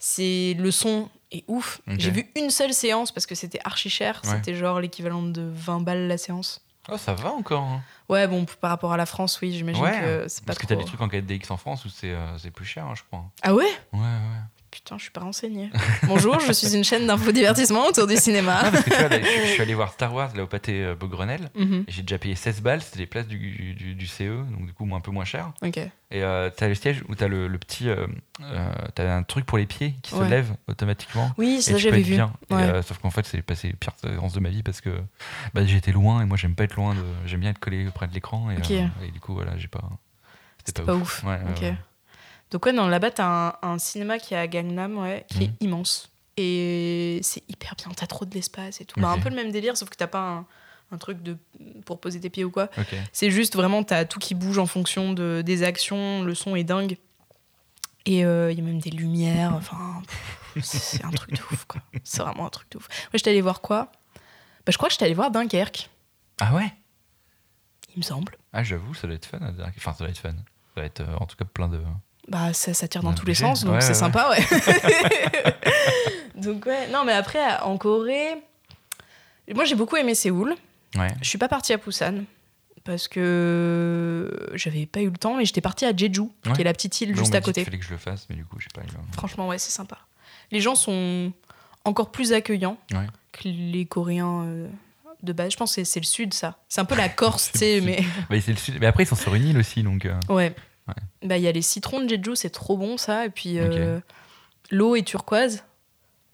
[0.00, 1.80] C'est le son est ouf.
[1.96, 4.20] J'ai vu une seule séance parce que c'était archi cher.
[4.24, 4.30] Ouais.
[4.30, 6.60] C'était genre l'équivalent de 20 balles la séance.
[6.90, 7.62] Oh, ça va encore.
[7.62, 7.82] hein.
[8.08, 10.66] Ouais, bon, par rapport à la France, oui, j'imagine Ouais, que c'est pas Parce que
[10.66, 13.24] t'as des trucs en 4DX en France où c'est euh, plus cher, hein, je crois.
[13.42, 13.64] Ah ouais?
[13.92, 14.61] Ouais, ouais.
[14.72, 15.70] Putain, je suis pas renseignée.
[16.06, 18.62] Bonjour, je suis une chaîne d'infodivertissement autour du cinéma.
[18.64, 20.46] Non, parce que tu vois, là, je, je suis allé voir Star Wars là au
[20.46, 21.50] pâté euh, Beaugrenelle.
[21.54, 21.84] Mhm.
[21.86, 24.72] et J'ai déjà payé 16 balles, c'était les places du, du, du CE, donc du
[24.72, 25.52] coup un peu moins cher.
[25.62, 25.76] Ok.
[25.76, 25.90] Et
[26.22, 27.90] euh, t'as le siège où t'as le, le petit.
[27.90, 28.06] euh,
[28.40, 31.30] euh, t'as un truc pour les pieds qui se lève automatiquement.
[31.36, 32.14] Oui, Et ça j'avais vu.
[32.14, 32.32] bien.
[32.50, 32.62] Et, Ouais.
[32.62, 34.90] euh, sauf qu'en fait, c'est passé les pires séances de ma vie parce que
[35.52, 36.94] bah, j'étais loin et moi j'aime pas être loin.
[36.94, 37.02] De...
[37.26, 38.50] J'aime bien être collé près de l'écran.
[38.50, 39.82] Et, et du coup, voilà, j'ai pas.
[40.64, 41.22] C'était pas ouf.
[41.24, 41.74] Ouais, ouais, Ok.
[42.52, 45.42] Donc ouais, non, là-bas, t'as un, un cinéma qui est à Gangnam, ouais, qui Mhm.
[45.42, 46.10] est immense.
[46.36, 49.00] Et c'est hyper bien, t'as trop de l'espace et tout.
[49.00, 50.46] Bah, un peu le même délire, sauf que t'as pas un,
[50.92, 51.36] un truc de,
[51.84, 52.68] pour poser tes pieds ou quoi.
[53.12, 56.64] C'est juste vraiment, t'as tout qui bouge en fonction de, des actions, le son est
[56.64, 56.96] dingue.
[58.06, 60.02] Et il y a même des lumières, enfin,
[60.60, 61.80] c'est un truc de ouf, quoi.
[62.04, 62.88] C'est vraiment un truc de ouf.
[62.88, 63.92] Moi, j'étais allée voir quoi?
[64.66, 65.88] Bah, Je crois que j'étais allée voir Dunkerque,
[66.40, 66.72] Ah ouais?
[67.94, 68.36] Il me semble.
[68.52, 69.38] Ah, j'avoue, ça doit être fun.
[69.76, 70.30] Enfin, ça doit être fun.
[70.32, 70.36] Ça
[70.76, 71.80] doit être euh, en tout cas plein de.
[72.28, 75.52] Bah, ça, ça tire dans tous les sens, donc Ouais, c'est ouais, sympa, ouais.
[76.36, 76.88] donc, ouais.
[76.88, 78.34] Non, mais après, en Corée,
[79.54, 80.54] moi, j'ai beaucoup aimé Séoul.
[80.96, 81.08] Ouais.
[81.20, 82.24] Je suis pas partie à Busan
[82.84, 86.52] parce que j'avais pas eu le temps, mais j'étais partie à Jeju, Ouais.
[86.54, 87.60] qui est la petite île Non, juste m'a à côté.
[87.62, 88.86] qu'il fallait que je le fasse, mais du coup, j'ai pas eu.
[88.86, 89.98] le- Franchement, ouais, c'est sympa.
[90.50, 91.32] Les gens sont
[91.84, 93.06] encore plus accueillants Ouais.
[93.32, 94.68] que les Coréens euh,
[95.22, 95.52] de base.
[95.52, 96.56] Je pense que c'est- le sud, ça.
[96.68, 98.02] C'est un peu la Corse, tu sais, mais.
[98.28, 98.76] Bah, c'est le sud.
[98.80, 100.04] Mais après, ils sont sur une île aussi, donc.
[100.06, 100.54] euh, Ouais.
[100.88, 100.94] Ouais.
[101.22, 103.26] Bah, il y a les citrons de Jeju, c'est trop bon, ça.
[103.26, 104.00] Et puis, euh,
[104.70, 105.64] l'eau est turquoise.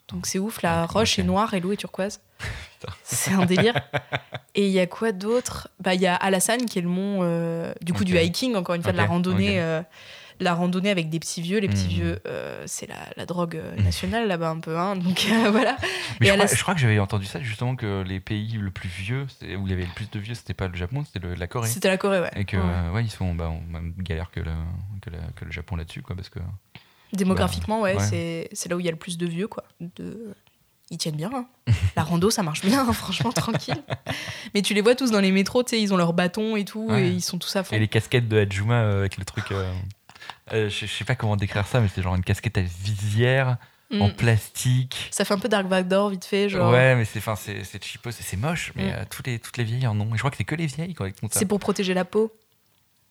[0.08, 0.62] Donc, c'est ouf.
[0.62, 2.20] La roche est noire et l'eau est turquoise.
[3.02, 3.74] c'est un délire.
[4.54, 5.68] Et il y a quoi d'autre?
[5.78, 8.74] Bah, il y a Alassane, qui est le mont, euh, du coup, du hiking, encore
[8.74, 9.60] une fois, de la randonnée.
[9.60, 9.82] euh,
[10.40, 11.58] la randonnée avec des petits vieux.
[11.58, 11.90] Les petits Mhm.
[11.90, 14.76] vieux, euh, c'est la, la drogue euh, nationale là-bas, un peu.
[14.78, 15.76] Hein, donc, euh, voilà.
[16.20, 18.52] Mais Et je crois, la- je crois que j'avais entendu ça justement que les pays
[18.58, 21.04] le plus vieux, où il y avait le plus de vieux, c'était pas le Japon,
[21.04, 21.68] c'était la Corée.
[21.68, 22.30] C'était la Corée, ouais.
[22.36, 22.62] Et que Ouais.
[22.64, 24.50] euh, ouais, ils sont bah, en même galère que, le-
[25.02, 26.38] que, la- que le Japon là-dessus, quoi, parce que
[27.12, 28.02] Démographiquement, ouais, ouais.
[28.04, 29.64] c'est c'est là où il y a le plus de vieux, quoi.
[29.80, 30.34] De...
[30.90, 31.30] Ils tiennent bien.
[31.34, 31.46] hein.
[31.96, 33.82] La rando, ça marche bien, hein, franchement, tranquille.
[34.54, 36.64] Mais tu les vois tous dans les métros, tu sais, ils ont leurs bâtons et
[36.64, 37.08] tout, Ouais.
[37.08, 37.74] et ils sont tous à fond.
[37.74, 39.44] et les casquettes de Hajuma euh, avec le truc.
[39.52, 39.70] euh,
[40.52, 43.56] euh, je, je sais pas comment décrire ça, mais c'est genre une casquette à visière
[43.90, 44.02] Mm.
[44.02, 45.08] en plastique.
[45.10, 46.70] Ça fait un peu Dark Vador, vite fait, genre.
[46.70, 48.94] Ouais, mais c'est c'est c'est cheapos et c'est moche, mais Mm.
[48.96, 50.08] euh, toutes les toutes les vieilles en ont.
[50.12, 51.08] Et je crois que c'est que les vieilles quoi.
[51.30, 52.30] C'est pour protéger la peau.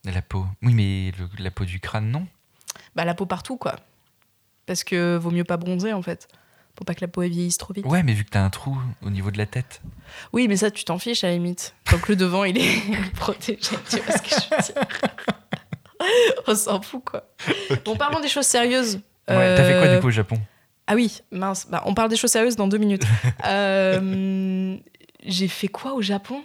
[0.05, 0.45] La peau.
[0.61, 2.27] Oui, mais le- la peau du crâne non.
[2.95, 3.75] Bah, la peau partout, quoi.
[4.67, 6.27] Parce que vaut mieux pas bronzer, en fait.
[6.75, 7.83] Pour pas que la peau vieillisse trop vite.
[7.87, 9.81] Ouais, mais vu que t'as un trou au niveau de la tête.
[10.31, 11.73] Oui, mais ça, tu t'en fiches à la limite.
[11.91, 12.81] Donc le devant, il est
[13.15, 13.57] protégé.
[13.89, 15.36] Tu vois ce que je veux dire
[16.47, 17.23] On s'en fout, quoi.
[17.85, 18.95] Bon, parlons des choses sérieuses.
[19.29, 19.55] Ouais.
[19.55, 20.37] T'as fait quoi Euh, du coup au Japon?
[20.87, 21.67] Ah oui, mince.
[21.69, 23.03] Bah, on parle des choses sérieuses dans deux minutes.
[23.45, 24.75] Euh,
[25.25, 26.41] j'ai fait quoi au Japon?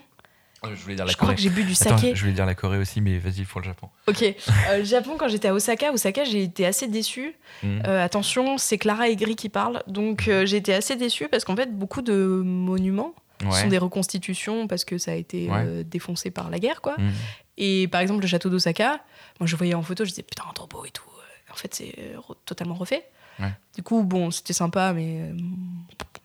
[0.65, 2.15] Je voulais dire Je crois que j'ai bu du Attends, saké.
[2.15, 3.89] je voulais dire la Corée aussi, mais vas-y pour le Japon.
[4.07, 4.23] Ok.
[4.23, 7.35] Euh, le Japon, quand j'étais à Osaka, Osaka, j'ai été assez déçue.
[7.65, 9.83] Euh, attention, c'est Clara Aigri qui parle.
[9.89, 13.13] Donc euh, j'ai été assez déçue parce qu'en fait, beaucoup de monuments
[13.45, 13.61] ouais.
[13.61, 15.65] sont des reconstitutions parce que ça a été Ouais.
[15.67, 16.95] euh, défoncé par la guerre, quoi.
[16.97, 17.11] Mhm.
[17.59, 19.01] Et par exemple, le château d'Osaka,
[19.43, 21.03] moi je voyais en photo, je disais putain, trop beau et tout.
[21.51, 23.05] En fait, c'est euh, totalement refait.
[23.41, 23.53] Ouais.
[23.75, 25.37] Du coup, bon, c'était sympa, mais euh,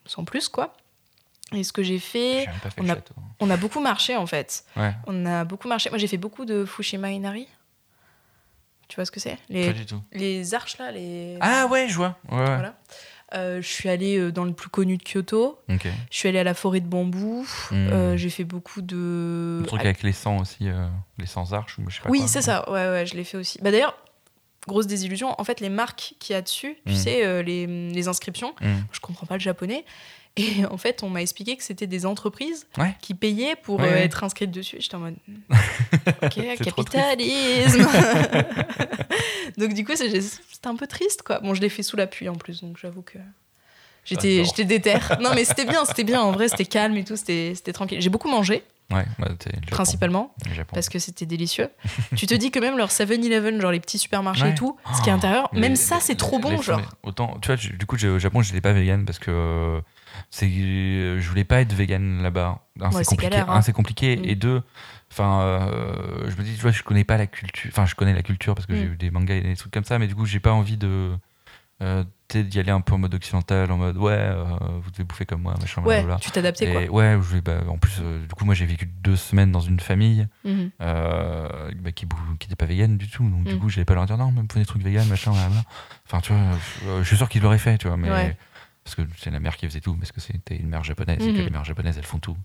[0.06, 0.76] sans plus, quoi.
[1.52, 3.14] Et ce que j'ai fait, pas on a- château.
[3.40, 4.64] on a beaucoup marché en fait.
[4.76, 5.90] Ouais, On a beaucoup marché.
[5.90, 7.48] Moi, j'ai fait beaucoup de Fushima Inari.
[8.86, 9.34] Tu vois ce que c'est?
[9.36, 10.00] Pas les, du tout.
[10.12, 11.36] les arches là, les.
[11.40, 12.16] Ah ouais, je vois.
[12.30, 12.44] Ouais, ouais.
[12.44, 12.74] Voilà.
[13.34, 15.58] Euh, je suis allée euh, dans le plus connu de Kyoto.
[15.68, 17.46] Je suis allée à la forêt de bambou.
[17.70, 17.88] Hmm.
[17.92, 19.58] Euh, j'ai fait beaucoup de.
[19.60, 20.68] Le truc avec les 100 aussi,
[21.18, 22.68] les 100 arches, je sais pas Oui, c'est ça.
[22.70, 23.58] Ouais, ouais, je l'ai fait aussi.
[23.62, 23.96] Bah d'ailleurs,
[24.68, 25.34] grosse désillusion.
[25.40, 26.96] En fait, les marques qu'il y a dessus, tu Mm.
[26.96, 28.76] sais, euh, les, les inscriptions, Hmm.
[28.92, 29.84] je comprends pas le japonais.
[30.36, 32.94] Et en fait, on m'a expliqué que c'était des entreprises Ouais.
[33.00, 34.04] qui payaient pour Ouais, euh, ouais.
[34.04, 34.76] être inscrites dessus.
[34.78, 35.16] J'étais en mode,
[36.22, 37.88] ok, capitalisme.
[39.58, 40.20] donc du coup, c'était
[40.66, 41.40] un peu triste, quoi.
[41.40, 43.18] Bon, je l'ai fait sous la pluie en plus, donc j'avoue que
[44.04, 44.46] j'étais, J'adore.
[44.56, 44.98] j'étais déter.
[45.20, 46.20] Non, mais c'était bien, c'était bien.
[46.22, 48.00] En vrai, c'était calme et tout, c'était, c'était tranquille.
[48.00, 49.28] J'ai beaucoup mangé, Ouais, bah,
[49.70, 50.34] principalement
[50.72, 51.68] parce que c'était délicieux.
[52.16, 54.50] tu te dis que même leur 7-Eleven, genre les petits supermarchés Ouais.
[54.52, 56.80] et tout, ce qui est à l'intérieur, Mais même les- ça, c'est trop bon, genre.
[57.02, 59.80] Autant, tu vois, je- du coup, j'ai- au Japon, j'étais pas vegan parce que euh,
[60.30, 62.60] c'est, je voulais pas être vegan là-bas.
[62.80, 63.30] Un, Ouais, c'est compliqué.
[63.30, 63.56] galère, hein.
[63.58, 64.16] Un, compliqué.
[64.16, 64.24] Mm.
[64.24, 64.62] Et deux,
[65.12, 67.70] enfin, euh, je me dis, tu vois, je connais pas la culture.
[67.70, 68.92] Enfin, je connais la culture parce que j'ai Mm.
[68.92, 71.10] eu des mangas et des trucs comme ça, mais du coup, j'ai pas envie de.
[71.80, 72.02] Euh,
[72.34, 74.44] d'y aller un peu en mode occidental, en mode ouais, euh,
[74.82, 76.18] vous devez bouffer comme moi, machin, Ouais, blablabla.
[76.18, 76.82] tu t'adaptais, quoi.
[76.92, 79.78] Ouais, je bah, en plus, euh, du coup, moi j'ai vécu deux semaines dans une
[79.78, 80.70] famille Mhm.
[80.80, 83.22] euh, bah, qui n'était pas vegan du tout.
[83.28, 83.58] Donc, du Mm.
[83.60, 85.62] coup, j'allais pas leur dire non, me prenez des trucs vegan, machin, blablabla.
[86.06, 88.36] Enfin, tu vois, je suis sûr qu'ils l'auraient fait, tu vois, mais Ouais.
[88.82, 91.32] parce que c'est la mère qui faisait tout, parce que c'était une mère japonaise et
[91.32, 91.44] que Mhm.
[91.44, 92.36] les mères japonaises elles font tout.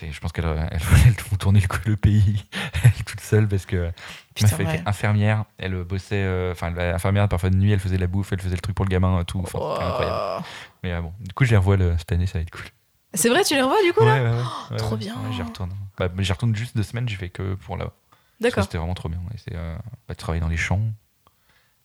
[0.00, 2.44] Je pense qu'elle elle, elle font tourner le, le pays
[2.84, 3.90] elle toute seule parce que
[4.34, 4.74] Putain, elle ouais.
[4.76, 8.06] était infirmière, elle bossait, euh, enfin elle était infirmière parfois de nuit, elle faisait la
[8.06, 9.88] bouffe, elle faisait le truc pour le gamin, tout, enfin, c'était Oh.
[9.88, 10.44] incroyable.
[10.82, 12.64] Mais euh, bon, du coup je les revois le- cette année, ça va être cool.
[13.14, 14.36] C'est vrai, tu les revois du coup là ouais, ouais,
[14.72, 15.14] ouais, trop bien.
[15.32, 15.72] j'y retourne.
[15.96, 17.90] Bah, j'y retourne juste deux semaines, j'ai fait que pour là.
[18.40, 18.64] D'accord.
[18.64, 19.18] C'était vraiment trop bien.
[19.42, 19.74] C'est euh,
[20.06, 20.82] bah, travailler dans les champs.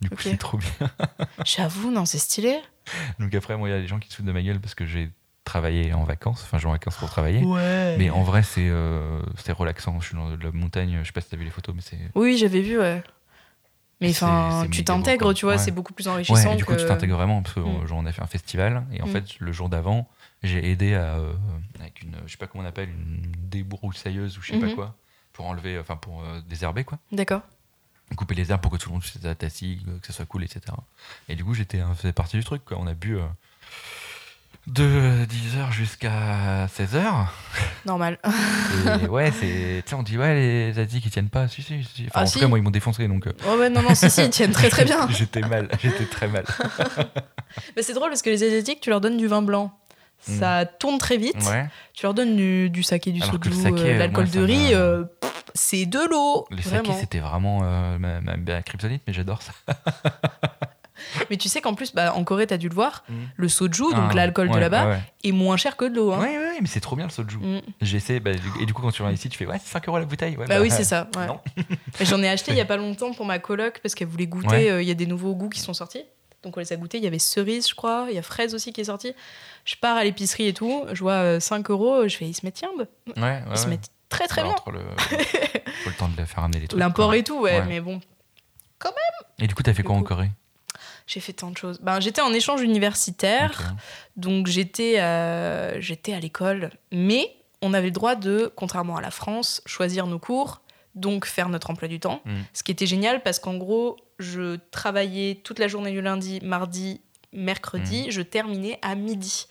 [0.02, 0.70] Du coup, c'est trop bien.
[1.46, 2.60] J'avoue, non, c'est stylé.
[3.20, 4.76] Donc après, moi, il y a des gens qui se foutent de ma gueule parce
[4.76, 5.12] que j'ai
[5.44, 6.44] travaillé en vacances.
[6.44, 7.44] Enfin, je vais en vacances pour travailler.
[7.44, 7.96] Ouais.
[7.98, 10.00] Mais en vrai, c'est euh, c'est relaxant.
[10.00, 11.00] Je suis dans la montagne.
[11.02, 12.00] Je sais pas si t'as vu les photos, mais c'est.
[12.16, 13.04] Oui, j'avais vu, ouais.
[14.00, 15.58] Mais enfin, tu t'intègres, tu vois, Ouais.
[15.60, 16.34] c'est beaucoup plus enrichissant.
[16.50, 16.80] Ouais, et du coup, que...
[16.80, 17.84] tu t'intègres vraiment parce que Mm.
[17.84, 19.12] euh, genre, on a fait un festival et en Mm.
[19.12, 20.10] fait, le jour d'avant,
[20.42, 21.34] j'ai aidé à, euh,
[21.80, 24.74] avec une, je sais pas comment on appelle, une débroussailleuse ou je sais pas Mhm.
[24.74, 24.96] quoi,
[25.34, 27.42] pour enlever, enfin pour euh, désherber quoi, D'accord.
[28.16, 30.44] couper les herbes pour que tout le monde puisse être assis, que ça soit cool,
[30.46, 30.62] etc.
[31.30, 32.78] Et du coup, j'étais, euh, faisais partie du truc quoi.
[32.80, 33.26] On a bu euh,
[34.68, 37.02] de 10h jusqu'à 16h.
[37.86, 38.20] Normal.
[39.04, 41.48] Et ouais, c'est, on dit ouais, les Asiatiques ils tiennent pas.
[41.48, 42.04] Si, si, si.
[42.04, 42.34] Enfin, Ah, en si.
[42.34, 43.26] tout cas, moi ils m'ont défoncé donc.
[43.50, 45.08] Oh ouais, non, non, si, si, ils tiennent très très bien.
[45.12, 46.46] j'étais mal, j'étais très mal.
[47.76, 49.76] Mais c'est drôle parce que les Asiatiques, tu leur donnes du vin blanc.
[50.24, 51.36] Ça tourne très vite.
[51.50, 51.68] Ouais.
[51.94, 54.74] Tu leur donnes du, du saké, du soju, le saké, euh, euh, l'alcool de riz.
[54.76, 55.04] euh,
[55.56, 56.46] c'est de l'eau.
[56.52, 57.00] Les sakés, Vraiment.
[57.00, 59.52] c'était vraiment euh, ma, ma, ma kryptonite, mais j'adore ça.
[61.30, 63.14] Mais tu sais qu'en plus, bah, en Corée, t'as dû le voir, Mm.
[63.36, 66.12] le soju, donc Ah, l'alcool de là-bas, Ouais, est moins cher que de l'eau.
[66.14, 66.20] hein.
[66.20, 66.38] ouais.
[66.38, 67.38] Ouais, mais c'est trop bien le soju.
[67.38, 67.62] Mm.
[67.82, 70.00] J'essaie, bah, et du coup, quand tu viens ici, tu fais ouais, c'est 5 euros
[70.00, 70.38] la bouteille.
[70.38, 71.08] Ouais, Bah oui, c'est ça.
[72.02, 74.72] J'en ai acheté il y a pas longtemps pour ma coloc parce qu'elle voulait goûter.
[74.72, 76.04] Euh, Il y a des nouveaux goûts qui sont sortis.
[76.44, 76.98] Donc on les a goûtés.
[76.98, 78.08] Il y avait cerise, je crois.
[78.10, 79.14] Il y a fraise aussi qui est sorti.
[79.64, 80.86] Je pars à l'épicerie et tout.
[80.92, 82.08] Je vois euh, 5 euros.
[82.08, 82.86] Je fais, ils se mettent tiens, bah.
[83.18, 84.74] Ouais, ouais, Ils se mettent très très Bah, bien.
[84.74, 84.80] le...
[85.84, 86.80] faut le temps de la faire amener les trucs.
[86.80, 87.66] L'import et tout, ouais, Ouais.
[87.68, 88.02] Mais bon,
[89.40, 90.04] Et du coup, t'as fait quoi en.
[90.04, 90.32] Corée?
[91.12, 91.80] J'ai fait tant de choses.
[91.82, 93.76] Ben, j'étais en échange universitaire.
[94.16, 99.12] Donc j'étais euh, j'étais à l'école, mais on avait le droit de, contrairement à la
[99.12, 100.62] France, choisir nos cours,
[100.96, 102.22] donc faire notre emploi du temps.
[102.26, 102.32] Mm.
[102.54, 107.02] Ce qui était génial parce qu'en gros, je travaillais toute la journée du lundi, mardi,
[107.34, 108.12] mercredi, Mm.
[108.12, 109.48] je terminais à midi.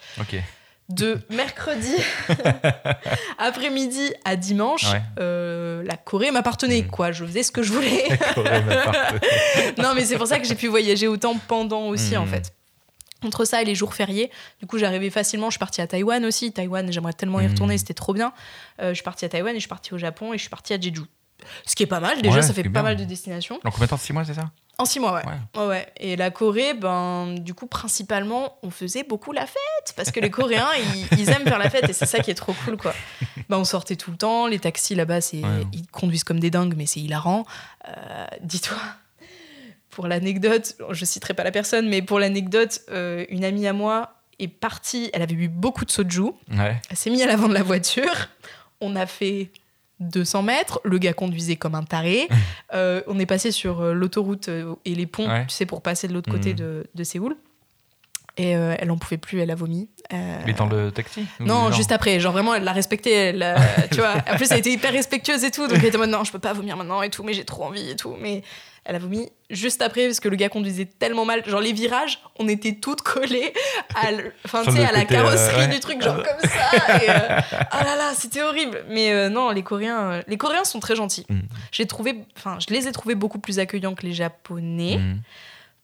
[0.91, 1.95] De mercredi
[3.39, 5.01] après-midi à dimanche, Ouais.
[5.21, 6.83] euh, la Corée m'appartenait.
[6.83, 6.89] Mm.
[6.89, 8.09] Quoi, je faisais ce que je voulais.
[9.79, 12.31] Non, mais c'est pour ça que j'ai pu voyager autant pendant aussi, en Mhm.
[12.31, 12.53] fait.
[13.23, 14.31] Entre ça et les jours fériés,
[14.61, 15.49] du coup, j'arrivais facilement.
[15.49, 16.53] Je suis partie à Taïwan aussi.
[16.53, 18.33] Taïwan, j'aimerais tellement y retourner, c'était trop bien.
[18.81, 20.49] Euh, je suis partie à Taïwan et je suis partie au Japon et je suis
[20.51, 21.03] partie à Jeju.
[21.67, 23.59] Ce qui est pas mal, déjà, Ouais, ça fait pas mal de destinations.
[23.65, 24.51] Donc combien de temps 6 mois, c'est ça?
[24.79, 25.63] En six mois, ouais.
[25.63, 25.87] Ouais.
[25.99, 29.93] Et la Corée, ben, du coup, principalement, on faisait beaucoup la fête.
[29.95, 30.69] Parce que les Coréens,
[31.13, 32.95] ils, ils aiment faire la fête et c'est ça qui est trop cool, quoi.
[33.51, 34.47] Ben, on sortait tout le temps.
[34.47, 35.43] Les taxis là-bas, c'est,
[35.75, 37.45] ils conduisent comme des dingues, mais c'est hilarant.
[37.89, 38.79] Euh, dis-toi,
[39.91, 44.15] pour l'anecdote, je citerai pas la personne, mais pour l'anecdote, euh, une amie à moi
[44.39, 46.31] est partie, elle avait bu beaucoup de soju.
[46.49, 48.29] Elle s'est mise à l'avant de la voiture.
[48.81, 49.51] On a fait
[50.01, 50.81] 200 mètres.
[50.85, 52.29] Le gars conduisait comme un taré.
[52.73, 55.45] Euh, on est passé sur euh, l'autoroute euh, et les ponts, Ouais.
[55.47, 56.57] tu sais, pour passer de l'autre côté Mhm.
[56.57, 57.37] de, de Séoul.
[58.37, 59.89] Et euh, elle en pouvait plus, elle a vomi.
[60.13, 62.21] Euh, Mais dans le taxi non, juste après.
[62.21, 63.11] Genre vraiment, elle l'a respecté.
[63.13, 63.57] Elle, euh,
[63.91, 64.15] tu vois.
[64.33, 65.67] En plus, elle était hyper respectueuse et tout.
[65.67, 67.45] Donc elle était en mode non, je peux pas vomir maintenant et tout, mais j'ai
[67.45, 68.15] trop envie et tout.
[68.21, 68.43] Mais
[68.85, 71.45] elle a vomi juste après parce que le gars conduisait tellement mal.
[71.49, 73.53] Genre les virages, on était toutes collées
[73.95, 75.69] à, l- enfin, Sur tu sais, le à la euh, carrosserie ouais.
[75.69, 76.97] du truc, genre comme ça.
[77.03, 77.41] Et, euh,
[77.73, 78.85] oh là là, c'était horrible.
[78.89, 81.27] Mais euh, non, les Coréens, les Coréens sont très gentils.
[81.29, 81.41] Mm.
[81.73, 84.99] J'ai trouvé, enfin, je les ai trouvés beaucoup plus accueillants que les Japonais.
[84.99, 85.21] Mhm.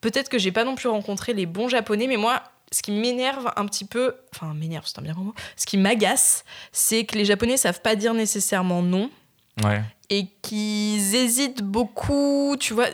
[0.00, 3.50] Peut-être que j'ai pas non plus rencontré les bons japonais, mais moi, ce qui m'énerve
[3.56, 7.16] un petit peu, enfin m'énerve, c'est un bien grand mot, ce qui m'agace, c'est que
[7.16, 9.10] les japonais savent pas dire nécessairement non
[9.64, 9.80] Ouais.
[10.10, 12.86] Et qu'ils hésitent beaucoup, tu vois,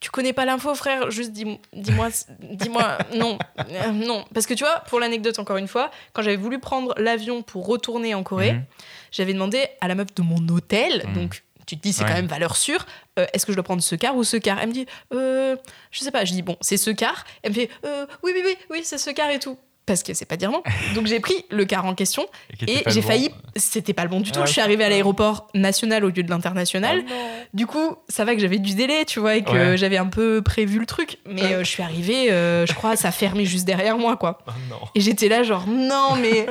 [0.00, 2.08] tu connais pas l'info frère, juste dis- dis-moi
[2.40, 3.38] dis-moi non,
[3.70, 6.94] euh, non parce que tu vois, pour l'anecdote encore une fois, quand j'avais voulu prendre
[6.98, 8.64] l'avion pour retourner en Corée, Mhm.
[9.10, 11.14] j'avais demandé à la meuf de mon hôtel, Mhm.
[11.14, 12.08] donc tu te dis c'est Ouais.
[12.08, 12.84] quand même valeur sûre,
[13.18, 14.58] euh, est-ce que je dois prendre ce car ou ce car?
[14.60, 15.56] Elle me dit, euh,
[15.90, 17.24] je sais pas, je dis bon, c'est ce car.
[17.42, 19.56] Elle me fait, euh, oui, oui, oui, oui, c'est ce car et tout.
[19.86, 20.62] Parce que c'est pas dire non.
[20.94, 22.26] Donc j'ai pris le car en question
[22.66, 23.06] et j'ai bon.
[23.06, 23.30] failli.
[23.54, 24.40] C'était pas le bon du tout.
[24.42, 27.04] Ah, je suis arrivée à l'aéroport national au lieu de l'international.
[27.52, 29.76] Du coup, ça va que j'avais du délai, tu vois, et que Ouais.
[29.76, 31.18] j'avais un peu prévu le truc.
[31.26, 34.38] Mais euh, je suis arrivée, euh, je crois, ça fermait juste derrière moi, quoi.
[34.48, 34.76] Oh non.
[34.94, 36.46] Et j'étais là, genre, non, mais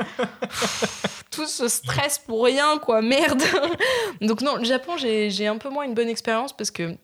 [1.30, 3.42] tout ce stress pour rien, quoi, merde.
[4.20, 6.94] Donc, non, le Japon, j'ai j'ai un peu moins une bonne expérience parce que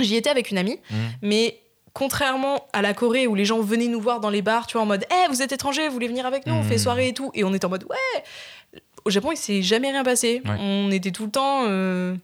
[0.00, 0.96] j'y étais avec une amie, Mhm.
[1.22, 1.58] mais
[1.98, 4.82] contrairement à la Corée où les gens venaient nous voir dans les bars, tu vois,
[4.82, 6.78] en mode, Eh, vous êtes étrangers, vous voulez venir avec nous, on fait Mhm.
[6.78, 7.30] soirée et tout.
[7.32, 8.22] Et on était en mode, ouais.
[9.06, 10.42] Au Japon, il s'est jamais rien passé.
[10.44, 10.56] Ouais.
[10.60, 12.14] On était tout le temps euh,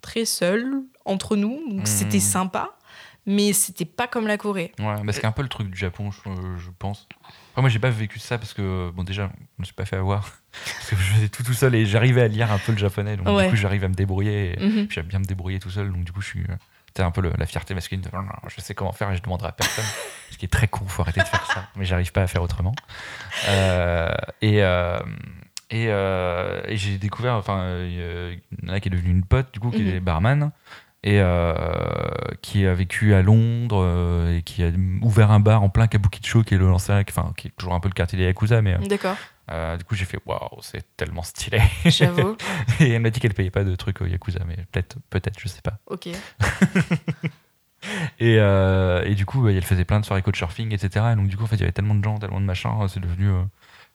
[0.00, 0.72] très seuls
[1.04, 1.86] entre nous, donc Mhm.
[1.86, 2.70] c'était sympa.
[3.24, 4.72] mais c'était pas comme la Corée.
[4.80, 7.06] Ouais, bah, c'est un peu le truc du Japon, je, je pense.
[7.50, 9.94] Après, moi, j'ai pas vécu ça parce que, bon, déjà, je me suis pas fait
[9.94, 10.28] avoir.
[10.78, 13.16] parce que je faisais tout tout seul et j'arrivais à lire un peu le japonais.
[13.16, 13.44] Donc, Ouais.
[13.44, 14.54] du coup, j'arrive à me débrouiller.
[14.54, 15.92] Et, puis, j'aime bien me débrouiller tout seul.
[15.92, 16.42] Donc, du coup, je suis.
[16.94, 18.10] C'était un peu le- la fierté masculine de
[18.54, 19.84] je sais comment faire et je demanderai à personne.
[20.30, 21.64] Ce qui est très con, faut arrêter de faire ça.
[21.76, 22.74] Mais j'arrive pas à faire autrement.
[23.48, 24.12] Euh,
[24.42, 24.62] et.
[24.62, 24.98] euh,
[25.70, 27.94] et, euh, et j'ai découvert, enfin, il
[28.66, 29.88] y en a qui est devenu une pote, du coup, qui Mhm.
[29.88, 30.50] est barman,
[31.02, 31.54] et euh,
[32.42, 34.68] qui a vécu à Londres, euh, et qui a
[35.00, 37.80] ouvert un bar en plein Kabukicho, qui est le l'ancien, enfin, qui est toujours un
[37.80, 39.16] peu le quartier des Yakuza, mais euh, D'accord,
[39.50, 41.60] euh, du coup, j'ai fait waouh, c'est tellement stylé.
[41.86, 42.36] j'avoue.
[42.80, 45.48] et elle m'a dit qu'elle payait pas de trucs au Yakuza, mais peut-être, peut-être, je
[45.48, 45.78] sais pas.
[45.86, 46.08] ok.
[48.20, 51.06] Et, euh, et du coup, elle faisait plein de soirées couchsurfing, etc.
[51.12, 52.70] Et donc, du coup, en fait, il y avait tellement de gens, tellement de machins,
[52.88, 53.28] c'est devenu.
[53.28, 53.42] euh,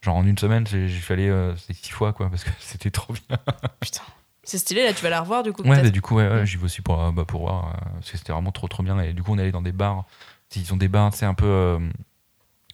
[0.01, 3.37] genre, en une semaine, j'ai euh, c'est six fois, quoi, parce que c'était trop bien.
[3.79, 4.01] Putain.
[4.43, 5.61] C'est stylé, là, tu vas la revoir du coup.
[5.63, 7.89] Ouais, bah, du coup, ouais, ouais, j'y vais aussi pour, euh, bah, pour voir, euh,
[7.95, 8.99] parce que c'était vraiment trop, trop bien.
[8.99, 10.05] Et du coup, on est allé dans des bars.
[10.55, 11.79] Ils ont des bars, c'est un peu.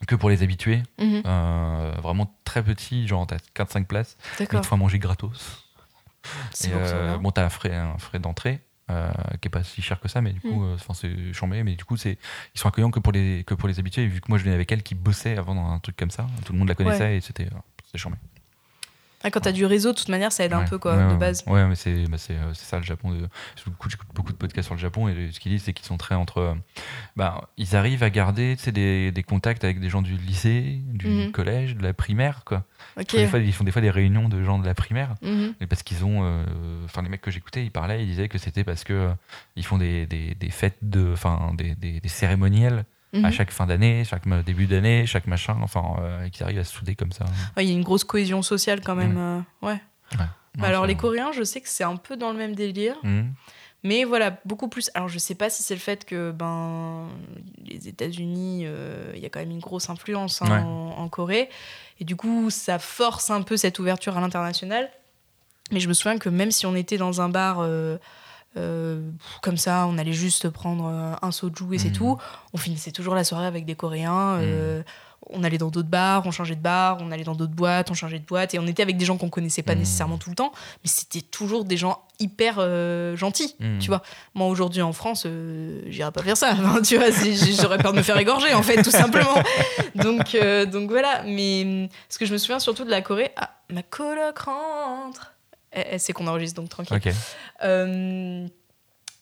[0.06, 1.22] Que pour les habitués, Mhm.
[1.26, 5.64] euh, vraiment très petits, genre t'as 4-5 places, il te faut manger gratos.
[6.52, 9.62] C'est Et, bon, euh, bon, t'as un frais, un frais d'entrée euh, qui est pas
[9.62, 10.72] si cher que ça, mais du coup, Mm.
[10.72, 11.62] euh, enfin, c'est chambé.
[11.62, 12.18] Mais du coup, c'est
[12.54, 14.02] ils sont accueillants que pour les que pour les habitués.
[14.04, 16.10] Et vu que moi, je venais avec elle qui bossait avant dans un truc comme
[16.10, 17.48] ça, tout le monde la connaissait et c'était
[17.86, 18.16] c'était chambé.
[19.24, 21.16] Ah, quand t'as du réseau, de toute manière, ça aide un peu, quoi, ouais, de
[21.18, 21.42] base.
[21.46, 23.10] Ouais, mais c'est bah, euh, ça le Japon.
[23.10, 23.26] De...
[23.56, 26.14] J'écoute beaucoup de podcasts sur le Japon et ce qu'ils disent, c'est qu'ils sont très
[26.14, 26.38] entre.
[26.38, 26.54] euh,
[27.16, 31.32] bah, ils arrivent à garder des, des contacts avec des gens du lycée, du Mhm.
[31.32, 32.64] collège, de la primaire, quoi.
[33.00, 33.12] Ok.
[33.16, 35.14] Des fois, ils font des fois des réunions de gens de la primaire.
[35.22, 36.44] Mais parce qu'ils ont, euh,
[36.84, 39.10] enfin les mecs que j'écoutais, ils parlaient, ils disaient que c'était parce que euh,
[39.56, 42.84] ils font des, des, des fêtes de, enfin des, des, des cérémoniels
[43.14, 43.24] Mhm.
[43.24, 46.72] à chaque fin d'année, chaque début d'année, chaque machin, enfin euh, qu'ils arrivent à se
[46.74, 47.24] souder comme ça.
[47.56, 49.16] Ouais, Il y a une grosse cohésion sociale quand même.
[49.16, 49.80] euh, ouais.
[50.16, 52.96] Bah Non, alors les Coréens, je sais que c'est un peu dans le même délire,
[53.02, 53.32] Mhm.
[53.82, 54.90] mais voilà, beaucoup plus.
[54.94, 57.08] Alors je sais pas si c'est le fait que ben
[57.64, 60.58] les États-Unis, euh, il y a quand même une grosse influence hein, Ouais.
[60.58, 61.48] en, en Corée,
[62.00, 64.90] et du coup ça force un peu cette ouverture à l'international.
[65.72, 67.56] Mais je me souviens que même si on était dans un bar
[68.56, 69.00] euh,
[69.42, 71.94] comme ça, on allait juste prendre euh, un soju et c'est Mhm.
[71.94, 72.18] tout,
[72.52, 74.38] on finissait toujours la soirée avec des Coréens.
[74.40, 74.82] euh,
[75.30, 77.94] on allait dans d'autres bars, on changeait de bar, on allait dans d'autres boîtes, on
[77.94, 79.78] changeait de boîte, et on était avec des gens qu'on connaissait pas Mhm.
[79.80, 80.52] nécessairement tout le temps,
[80.84, 84.02] mais c'était toujours des gens hyper euh, gentils, tu vois.
[84.34, 85.26] Moi aujourd'hui en France,
[85.86, 87.06] j'irais pas faire ça, Enfin, tu vois,
[87.60, 89.34] j'aurais peur de me faire égorger en fait, tout simplement.
[89.94, 90.36] donc,
[90.70, 94.38] donc voilà, mais ce que je me souviens surtout de la Corée, ah, ma coloc
[94.40, 95.32] rentre.
[95.74, 97.12] Elle, elle sait qu'on enregistre donc tranquille.
[97.62, 98.46] Euh,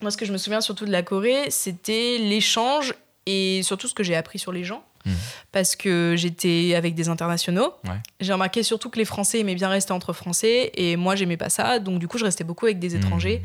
[0.00, 2.94] moi, ce que je me souviens surtout de la Corée, c'était l'échange
[3.26, 4.84] et surtout ce que j'ai appris sur les gens.
[5.04, 5.14] Mhm.
[5.50, 7.72] Parce que j'étais avec des internationaux.
[7.84, 7.96] Ouais.
[8.20, 11.48] J'ai remarqué surtout que les Français aimaient bien rester entre Français et moi, j'aimais pas
[11.50, 11.78] ça.
[11.80, 13.38] Donc, du coup, je restais beaucoup avec des étrangers.
[13.38, 13.44] Mhm.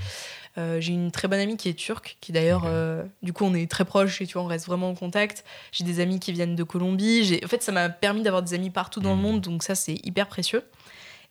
[0.59, 3.53] Euh, j'ai une très bonne amie qui est turque, qui d'ailleurs, euh, du coup, on
[3.53, 5.43] est très proches et tu vois, on reste vraiment en contact.
[5.71, 7.39] J'ai des amis qui viennent de Colombie.
[7.43, 9.21] En fait, ça m'a permis d'avoir des amis partout dans le Mhm.
[9.21, 10.63] monde, donc ça, c'est hyper précieux.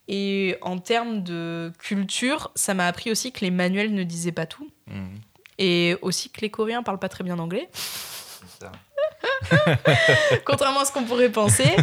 [0.07, 4.45] Et en termes de culture, ça m'a appris aussi que les manuels ne disaient pas
[4.45, 4.69] tout.
[4.87, 5.19] Mhm.
[5.59, 7.67] Et aussi que les Coréens parlent pas très bien anglais,
[8.59, 8.71] ça.
[10.45, 11.69] contrairement à ce qu'on pourrait penser.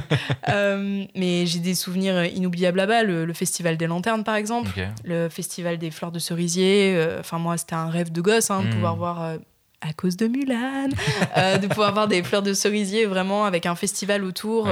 [0.51, 3.03] Euh, mais j'ai des souvenirs inoubliables là-bas.
[3.03, 4.71] Le, le festival des lanternes, par exemple.
[5.05, 6.95] Le festival des fleurs de cerisier.
[6.97, 8.71] euh, Enfin, moi, c'était un rêve de gosse hein, de Mm.
[8.71, 9.23] pouvoir voir.
[9.23, 9.39] euh,
[9.87, 10.89] à cause de Mulan,
[11.37, 14.67] euh, de pouvoir voir des fleurs de cerisier vraiment avec un festival autour.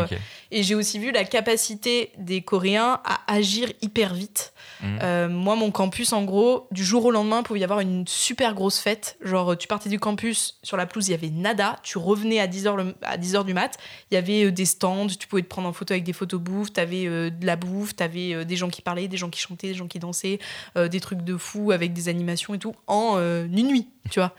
[0.50, 4.52] Et j'ai aussi vu la capacité des Coréens à agir hyper vite.
[4.82, 4.98] Mhm.
[5.02, 8.06] Euh, moi, mon campus, en gros, du jour au lendemain, il pouvait y avoir une
[8.06, 9.16] super grosse fête.
[9.22, 11.76] Genre, tu partais du campus, sur la pelouse, il y avait nada.
[11.82, 13.76] Tu revenais à 10h, le- à 10h du mat.
[14.10, 16.40] Il y avait euh, des stands, tu pouvais te prendre en photo avec des photos
[16.40, 16.72] bouffe.
[16.72, 19.68] Tu avais de la bouffe, tu avais des gens qui parlaient, des gens qui chantaient,
[19.68, 20.38] des gens qui dansaient,
[20.76, 24.32] des trucs de fou avec des animations et tout, en une nuit, tu vois.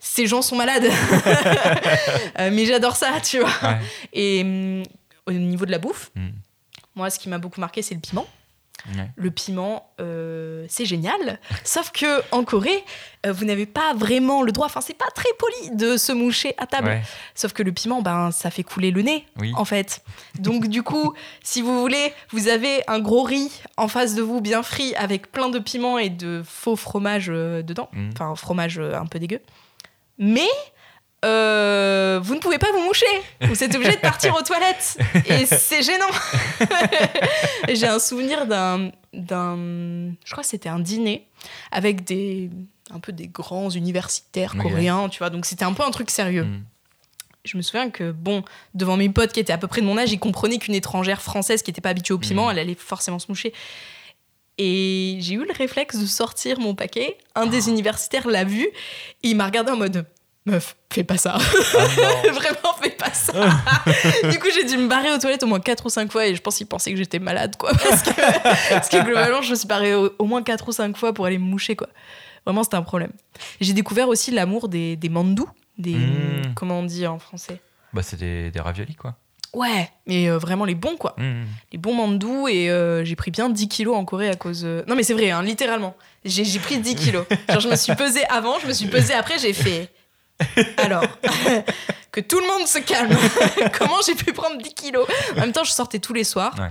[0.00, 0.88] Ces gens sont malades.
[2.38, 3.50] Euh, mais j'adore ça, tu vois.
[3.62, 3.78] Ouais.
[4.12, 4.82] Et hum,
[5.26, 6.32] au niveau de la bouffe, Mhm.
[6.94, 8.26] moi, ce qui m'a beaucoup marqué, c'est le piment.
[8.96, 9.10] Ouais.
[9.14, 11.38] Le piment, euh, c'est génial.
[11.64, 12.82] Sauf que en Corée,
[13.26, 14.64] euh, vous n'avez pas vraiment le droit.
[14.66, 16.88] Enfin, c'est pas très poli de se moucher à table.
[16.88, 17.02] Ouais.
[17.34, 19.52] Sauf que le piment, ben, ça fait couler le nez, Oui.
[19.54, 20.02] en fait.
[20.38, 21.12] Donc, du coup,
[21.42, 25.30] si vous voulez, vous avez un gros riz en face de vous, bien frit, avec
[25.30, 27.90] plein de piments et de faux fromage euh, dedans.
[27.92, 28.10] Mhm.
[28.14, 29.40] Enfin, un fromage un peu dégueu.
[30.20, 30.48] Mais
[31.24, 33.06] euh, vous ne pouvez pas vous moucher.
[33.42, 34.96] Vous êtes obligé de partir aux toilettes.
[35.26, 36.06] Et c'est gênant.
[37.68, 39.56] J'ai un souvenir d'un, d'un.
[40.24, 41.26] Je crois que c'était un dîner
[41.72, 42.50] avec des.
[42.92, 45.30] Un peu des grands universitaires coréens, tu vois.
[45.30, 46.44] Donc c'était un peu un truc sérieux.
[46.44, 46.64] Mhm.
[47.44, 48.44] Je me souviens que, bon,
[48.74, 51.22] devant mes potes qui étaient à peu près de mon âge, ils comprenaient qu'une étrangère
[51.22, 52.50] française qui n'était pas habituée au piment, Mhm.
[52.52, 53.52] elle allait forcément se moucher.
[54.62, 57.16] Et j'ai eu le réflexe de sortir mon paquet.
[57.34, 58.72] Un des universitaires l'a vu et
[59.22, 60.04] il m'a regardé en mode
[60.44, 61.38] Meuf, fais pas ça.
[61.38, 62.28] Ah.
[62.32, 63.32] Vraiment, fais pas ça.
[64.30, 66.34] du coup, j'ai dû me barrer aux toilettes au moins 4 ou 5 fois et
[66.34, 67.72] je pense qu'ils pensaient que j'étais malade, quoi.
[67.88, 68.10] Parce que,
[68.70, 71.24] parce que globalement, je me suis barrée au, au moins 4 ou 5 fois pour
[71.24, 71.88] aller me moucher, quoi.
[72.44, 73.12] Vraiment, c'était un problème.
[73.62, 75.48] J'ai découvert aussi l'amour des, des mandous.
[75.78, 76.54] Des, Mm.
[76.54, 77.60] Comment on dit en français?
[77.94, 79.16] Bah, c'est des, des raviolis, quoi.
[79.52, 81.14] Ouais, mais euh, vraiment les bons, quoi.
[81.18, 81.42] Mmh.
[81.72, 84.62] Les bons mandous et euh, j'ai pris bien 10 kilos en Corée à cause.
[84.64, 85.96] euh, Non, mais c'est vrai, hein, littéralement.
[86.24, 87.26] J'ai j'ai pris 10 kilos.
[87.48, 89.90] Genre, je me suis pesée avant, je me suis pesée après, j'ai fait.
[90.76, 91.04] Alors,
[92.12, 93.10] que tout le monde se calme.
[93.78, 95.08] Comment j'ai pu prendre 10 kilos?
[95.36, 96.54] En même temps, je sortais tous les soirs.
[96.58, 96.70] Ouais.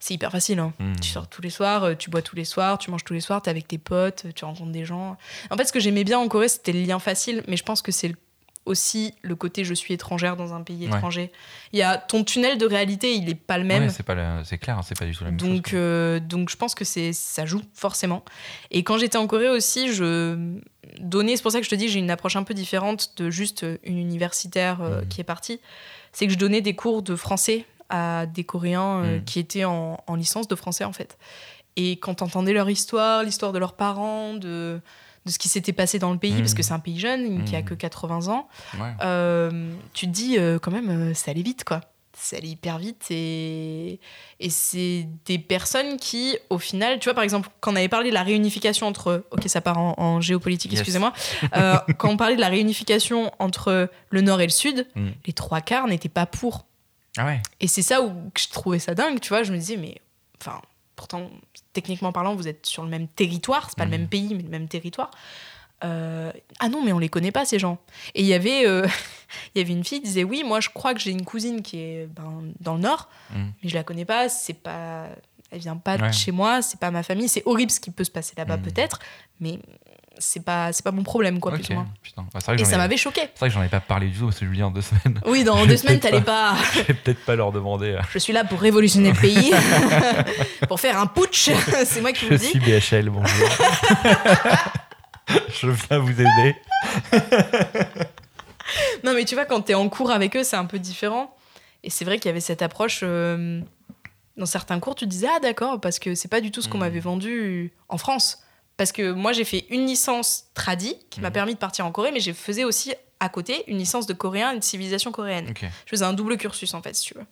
[0.00, 0.60] C'est hyper facile.
[0.60, 0.72] Hein.
[0.78, 0.94] Mmh.
[1.02, 3.42] Tu sors tous les soirs, tu bois tous les soirs, tu manges tous les soirs,
[3.42, 5.16] t'es avec tes potes, tu rencontres des gens.
[5.50, 7.82] En fait, ce que j'aimais bien en Corée, c'était le lien facile, mais je pense
[7.82, 8.14] que c'est le-
[8.68, 10.96] aussi le côté je suis étrangère dans un pays Ouais.
[10.96, 11.32] étranger.
[11.72, 13.84] Il y a ton tunnel de réalité, il est pas le même.
[13.84, 15.48] Ouais, c'est pas la- c'est clair, hein, c'est pas du tout la même chose.
[15.48, 15.78] Donc, quoi.
[15.78, 18.22] euh, donc je pense que c'est ça joue forcément.
[18.70, 20.58] Et quand j'étais en Corée aussi, je
[21.00, 23.30] donnais, c'est pour ça que je te dis, j'ai une approche un peu différente de
[23.30, 25.08] juste une universitaire euh, Mhm.
[25.08, 25.60] qui est partie.
[26.12, 29.24] C'est que je donnais des cours de français à des Coréens euh, Mhm.
[29.24, 31.16] qui étaient en, en licence de français en fait.
[31.76, 34.80] Et quand t'entendais leur histoire, l'histoire de leurs parents, de,
[35.28, 37.54] de ce qui s'était passé dans le pays, parce que c'est un pays jeune qui
[37.54, 38.48] a que 80 ans,
[38.80, 38.92] Ouais.
[39.02, 41.80] euh, tu te dis euh, quand même, euh, ça allait vite, quoi.
[42.20, 44.00] Ça allait hyper vite et,
[44.40, 48.08] et c'est des personnes qui, au final, tu vois, par exemple, quand on avait parlé
[48.08, 49.24] de la réunification entre.
[49.30, 50.80] Ok, ça part en, en géopolitique, Yes.
[50.80, 51.12] excusez-moi.
[51.52, 55.08] Quand on parlait de la réunification entre le nord et le sud, Mm.
[55.26, 56.66] les trois quarts n'étaient pas pour.
[57.16, 57.40] Ah ouais.
[57.60, 59.44] Et c'est ça où je trouvais ça dingue, tu vois.
[59.44, 60.00] Je me disais, mais.
[60.40, 60.60] Enfin,
[60.96, 61.30] pourtant,
[61.80, 64.48] techniquement parlant, vous êtes sur le même territoire, c'est pas le même pays, mais le
[64.48, 65.10] même territoire.
[65.84, 67.78] Euh, ah non, mais on les connaît pas, ces gens.
[68.16, 68.84] Et il y avait, euh,
[69.54, 71.62] il y avait une fille qui disait, oui, moi je crois que j'ai une cousine
[71.62, 73.36] qui est ben, dans le nord, Mm.
[73.62, 75.06] mais je la connais pas, c'est pas.
[75.50, 78.04] Elle vient pas de chez moi, c'est pas ma famille, c'est horrible ce qui peut
[78.04, 78.62] se passer là-bas Mhm.
[78.64, 78.98] peut-être,
[79.40, 79.58] mais
[80.18, 81.86] c'est pas, c'est pas mon problème, quoi, Ok, plus ou moins.
[82.02, 82.22] putain.
[82.32, 83.20] Bah, c'est vrai que Et ça ai- m'avait choqué.
[83.22, 84.70] c'est vrai que j'en ai pas parlé du tout, parce que je lui dis en
[84.70, 85.20] deux semaines.
[85.26, 86.54] Oui, dans Je deux semaines, t'allais pas.
[86.74, 87.92] Je vais peut-être pas leur demander.
[87.92, 89.52] euh, Je suis là pour révolutionner le pays,
[90.68, 91.50] pour faire un putsch.
[91.84, 92.46] c'est moi qui vous Je dis.
[92.46, 93.48] suis BHL, bonjour.
[95.60, 96.56] je viens vous aider.
[99.04, 101.34] Non, mais tu vois, quand t'es en cours avec eux, c'est un peu différent.
[101.84, 103.00] Et c'est vrai qu'il y avait cette approche.
[103.02, 103.60] euh,
[104.36, 106.78] dans certains cours, tu disais, ah d'accord, parce que c'est pas du tout ce qu'on
[106.78, 106.84] Mhm.
[106.84, 108.40] m'avait vendu en France.
[108.78, 111.32] Parce que moi, j'ai fait une licence tradi qui m'a Mhm.
[111.34, 114.52] permis de partir en Corée, mais j'ai faisais aussi à côté une licence de coréen
[114.52, 115.52] et de civilisation coréenne.
[115.60, 117.26] Je faisais un double cursus, en fait, si tu veux.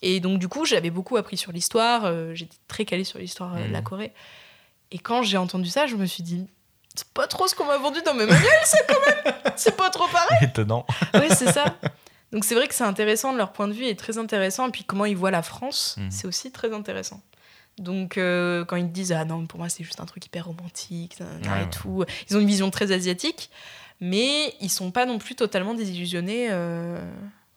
[0.00, 2.04] Et donc, du coup, j'avais beaucoup appris sur l'histoire.
[2.04, 3.84] euh, J'étais très calée sur l'histoire euh, de la Mhm.
[3.84, 4.12] Corée.
[4.92, 6.46] Et quand j'ai entendu ça, je me suis dit,
[6.94, 9.90] c'est pas trop ce qu'on m'a vendu dans mes manuels, ça, quand même C'est pas
[9.90, 10.86] trop pareil Étonnant.
[11.14, 11.76] oui, c'est ça.
[12.32, 14.68] Donc c'est vrai que c'est intéressant, leur point de vue est très intéressant.
[14.68, 16.10] Et puis comment ils voient la France, Mhm.
[16.12, 17.20] c'est aussi très intéressant.
[17.78, 21.16] Donc euh, quand ils disent ah non pour moi c'est juste un truc hyper romantique
[21.20, 21.70] Ouais, et ouais.
[21.70, 23.50] tout, ils ont une vision très asiatique,
[24.00, 26.98] mais ils sont pas non plus totalement désillusionnés euh,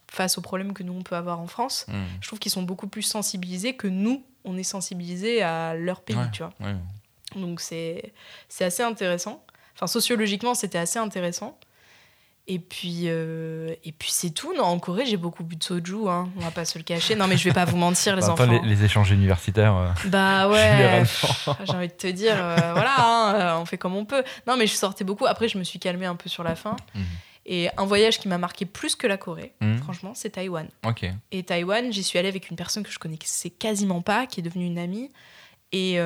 [0.08, 1.86] face aux problèmes que nous on peut avoir en France.
[1.88, 1.92] Mm.
[2.20, 6.16] Je trouve qu'ils sont beaucoup plus sensibilisés que nous on est sensibilisés à leur pays,
[6.16, 6.30] Ouais.
[6.32, 6.52] tu vois.
[7.36, 8.12] Donc c'est
[8.60, 9.44] assez intéressant.
[9.74, 11.58] Enfin, sociologiquement, c'était assez intéressant.
[12.48, 14.52] Et puis, euh, et puis c'est tout.
[14.54, 16.28] Non, en Corée, j'ai beaucoup bu de soju, hein.
[16.36, 17.14] on va pas se le cacher.
[17.14, 18.60] Non, mais je vais pas vous mentir, les Enfin, enfants.
[18.64, 19.76] les, les échanges universitaires.
[19.76, 21.04] euh, Bah ouais,
[21.64, 24.24] j'ai envie de te dire, euh, voilà, hein, euh, on fait comme on peut.
[24.48, 25.26] Non, mais je sortais beaucoup.
[25.26, 26.74] Après, je me suis calmée un peu sur la fin.
[26.96, 27.04] Mhm.
[27.46, 29.78] Et un voyage qui m'a marqué plus que la Corée, Mhm.
[29.78, 30.68] franchement, c'est Taïwan.
[31.30, 34.42] Et Taïwan, j'y suis allée avec une personne que je connaissais quasiment pas, qui est
[34.42, 35.10] devenue une amie.
[35.72, 35.96] Et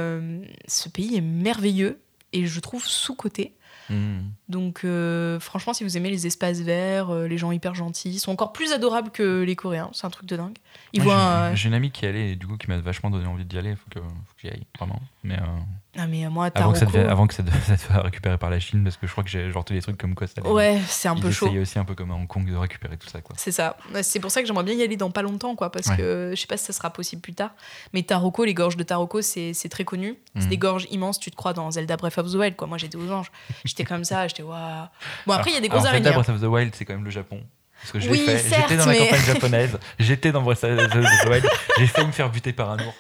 [0.69, 2.01] ce pays est merveilleux
[2.33, 3.56] et je trouve sous-coté.
[3.91, 4.19] Mm.
[4.49, 8.19] Donc euh, franchement, si vous aimez les espaces verts, euh, les gens hyper gentils, ils
[8.19, 9.91] sont encore plus adorables que les Coréens.
[9.93, 10.57] C'est un truc de dingue.
[10.93, 11.55] Ils Moi, voient...
[11.55, 13.45] j'ai- un- une amie qui est allée et du coup qui m'a vachement donné envie
[13.45, 13.75] d'y aller.
[13.77, 14.35] Faut que, faut
[14.79, 15.01] vraiment.
[15.25, 15.47] Mais euh,
[15.99, 16.99] Ah mais euh, moi, avant, que ça Taroko...
[16.99, 19.25] devienne- avant que ça, de- ça soit récupéré par la Chine, parce que je crois
[19.25, 20.43] que j'ai genre tous les trucs comme quoi ça.
[20.47, 21.49] Ouais, c'est un peu chaud.
[21.51, 23.35] aussi un peu comme à Hong Kong de récupérer tout ça quoi.
[23.39, 23.77] C'est ça.
[24.03, 25.97] C'est pour ça que j'aimerais bien y aller dans pas longtemps, quoi, parce Ouais.
[25.97, 27.51] que je sais pas si ça sera possible plus tard.
[27.93, 30.17] Mais Taroko, les gorges de Taroko, c'est très connu.
[30.37, 30.49] C'est Mhm.
[30.51, 32.67] des gorges immenses, tu te crois dans Zelda Breath of the Wild, quoi.
[32.69, 33.31] Moi, j'étais aux anges.
[33.65, 34.87] J'étais comme ça, j'étais waouh.
[35.27, 36.05] Bon, après, il y a des grosses araignées.
[36.05, 36.19] Zelda.
[36.21, 37.41] Breath of the Wild, c'est quand même le Japon.
[37.81, 38.39] Parce que je Oui, fait.
[38.39, 39.79] J'étais dans la campagne japonaise.
[39.99, 41.47] J'étais dans Breath of the Wild.
[41.79, 42.95] J'ai failli me faire buter par un ours.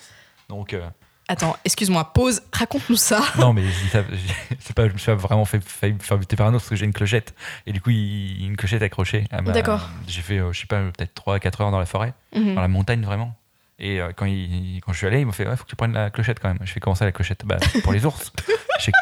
[0.51, 0.87] Donc, euh,
[1.29, 3.21] Attends, excuse-moi, pause, raconte-nous ça.
[3.39, 6.47] non, mais je ça- je- pas, je me suis pas vraiment fait, faire buter par
[6.47, 7.35] un ours parce que j'ai une clochette.
[7.67, 9.25] Et du coup, il, une clochette accrochée.
[9.33, 9.89] à ma- D'accord.
[10.07, 12.55] J'ai fait, euh, je sais pas, peut-être 3-4 heures dans la forêt, Mhm.
[12.55, 13.35] dans la montagne vraiment.
[13.81, 15.77] Et euh, quand, il, quand je suis allé, il m'a fait, ouais, faut que tu
[15.77, 16.59] prennes la clochette quand même.
[16.65, 17.45] Je fais, comment ça la clochette?
[17.45, 18.33] Bah, pour les ours.
[18.79, 18.93] Je fais,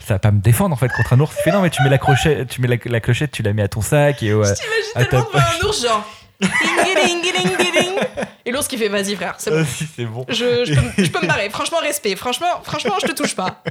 [0.00, 1.34] ça va pas me défendre en fait contre un ours.
[1.40, 3.52] Il fait, non, mais tu mets la, clochette, tu mets la, la clochette, tu la
[3.52, 4.52] mets à ton sac et ouais.
[4.54, 6.08] T'imagines à tellement ta un ours, genre.
[8.46, 9.64] Et l'ours qui fait vas-y, frère, c'est bon.
[9.64, 10.24] Si, c'est bon.
[10.28, 11.48] Je, je peux, je peux me barrer.
[11.50, 12.16] Franchement, respect.
[12.16, 13.62] Franchement, franchement, je te touche pas.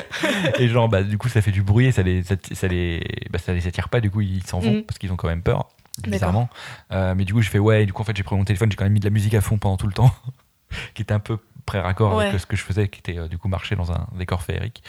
[0.58, 3.02] et genre, bah, du coup, ça fait du bruit et ça les, ça, ça les,
[3.30, 4.00] bah, ça les attire pas.
[4.00, 4.82] Du coup, ils s'en vont Mhm.
[4.84, 5.68] parce qu'ils ont quand même peur,
[6.06, 6.48] bizarrement.
[6.92, 7.82] Euh, mais du coup, je fais ouais.
[7.82, 9.10] Et du coup, en fait, j'ai pris mon téléphone, j'ai quand même mis de la
[9.10, 10.10] musique à fond pendant tout le temps,
[10.94, 12.26] qui était un peu pré-raccord Ouais.
[12.28, 14.82] avec ce que je faisais, qui était euh, du coup marcher dans un décor féerique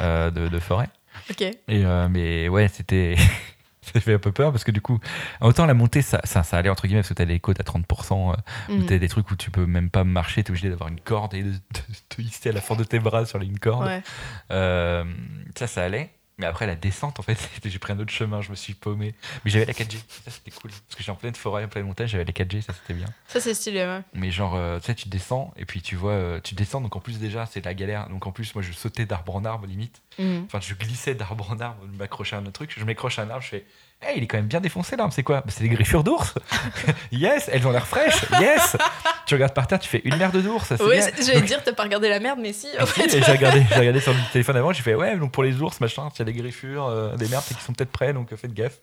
[0.00, 0.88] euh, de, de forêt.
[1.30, 1.42] Ok.
[1.42, 3.16] Et euh, mais ouais, c'était.
[3.92, 4.98] Ça fait un peu peur parce que du coup,
[5.40, 7.64] autant la montée, ça, ça, ça allait entre guillemets parce que t'as des côtes à
[7.64, 8.36] 30%, euh,
[8.68, 8.86] ou Mhm.
[8.86, 11.42] t'as des trucs où tu peux même pas marcher, t'es obligé d'avoir une corde et
[11.42, 11.52] de
[12.08, 13.86] te hisser à la fin de tes bras sur une corde.
[13.86, 14.02] Ouais.
[14.50, 15.04] Euh,
[15.56, 16.10] ça, ça allait.
[16.40, 19.14] Mais après, la descente, en fait, j'ai pris un autre chemin, je me suis paumé.
[19.44, 20.70] Mais j'avais la 4G, ça c'était cool.
[20.70, 23.08] Parce que j'ai en pleine forêt, en pleine montagne, j'avais la 4G, ça c'était bien.
[23.28, 24.00] Ça, c'est stylé, ouais.
[24.14, 26.96] Mais genre, euh, tu sais, tu descends, et puis tu vois, euh, tu descends, donc
[26.96, 28.08] en plus déjà, c'est la galère.
[28.08, 30.00] Donc en plus, moi, je sautais d'arbre en arbre, limite.
[30.18, 30.44] Mhm.
[30.46, 33.22] Enfin, je glissais d'arbre en arbre, je m'accrochais à un autre truc, je m'accroche à
[33.22, 33.64] un arbre, je fais
[34.02, 35.42] Hey, il est quand même bien défoncé l'arbre, c'est quoi?
[35.42, 36.34] Bah, C'est des griffures d'ours
[37.12, 38.76] Yes, elles ont l'air fraîches Yes
[39.26, 42.08] Tu regardes par terre, tu fais une merde d'ours, c'est- j'allais dire, t'as pas regardé
[42.08, 43.08] la merde, mais si, en et fait.
[43.10, 46.20] j'ai regardé, sur le téléphone avant, j'ai fait Ouais, donc pour les ours, machin, s'il
[46.20, 48.78] y a des griffures, euh, des merdes, qu'ils sont peut-être prêts, donc euh, faites gaffe.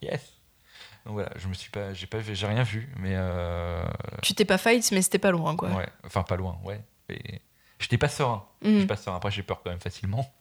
[0.00, 0.20] Yes
[1.04, 3.84] Donc voilà, je me suis pas, j'ai pas, j'ai rien vu, mais euh,
[4.22, 5.68] Tu t'es pas fight, mais c'était pas loin, quoi.
[5.68, 6.80] ouais, enfin pas loin, ouais.
[7.78, 8.74] J'étais pas serein, Mhm.
[8.76, 9.16] j'étais pas serein.
[9.16, 10.32] Après, j'ai peur quand même facilement.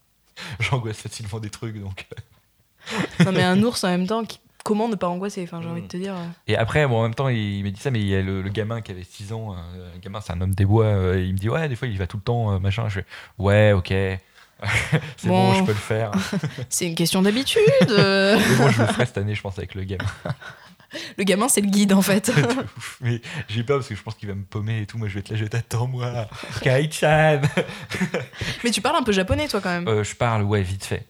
[0.61, 2.07] J'angoisse facilement des trucs, donc.
[3.25, 5.81] Non, mais un ours en même temps, qui- comment ne pas angoisser Enfin, j'ai envie
[5.81, 6.13] de te dire.
[6.15, 6.25] euh.
[6.47, 8.41] Et après, bon, en même temps, il m'a dit ça, mais il y a le,
[8.41, 11.23] le gamin qui avait 6 ans, euh, le gamin, c'est un homme des bois, euh,
[11.23, 12.87] il me dit, ouais, des fois, il va tout le temps, euh, machin.
[12.89, 13.05] Je fais,
[13.39, 13.87] ouais, ok,
[15.17, 15.51] c'est bon.
[15.51, 15.53] Bon.
[15.55, 16.11] je peux le faire.
[16.69, 17.61] C'est une question d'habitude.
[17.89, 20.05] moi, je le ferai cette année, je pense, avec le gamin.
[21.17, 22.29] Le gamin, c'est le guide, en fait.
[22.77, 22.97] Ouf.
[22.99, 24.97] mais j'ai peur parce que je pense qu'il va me paumer et tout.
[24.97, 26.27] Moi, je vais être là, je t'attends, moi.
[26.61, 27.39] Kai-chan
[28.63, 29.87] mais tu parles un peu japonais, toi, quand même.
[29.87, 31.07] Euh, Je parle, ouais, vite fait.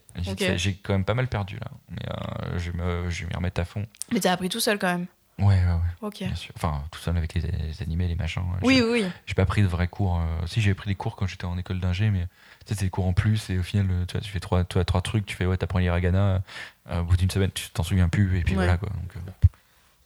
[0.57, 1.67] J'ai quand même pas mal perdu, là.
[1.89, 3.85] Mais euh, je, vais me, je m'y remettre à fond.
[4.11, 5.07] Mais t'as appris tout seul, quand même.
[5.39, 6.17] Ouais, ouais, ouais, Ok.
[6.19, 6.51] bien sûr.
[6.55, 8.43] Enfin, tout seul avec les, les animés, les machins.
[8.43, 8.59] ouais.
[8.61, 9.11] Oui, oui, oui.
[9.25, 10.19] J'ai pas pris de vrais cours.
[10.19, 12.27] euh, Si, j'avais pris des cours quand j'étais en école d'ingé, mais
[12.65, 13.49] tu sais, c'est des cours en plus.
[13.49, 15.25] Et au final, euh, tu, vois, tu fais trois, tu vois, trois trucs.
[15.25, 16.43] Tu fais, ouais, t'apprends l'hiragana.
[16.91, 18.37] euh, au bout d'une semaine, tu t'en souviens plus.
[18.37, 18.65] Et puis Ouais.
[18.65, 18.89] voilà, quoi.
[18.89, 19.31] Donc, euh,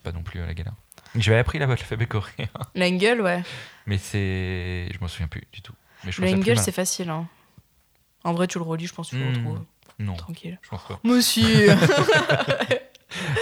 [0.03, 0.73] pas non plus à la galère.
[1.15, 2.47] J'avais appris là-bas l'alphabet coréen.
[2.75, 3.43] L'angle, ouais.
[3.87, 4.87] Mais c'est.
[4.93, 5.73] Je m'en souviens plus du tout.
[6.05, 7.09] Mais je c'est facile.
[7.09, 7.27] Hein.
[8.23, 9.35] En vrai, tu le relis, je pense que tu le Hmm.
[9.47, 9.65] retrouves.
[9.99, 10.59] Non, Tranquille.
[10.61, 10.99] je pense pas.
[11.03, 11.67] Monsieur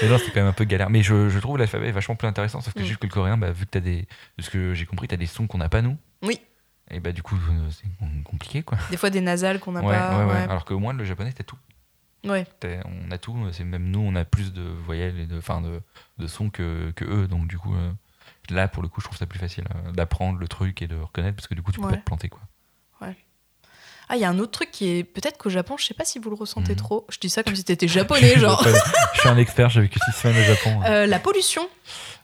[0.01, 0.89] Mais non, c'est quand même un peu galère.
[0.89, 2.61] Mais je, je trouve l'alphabet vachement plus intéressant.
[2.61, 2.85] Sauf que Mm.
[2.85, 4.07] juste que le coréen, bah, vu que t'as des.
[4.37, 5.97] De ce que j'ai compris, t'as des sons qu'on n'a pas nous.
[6.21, 6.39] Oui.
[6.91, 7.87] Et bah, du coup, euh, c'est
[8.23, 8.77] compliqué, quoi.
[8.91, 10.17] Des fois, des nasales qu'on n'a ouais, pas.
[10.19, 10.41] ouais, ouais, ouais.
[10.49, 11.57] Alors que moins, le japonais, t'as tout.
[12.25, 12.45] Ouais.
[13.07, 13.35] On a tout.
[13.51, 15.81] C'est même nous, on a plus de voyelles et de, enfin, de,
[16.19, 17.27] de sons que, que eux.
[17.27, 17.91] Donc, du coup, euh,
[18.49, 20.95] là, pour le coup, je trouve ça plus facile euh, d'apprendre le truc et de
[20.97, 21.93] reconnaître parce que du coup, tu peux Ouais.
[21.93, 22.41] pas te planter, quoi.
[24.09, 26.05] Ah, il y a un autre truc qui est peut-être qu'au Japon, je sais pas
[26.05, 26.77] si vous le ressentez Mhm.
[26.77, 27.07] trop.
[27.09, 28.63] Je dis ça comme si t'étais japonais, genre.
[29.13, 30.81] je suis un expert, j'ai vécu six semaines au Japon.
[30.85, 31.67] Euh, la pollution,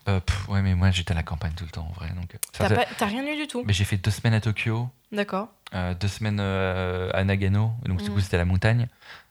[0.08, 2.10] Euh, pff, ouais, mais moi, j'étais à la campagne tout le temps, en vrai.
[2.16, 3.64] Donc, euh, t'as ça- pas- t'as rien eu du tout.
[3.66, 4.90] Mais j'ai fait deux semaines à Tokyo.
[5.12, 5.50] D'accord.
[5.76, 8.14] Euh, deux semaines à Nagano, donc du Mm.
[8.14, 8.88] coup c'était à la montagne.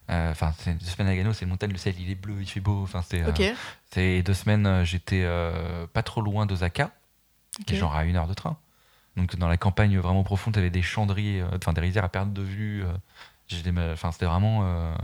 [0.08, 2.60] Enfin, deux semaines à Nagano, c'est une montagne, le ciel il est bleu, il fait
[2.60, 2.82] beau.
[2.82, 3.22] Enfin, c'est.
[3.22, 3.42] euh, Ok.
[3.92, 5.26] c'est deux semaines, j'étais
[5.92, 6.90] pas trop loin d'Osaka,
[7.66, 8.56] qui est genre à une heure de train.
[9.18, 12.32] Donc dans la campagne vraiment profonde, t'avais des chandriers, euh, enfin des rizières à perte
[12.32, 12.84] de vue.
[12.84, 14.94] euh, enfin c'était vraiment, euh,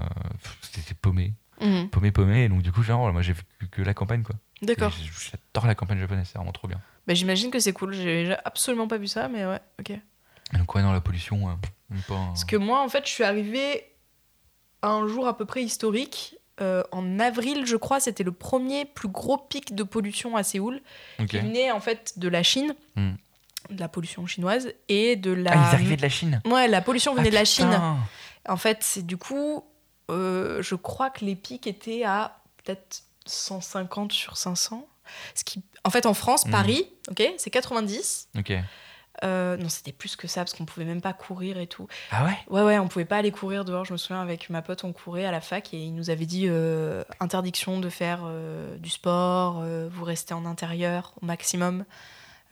[0.63, 1.89] c'était paumé, Mhm.
[1.91, 2.45] paumé, paumé.
[2.45, 4.37] Et donc du coup, genre, moi j'ai vu que la campagne quoi.
[4.63, 4.93] D'accord.
[4.93, 6.81] J'adore la campagne japonaise, c'est vraiment trop bien.
[7.07, 7.93] Bah, J'imagine que c'est cool.
[7.93, 9.93] J'ai absolument pas vu ça, mais ouais, ok.
[10.55, 11.53] Donc ouais, dans la pollution, euh,
[12.07, 12.15] pas.
[12.15, 13.85] un- Parce que moi, en fait, je suis arrivée
[14.83, 16.37] à un jour à peu près historique.
[16.61, 20.81] Euh, en avril, je crois, c'était le premier plus gros pic de pollution à Séoul,
[21.19, 21.27] Ok.
[21.29, 23.15] qui venait en fait de la Chine, Hmm.
[23.71, 25.51] De la pollution chinoise, et de la.
[25.53, 26.41] Ah, ils arrivaient de la Chine.
[26.45, 27.67] Ouais, la pollution venait Ah, de la Chine.
[27.69, 27.97] putain.
[28.49, 29.65] En fait, c'est du coup,
[30.11, 34.87] euh, je crois que les pics étaient à peut-être 150 sur 500.
[35.35, 36.53] Ce qui, en fait, en France, Mhm.
[36.53, 38.29] Paris, ok, c'est 90.
[38.39, 38.53] Ok.
[39.23, 41.87] Euh, non, c'était plus que ça parce qu'on pouvait même pas courir et tout.
[42.11, 42.37] Ah ouais?
[42.49, 43.85] Ouais, ouais, on pouvait pas aller courir dehors.
[43.85, 46.27] Je me souviens avec ma pote, on courait à la fac et il nous avait
[46.27, 51.85] dit euh, interdiction de faire euh, du sport, vous restez en intérieur au maximum.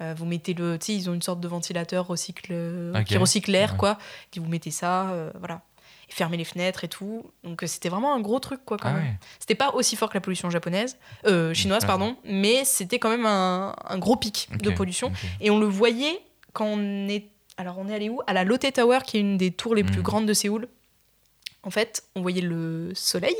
[0.02, 0.78] Euh, vous mettez le.
[0.78, 3.04] Tu sais, ils ont une sorte de ventilateur recycle, Ok.
[3.04, 3.78] qui recycle l'air, Ouais.
[3.78, 3.98] quoi.
[4.36, 5.62] Et vous mettez ça, euh, voilà.
[6.08, 7.30] Et fermez les fenêtres et tout.
[7.44, 9.02] Donc euh, c'était vraiment un gros truc, quoi, quand Ah même.
[9.04, 9.18] ouais.
[9.38, 13.24] C'était pas aussi fort que la pollution japonaise, euh, chinoise, pardon, mais c'était quand même
[13.26, 15.12] un, un gros pic de pollution.
[15.40, 16.20] Et on le voyait
[16.52, 17.28] quand on est.
[17.58, 18.20] Alors, on est allé où?
[18.26, 20.02] À la Lotte Tower, qui est une des tours les plus Mhm.
[20.02, 20.68] grandes de Séoul.
[21.64, 23.36] En fait, on voyait le soleil.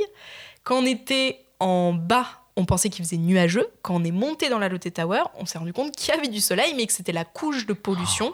[0.64, 2.26] Quand on était en bas,
[2.57, 3.66] on pensait qu'il faisait nuageux.
[3.83, 6.29] Quand on est monté dans la Lotte Tower, on s'est rendu compte qu'il y avait
[6.29, 8.33] du soleil, mais que c'était la couche de pollution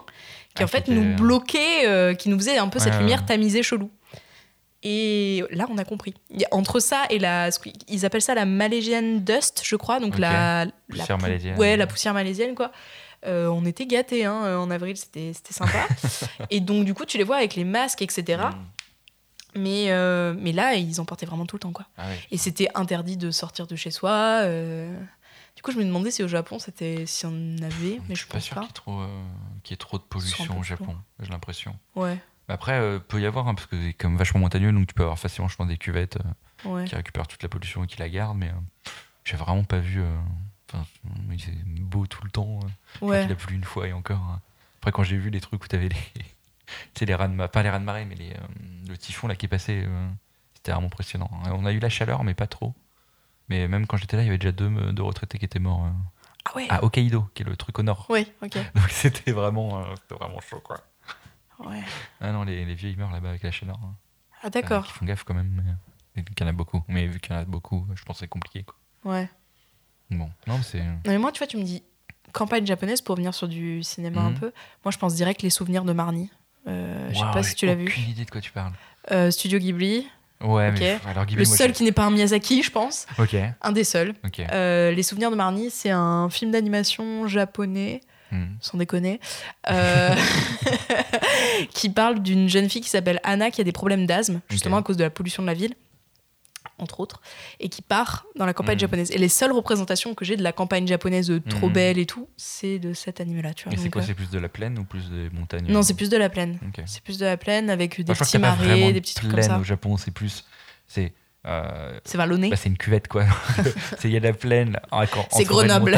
[0.55, 2.99] qui, Ah, en fait, nous bloquait, euh, qui nous faisait un peu Ouais, cette ouais,
[2.99, 3.89] lumière tamisée chelou.
[4.81, 6.13] Et là, on a compris.
[6.51, 7.51] Entre ça et la.
[7.51, 9.99] ce qu'ils- Ils appellent ça la Malaysian Dust, je crois.
[9.99, 10.65] Donc la.
[10.65, 11.57] la Poussière pou- malaisienne.
[11.57, 12.71] Ouais, la poussière malaisienne, quoi.
[13.25, 15.85] Euh, on était gâtés hein, euh, en avril, c'était c'était sympa.
[16.49, 18.41] et donc, du coup, tu les vois avec les masques, etc.
[18.41, 18.55] Mm.
[19.59, 21.85] Mais, euh, mais là, ils en portaient vraiment tout le temps, quoi.
[21.97, 22.07] Ah.
[22.31, 24.41] Et c'était interdit de sortir de chez soi.
[24.43, 24.97] euh.
[25.55, 28.19] Du coup, je me demandais si au Japon, c'était si on en avait, mais je,
[28.21, 28.61] suis pas sûr pas.
[28.61, 29.21] qu'il y ait trop, euh,
[29.63, 30.63] qu'il y ait trop de pollution au.
[30.63, 31.75] Japon, j'ai l'impression.
[31.95, 32.17] Ouais,
[32.47, 35.03] Après, euh, peut y avoir, hein, parce que c'est comme vachement montagneux, donc tu peux
[35.03, 36.17] avoir facilement, je pense, des cuvettes
[36.65, 36.85] euh, ouais.
[36.85, 38.51] qui récupèrent toute la pollution et qui la gardent, mais
[39.25, 40.01] j'ai vraiment pas vu.
[40.71, 40.85] Enfin,
[41.29, 42.59] il c'est beau tout le temps.
[43.01, 43.23] Ouais.
[43.23, 44.21] qu'il a plu une fois et encore.
[44.21, 44.39] hein.
[44.77, 46.25] Après, quand j'ai vu les trucs où t'avais les.
[46.93, 48.37] Tu sais, les rats de Pas les rats de marée, mais les, euh,
[48.87, 50.09] le typhon là qui est passé, euh,
[50.53, 51.29] c'était vraiment impressionnant.
[51.45, 52.73] On a eu la chaleur, mais pas trop.
[53.49, 55.85] Mais même quand j'étais là, il y avait déjà deux, deux retraités qui étaient morts.
[55.85, 55.89] euh,
[56.45, 56.67] Ah ouais.
[56.69, 58.05] à Hokkaido, qui est le truc au nord.
[58.09, 58.53] Ouais, ok.
[58.75, 60.81] Donc c'était vraiment, euh, vraiment chaud, quoi.
[61.59, 61.81] Ouais.
[62.21, 63.79] Ah non, les, les vieux, ils meurent là-bas avec la chaleur.
[63.83, 63.95] hein.
[64.41, 64.85] Ah Euh, d'accord.
[64.87, 65.63] Ils font gaffe quand même.
[66.15, 66.23] Mais...
[66.23, 66.83] qu'il y en a beaucoup.
[66.87, 68.75] Mais vu qu'il y en a beaucoup, je pense que c'est compliqué, quoi.
[69.03, 69.29] Ouais.
[70.11, 70.83] Bon, non, mais c'est.
[70.83, 71.83] Non, mais moi, tu vois, tu me dis
[72.33, 74.39] campagne japonaise pour venir sur du cinéma un Mhm.
[74.39, 74.51] peu.
[74.85, 76.29] Moi, je pense direct les souvenirs de Marnie.
[76.67, 77.85] Euh, je sais pas si j'ai tu l'as vu.
[77.85, 78.73] aucune idée de quoi tu parles.
[79.11, 80.07] Euh, Studio Ghibli,
[80.41, 80.79] Ouais, Ok.
[80.79, 83.05] mais alors Ghibli, le moi, seul je- qui n'est pas un Miyazaki, je pense.
[83.17, 84.13] Ok, Un des seuls.
[84.51, 87.99] Euh, les souvenirs de Marnie, c'est un film d'animation japonais,
[88.31, 88.45] Hmm.
[88.61, 89.19] sans déconner,
[91.73, 94.83] qui parle d'une jeune fille qui s'appelle Anna qui a des problèmes d'asthme, justement à
[94.83, 95.73] cause de la pollution de la ville,
[96.79, 97.21] entre autres,
[97.59, 98.79] et qui part dans la campagne Mhm.
[98.81, 99.11] japonaise.
[99.11, 101.73] Et les seules représentations que j'ai de la campagne japonaise euh, trop Mhm.
[101.73, 103.53] belle et tout, c'est de cet anime-là.
[103.53, 103.73] Tu vois.
[103.73, 104.07] Et c'est quoi ouais.
[104.07, 105.65] C'est plus de la plaine ou plus des montagnes?
[105.71, 106.59] Non, c'est plus de la plaine.
[106.85, 109.35] C'est plus de la plaine avec des Enfin, petits marais, de des petits trucs comme
[109.39, 109.59] plaine ça.
[109.59, 110.45] au Japon, c'est plus.
[110.87, 111.13] C'est.
[111.45, 112.49] euh, C'est vallonné.
[112.49, 113.23] bah, c'est une cuvette quoi.
[114.03, 114.77] Il y a de la plaine.
[114.91, 115.95] en- C'est Grenoble.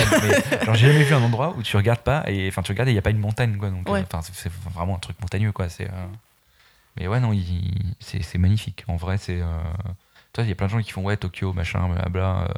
[0.65, 2.91] genre, j'ai jamais vu un endroit où tu regardes pas et enfin tu regardes et
[2.91, 3.69] il y a pas une montagne quoi.
[3.71, 4.05] Donc euh, Ouais.
[4.33, 5.67] c'est- vraiment un truc montagneux quoi.
[5.67, 5.85] C'est.
[5.87, 6.05] euh,
[6.97, 8.83] Mais ouais non, il- c'est magnifique.
[8.87, 9.39] En vrai c'est.
[10.33, 12.47] Toi il y a plein de gens qui font ouais Tokyo machin blabla.
[12.49, 12.53] euh,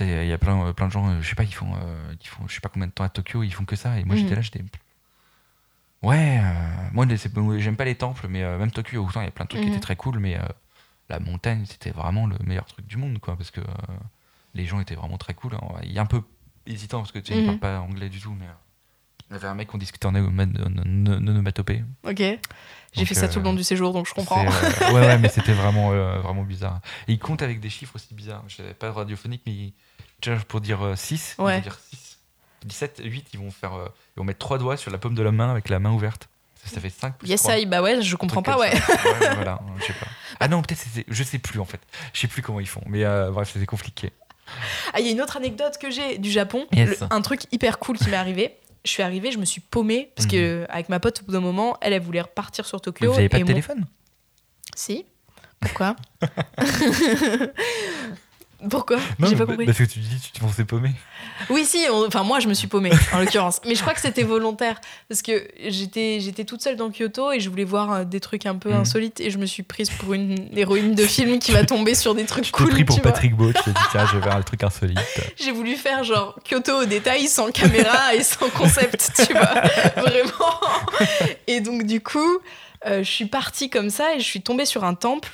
[0.00, 2.14] Il y a plein, euh, plein de gens, euh, je sais pas, ils font, euh,
[2.20, 3.98] qui font, je sais pas combien de temps à Tokyo, ils font que ça.
[3.98, 4.22] Et moi Mhm.
[4.22, 4.64] j'étais là, j'étais.
[6.02, 7.06] Ouais, euh, moi
[7.58, 9.68] j'aime pas les temples, mais même Tokyo, autant il y a plein de trucs qui
[9.68, 9.74] Mhm.
[9.74, 10.38] étaient très cool, mais
[11.10, 13.60] la montagne c'était vraiment le meilleur truc du monde, quoi, parce que
[14.54, 15.52] les gens étaient vraiment très cool.
[15.82, 16.22] Il y a un peu
[16.66, 17.44] hésitant parce que tu sais, ils Mhm.
[17.44, 18.46] parlent pas anglais du tout, mais
[19.30, 21.82] il y avait un mec qu'on discutait en onomatopée.
[22.06, 22.22] Ok.
[22.92, 24.44] J'ai fait ça tout le euh, long du séjour, donc je comprends.
[24.44, 24.48] Euh,
[24.92, 26.80] ouais, ouais, mais c'était vraiment, euh, vraiment bizarre.
[27.06, 28.42] Et il compte avec des chiffres aussi bizarres.
[28.48, 29.72] Je savais pas radiophonique, mais
[30.48, 31.56] pour dire 6, ils Ouais.
[31.56, 32.18] vont dire 6.
[32.64, 33.74] 17, 8, ils vont faire.
[33.74, 33.86] euh,
[34.16, 36.28] ils vont mettre trois doigts sur la paume de la main avec la main ouverte.
[36.64, 37.58] Ça, ça fait 5 plus Yes, 3.
[37.58, 38.74] I, bah ouais, je comprends pas, ouais.
[38.74, 40.06] ouais, voilà, je sais pas.
[40.40, 40.84] Ah non, peut-être.
[41.08, 41.80] Je sais plus en fait.
[42.12, 42.82] Je sais plus comment ils font.
[42.86, 44.12] Mais euh, bref, c'était compliqué.
[44.92, 46.66] Ah, il y a une autre anecdote que j'ai du Japon.
[46.72, 47.00] Yes.
[47.00, 48.56] Le- un truc hyper cool qui m'est arrivé.
[48.84, 50.32] Je suis arrivée, je me suis paumée parce Mhm.
[50.32, 53.12] que avec ma pote au bout d'un moment, elle, elle voulait repartir sur Mais Tokyo.
[53.12, 53.84] vous avez pas de moi- téléphone?
[54.74, 55.04] Si.
[55.60, 55.96] Pourquoi?
[58.68, 59.64] Pourquoi J'ai pas bah- compris.
[59.66, 60.90] Parce que tu dis, tu te pensais paumé.
[61.48, 61.86] Oui, si.
[61.90, 63.60] on- Enfin, moi, je me suis paumée en l'occurrence.
[63.66, 67.40] Mais je crois que c'était volontaire parce que j'étais j'étais toute seule dans Kyoto et
[67.40, 68.80] je voulais voir euh, des trucs un peu Mhm.
[68.80, 72.14] insolites et je me suis prise pour une héroïne de film qui va tomber sur
[72.14, 72.68] des trucs Tu cool.
[72.70, 73.02] pris pour tu.
[73.02, 73.52] Patrick Beau.
[73.52, 74.98] Tu t'es dit, tiens, je vais faire un truc insolite.
[75.38, 79.62] J'ai voulu faire genre Kyoto au détail, sans caméra et sans concept, tu vois.
[79.96, 80.60] Vraiment.
[81.46, 82.38] Et donc, du coup,
[82.86, 85.30] euh, je suis partie comme ça et je suis tombée sur un temple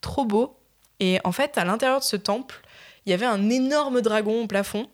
[0.00, 0.54] trop beau.
[1.00, 2.60] Et en fait, à l'intérieur de ce temple,
[3.06, 4.88] il y avait un énorme dragon au plafond.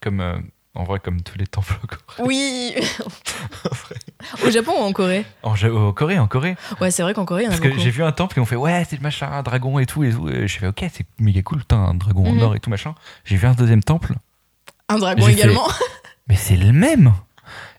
[0.00, 0.36] Comme, euh,
[0.74, 2.28] en vrai, comme tous les temples au Corée.
[2.28, 2.74] Oui.
[4.44, 5.24] au Japon ou en Corée?
[5.42, 5.54] En,
[5.92, 6.56] Corée, en Corée.
[6.80, 8.38] Ouais, c'est vrai qu'en Corée, il y en a Parce que j'ai vu un temple
[8.38, 10.04] et on fait ouais, c'est le machin, un dragon et tout.
[10.04, 10.28] Et tout.
[10.28, 12.42] Et j'ai fait ok, c'est méga cool, putain, un dragon en Mhm.
[12.42, 12.94] or et tout machin.
[13.24, 14.14] J'ai vu un deuxième temple,
[14.88, 15.66] Un dragon fait- également.
[16.28, 17.12] mais c'est le même.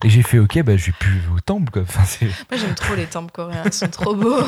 [0.03, 1.81] Et j'ai fait ok, bah je vais plus au temple quoi.
[1.84, 2.03] Enfin.
[2.49, 4.39] Moi, j'aime trop les temples coréens, ils sont trop beaux.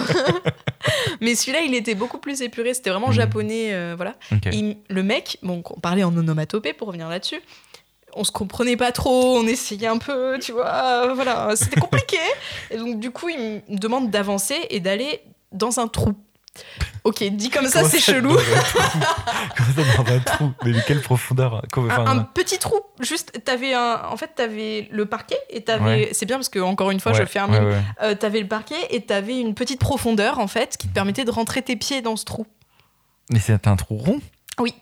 [1.21, 3.13] Mais celui-là, il était beaucoup plus épuré, c'était vraiment Mhm.
[3.13, 4.15] japonais, euh, voilà.
[4.89, 7.41] Le mec, bon, on parlait en onomatopée pour revenir là-dessus.
[8.15, 12.17] On se comprenait pas trop, on essayait un peu, tu vois, voilà, c'était compliqué.
[12.71, 15.21] et donc, du coup, il me demande d'avancer et d'aller
[15.51, 16.13] dans un trou.
[17.03, 18.35] Ok, dit comme ça, c'est chelou.
[19.57, 24.01] Comment ça dans un trou Mais quelle profondeur Comment- Un, petit trou, juste, t'avais un.
[24.09, 25.83] En fait, t'avais le parquet et t'avais.
[25.83, 26.09] Ouais.
[26.11, 27.75] C'est bien parce que, encore une fois, je ouais, fais un ouais.
[28.01, 31.31] Euh, t'avais le parquet et t'avais une petite profondeur, en fait, qui te permettait de
[31.31, 32.45] rentrer tes pieds dans ce trou.
[33.31, 34.19] Mais c'était un trou rond?
[34.59, 34.73] Oui.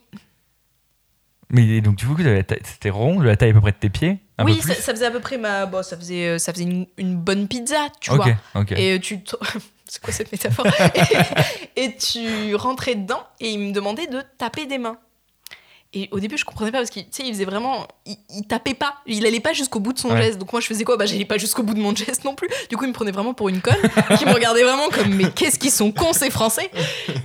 [1.50, 4.20] Mais donc du coup, c'était rond, de la taille à peu près de tes pieds
[4.40, 5.66] un oui, peu ça, ça faisait à peu près ma.
[5.66, 8.62] Bon, ça faisait, euh, ça faisait une, une bonne pizza, tu Ok, vois.
[8.62, 8.72] ok.
[8.74, 9.20] Et euh, tu.
[9.90, 10.68] C'est quoi cette métaphore?
[11.76, 14.98] Et, et tu rentrais dedans et il me demandait de taper des mains.
[15.94, 17.88] Et au début, je comprenais pas parce qu'il il faisait vraiment.
[18.06, 18.96] Il, il tapait pas.
[19.06, 20.22] Il allait pas jusqu'au bout de son Ouais.
[20.22, 20.38] geste.
[20.38, 20.98] Donc moi, je faisais quoi?
[20.98, 22.50] Bah, j'allais pas jusqu'au bout de mon geste non plus.
[22.70, 23.82] Du coup, il me prenait vraiment pour une conne
[24.18, 26.70] qui me regardait vraiment comme Mais qu'est-ce qu'ils sont cons, ces Français?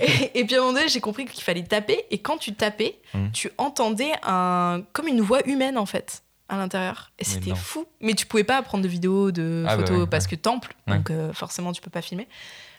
[0.01, 2.05] Et, et puis à un moment donné, j'ai compris qu'il fallait taper.
[2.11, 3.31] Et quand tu tapais, Mhm.
[3.31, 7.11] tu entendais un, comme une voix humaine en fait à l'intérieur.
[7.19, 7.85] Et c'était fou.
[8.01, 10.31] Mais tu pouvais pas prendre de vidéos, de Ah bah photos ouais, parce ouais.
[10.31, 10.73] que temple.
[10.87, 12.27] Donc euh, forcément, tu peux pas filmer.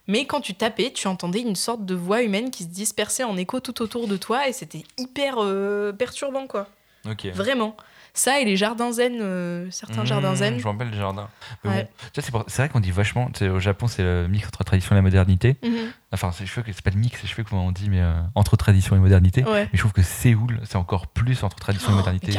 [0.06, 3.36] Mais quand tu tapais, tu entendais une sorte de voix humaine qui se dispersait en
[3.36, 6.68] écho tout autour de toi et c'était hyper euh, perturbant, quoi.
[7.08, 7.26] Ok.
[7.34, 7.76] Vraiment.
[8.16, 10.58] Ça et les jardins zen, euh, certains Mmh, jardins zen.
[10.58, 11.28] Je me rappelle le jardin.
[11.64, 11.82] Mais Ouais.
[11.82, 13.28] bon, tu sais, c'est pour- vrai qu'on dit vachement.
[13.40, 15.56] Au Japon, c'est le mix entre tradition et la modernité.
[15.64, 15.90] Mhm.
[16.12, 18.12] Enfin, c'est je que c'est pas le mix, je sais comment on dit, mais euh,
[18.36, 19.42] entre tradition et modernité.
[19.42, 19.64] Ouais.
[19.64, 22.38] Mais je trouve que Séoul, c'est encore plus entre tradition et Oh, modernité.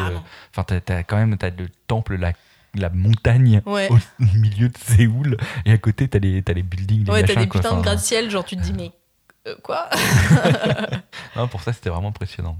[0.55, 2.31] Enfin, t'as, quand même t'as le temple, la,
[2.75, 3.89] la montagne Ouais.
[3.91, 3.97] au
[4.35, 7.61] milieu de Séoul, et à côté, t'as les, les buildings, les Ouais, t'as des quoi.
[7.61, 8.91] putains de gratte-ciel, genre tu te dis, mais
[9.47, 9.89] euh, quoi
[11.35, 12.57] non, pour ça, c'était vraiment impressionnant.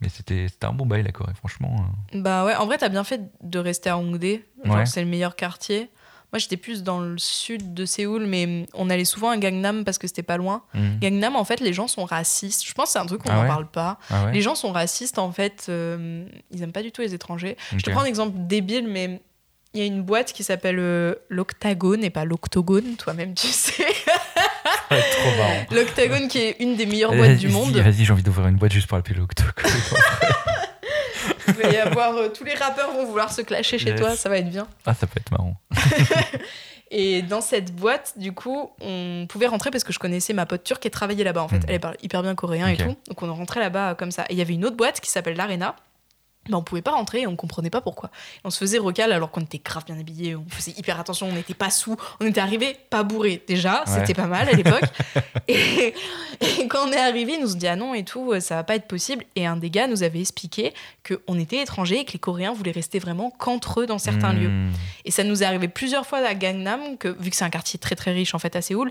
[0.00, 1.76] Mais c'était, un bon bail, la Corée, franchement.
[2.14, 2.20] euh.
[2.22, 4.40] Bah ouais, en vrai, t'as bien fait de rester à Hongdae.
[4.64, 4.86] Genre, Ouais.
[4.86, 5.90] c'est le meilleur quartier.
[6.32, 9.98] Moi, j'étais plus dans le sud de Séoul, mais on allait souvent à Gangnam parce
[9.98, 10.62] que c'était pas loin.
[10.74, 11.00] Mhm.
[11.00, 12.64] Gangnam, en fait, les gens sont racistes.
[12.66, 13.98] Je pense que c'est un truc qu'on Ah n'en ouais parle pas.
[14.08, 15.66] Ah ouais Les gens sont racistes, en fait.
[15.68, 17.56] euh, ils aiment pas du tout les étrangers.
[17.76, 19.20] Je te prends un exemple débile, mais
[19.74, 23.84] il y a une boîte qui s'appelle euh, l'Octagone et pas l'Octogone, toi-même tu sais.
[24.88, 25.66] Trop marrant.
[25.70, 27.76] L'Octagone qui est une des meilleures boîtes du monde.
[27.76, 29.52] Vas-y, j'ai envie d'ouvrir une boîte juste pour appeler l'octogone.
[31.48, 34.00] Il va y avoir euh, tous les rappeurs vont vouloir se clasher chez Yes.
[34.00, 34.66] toi, ça va être bien.
[34.86, 35.56] ah, ça peut être marrant.
[36.92, 40.64] Et dans cette boîte, du coup, on pouvait rentrer parce que je connaissais ma pote
[40.64, 41.58] turque qui travaillait là-bas en fait.
[41.58, 41.64] Mhm.
[41.68, 42.96] Elle parle hyper bien coréen et tout.
[43.08, 44.22] Donc on rentrait là-bas euh, comme ça.
[44.28, 45.76] Et il y avait une autre boîte qui s'appelle l'Arena.
[46.50, 48.10] Mais on pouvait pas rentrer et on comprenait pas pourquoi.
[48.36, 51.28] Et on se faisait recal alors qu'on était grave bien habillés, on faisait hyper attention,
[51.28, 53.42] on n'était pas sous, on était arrivés pas bourrés.
[53.46, 54.00] Déjà, Ouais.
[54.00, 54.82] c'était pas mal à l'époque.
[55.48, 55.94] et,
[56.40, 58.64] et quand on est arrivé, ils nous ont dit ah non et tout, ça va
[58.64, 59.24] pas être possible.
[59.36, 60.74] Et un des gars nous avait expliqué
[61.06, 64.48] qu'on était étrangers et que les Coréens voulaient rester vraiment qu'entre eux dans certains lieux.
[64.48, 64.72] Mhm.
[65.04, 67.78] Et ça nous est arrivé plusieurs fois à Gangnam, que, vu que c'est un quartier
[67.78, 68.90] très très riche en fait à Séoul,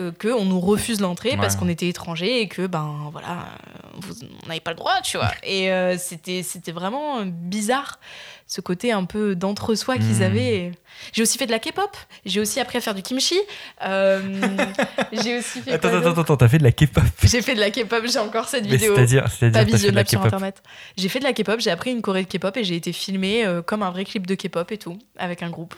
[0.00, 4.14] euh, qu'on nous refuse l'entrée parce qu'on était étrangers et que ben voilà, euh, vous-
[4.42, 5.30] on n'avait pas le droit, tu vois.
[5.42, 7.98] Et euh, c'était c'était vraiment bizarre
[8.46, 10.22] ce côté un peu d'entre-soi qu'ils Mhm.
[10.22, 10.72] avaient.
[11.12, 11.94] J'ai aussi fait de la K-pop,
[12.26, 13.38] j'ai aussi appris à faire du kimchi,
[13.84, 14.20] euh,
[15.12, 17.04] j'ai aussi fait Attends, attends, attends, t'as fait de la K-pop.
[17.22, 20.04] j'ai fait de la K-pop, j'ai encore cette Mais vidéo c'est-à-dire, c'est-à-dire, pas de la
[20.06, 20.62] sur internet.
[20.96, 23.46] J'ai fait de la K-pop, j'ai appris une choré de K-pop et j'ai été filmée
[23.66, 25.74] comme un vrai clip de K-pop et tout, avec un groupe.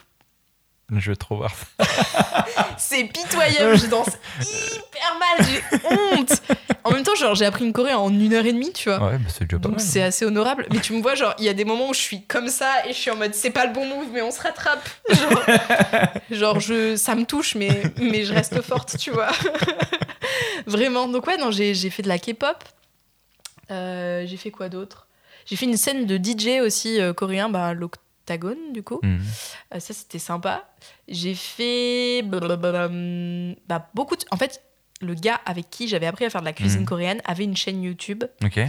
[0.91, 1.85] Je veux trop voir ça.
[2.77, 4.09] C'est pitoyable, je danse
[4.39, 6.41] hyper mal, j'ai honte.
[6.83, 8.99] En même temps, genre, j'ai appris une choré en une heure et demie, tu vois.
[9.03, 10.67] Ouais, bah c'est déjà pas Donc c'est assez honorable.
[10.71, 12.85] Mais tu me vois, genre, il y a des moments où je suis comme ça
[12.85, 14.87] et je suis en mode c'est pas le bon move, mais on se rattrape.
[15.09, 15.43] Genre,
[16.31, 19.31] genre, je, ça me touche, mais, mais je reste forte, tu vois.
[20.67, 21.07] Vraiment.
[21.07, 22.63] Donc ouais, non, j'ai j'ai fait de la K-pop.
[23.71, 25.07] Euh, j'ai fait quoi d'autre?
[25.45, 27.73] J'ai fait une scène de DJ aussi euh, coréen, bah,
[28.73, 28.99] du coup.
[29.03, 29.21] Mhm.
[29.73, 30.67] Euh, ça, c'était sympa.
[31.07, 34.23] J'ai fait bah, beaucoup de...
[34.31, 34.61] En fait,
[35.01, 37.83] le gars avec qui j'avais appris à faire de la cuisine coréenne avait une chaîne
[37.83, 38.23] YouTube.
[38.43, 38.59] Ok.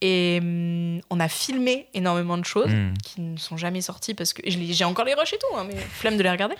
[0.00, 2.72] Et hum, on a filmé énormément de choses
[3.02, 5.76] qui ne sont jamais sorties parce que j'ai encore les rushs et tout, hein, mais
[5.76, 6.56] flemme de les regarder.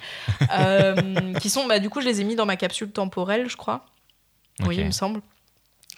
[0.51, 3.57] Euh, qui sont, bah, du coup, je les ai mis dans ma capsule temporelle, je
[3.57, 3.87] crois.
[4.67, 5.21] Oui, il me semble.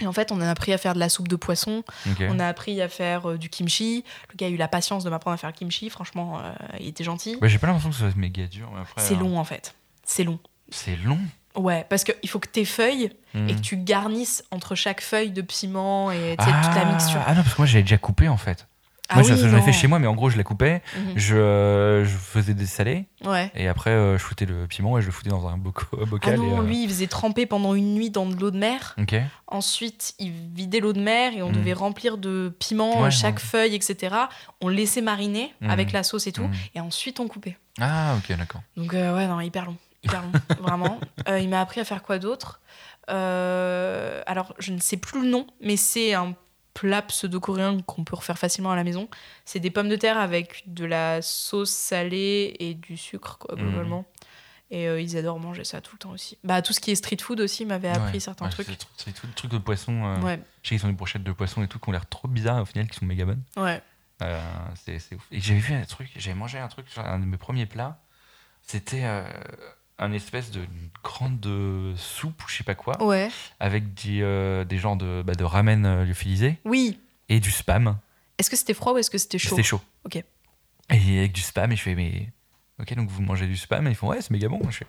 [0.01, 1.83] Et en fait, on a appris à faire de la soupe de poisson,
[2.21, 4.05] on a appris à faire euh, du kimchi.
[4.31, 5.89] Le gars a eu la patience de m'apprendre à faire le kimchi.
[5.91, 7.37] Franchement, euh, il était gentil.
[7.41, 8.71] Ouais, j'ai pas l'impression que ce soit méga dur.
[8.99, 9.75] C'est euh, long en fait.
[10.05, 10.39] C'est long.
[10.71, 11.19] C'est long.
[11.55, 13.57] Ouais, parce qu'il faut que tes feuilles et Mhm.
[13.57, 17.21] que tu garnisses entre chaque feuille de piment et toute la mixture.
[17.27, 18.67] Ah non, parce que moi j'avais déjà coupé en fait.
[19.09, 21.13] Ah moi oui, j'en ai fait chez moi, mais en gros je la coupais, Mhm.
[21.17, 23.53] je, euh, je faisais des salés, Ouais.
[23.55, 26.05] et après euh, je foutais le piment et je le foutais dans un boco- Ah
[26.07, 26.37] bocal.
[26.41, 28.97] non, et, euh, lui, il faisait tremper pendant une nuit dans de l'eau de mer.
[28.99, 29.15] Ok.
[29.47, 31.55] Ensuite, il vidait l'eau de mer et on Mhm.
[31.57, 33.41] devait remplir de piment Ouais, chaque ouais.
[33.41, 34.15] feuille, etc.
[34.61, 35.71] On laissait mariner Mhm.
[35.71, 36.43] avec la sauce et tout.
[36.45, 36.55] Mhm.
[36.75, 37.57] Et ensuite, on coupait.
[37.81, 38.63] Ah ok, d'accord.
[38.77, 39.77] Donc, euh, ouais, non, hyper long.
[40.03, 40.99] Hyper long, vraiment.
[41.41, 42.61] Il m'a appris à faire quoi d'autre?
[43.09, 46.35] Alors, je ne sais plus le nom, mais c'est un
[46.79, 49.09] plat pseudo-coréen qu'on peut refaire facilement à la maison.
[49.47, 53.63] C'est des pommes de terre avec de la sauce salée et du sucre, quoi, Mhm.
[53.63, 54.05] globalement.
[54.71, 56.37] Et euh, ils adorent manger ça tout le temps aussi.
[56.45, 58.21] Bah, tout ce qui est street food aussi m'avait appris Ouais.
[58.21, 58.67] certains Ouais, trucs.
[58.67, 60.05] C'est c'est tout le truc de poisson.
[60.05, 62.07] euh, Ouais, Je sais qu'ils ont des brochettes de poisson et tout qui ont l'air
[62.09, 63.43] trop bizarres, au final qui sont méga bonnes.
[63.57, 63.81] ouais.
[64.23, 64.41] Euh,
[64.85, 65.27] c'est ouf.
[65.31, 68.01] Et j'avais vu un truc, j'avais mangé un truc, un de mes premiers plats,
[68.63, 69.23] c'était euh,
[69.99, 70.61] un espèce de
[71.03, 73.31] grande euh, soupe ou je sais pas quoi, Ouais.
[73.61, 76.99] avec des, euh, des genres de, bah, de ramen euh, lyophilisé Oui.
[77.29, 77.99] et du spam.
[78.39, 79.51] Est-ce que c'était froid ou est-ce que c'était chaud?
[79.51, 79.81] C'était chaud.
[80.05, 80.17] Ok.
[80.17, 82.31] Et avec du spam, et je fais, mais.
[82.79, 84.61] Ok, donc vous mangez du spam, et ils font, ouais, c'est méga bon.
[84.71, 84.87] Je fais,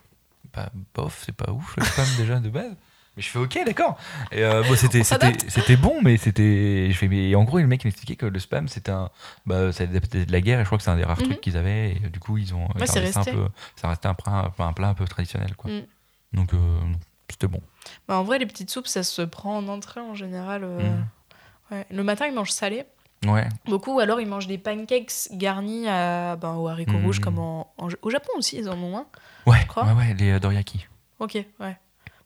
[0.54, 2.76] bah, bof, c'est pas ouf le spam déjà de base.
[3.18, 3.98] Mais je fais, ok, d'accord.
[4.32, 6.88] Et euh, bon, c'était, bon, mais c'était.
[6.92, 9.10] Je fais, mais en gros, le mec m'expliquait que le spam, c'était un.
[9.46, 11.26] Bah, ça de la guerre, et je crois que c'est un des rares Mhm.
[11.26, 12.68] trucs qu'ils avaient, et euh, du coup, ils ont.
[12.76, 13.32] Ouais, c'est gardé ça un resté.
[13.38, 13.48] peu.
[13.76, 15.72] Ça restait un plat, un plat un peu traditionnel, quoi.
[15.72, 15.82] Mm.
[16.34, 16.58] Donc, euh,
[17.30, 17.60] c'était bon.
[18.08, 20.64] Bah, en vrai, les petites soupes, ça se prend en entrée en général.
[20.64, 21.06] euh, Mm.
[21.74, 21.86] ouais.
[21.90, 22.86] Le matin, ils mangent salé.
[23.26, 23.48] Ouais.
[23.66, 27.04] Beaucoup, ou alors ils mangent des pancakes garnis à, ben, aux haricots Mhm.
[27.06, 29.06] rouges, comme en, en- au Japon aussi, ils en ont un.
[29.48, 29.86] Ouais, crois.
[29.86, 30.86] ouais, ouais, les doriyaki.
[31.18, 31.78] Ok, ouais.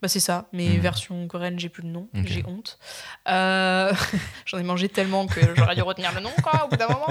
[0.01, 0.81] Bah c'est ça, mais Mhm.
[0.81, 2.79] version coréenne, j'ai plus le nom, j'ai honte.
[3.27, 3.93] Euh,
[4.45, 7.07] J'en ai mangé tellement que j'aurais dû retenir le nom, quoi, au bout d'un moment.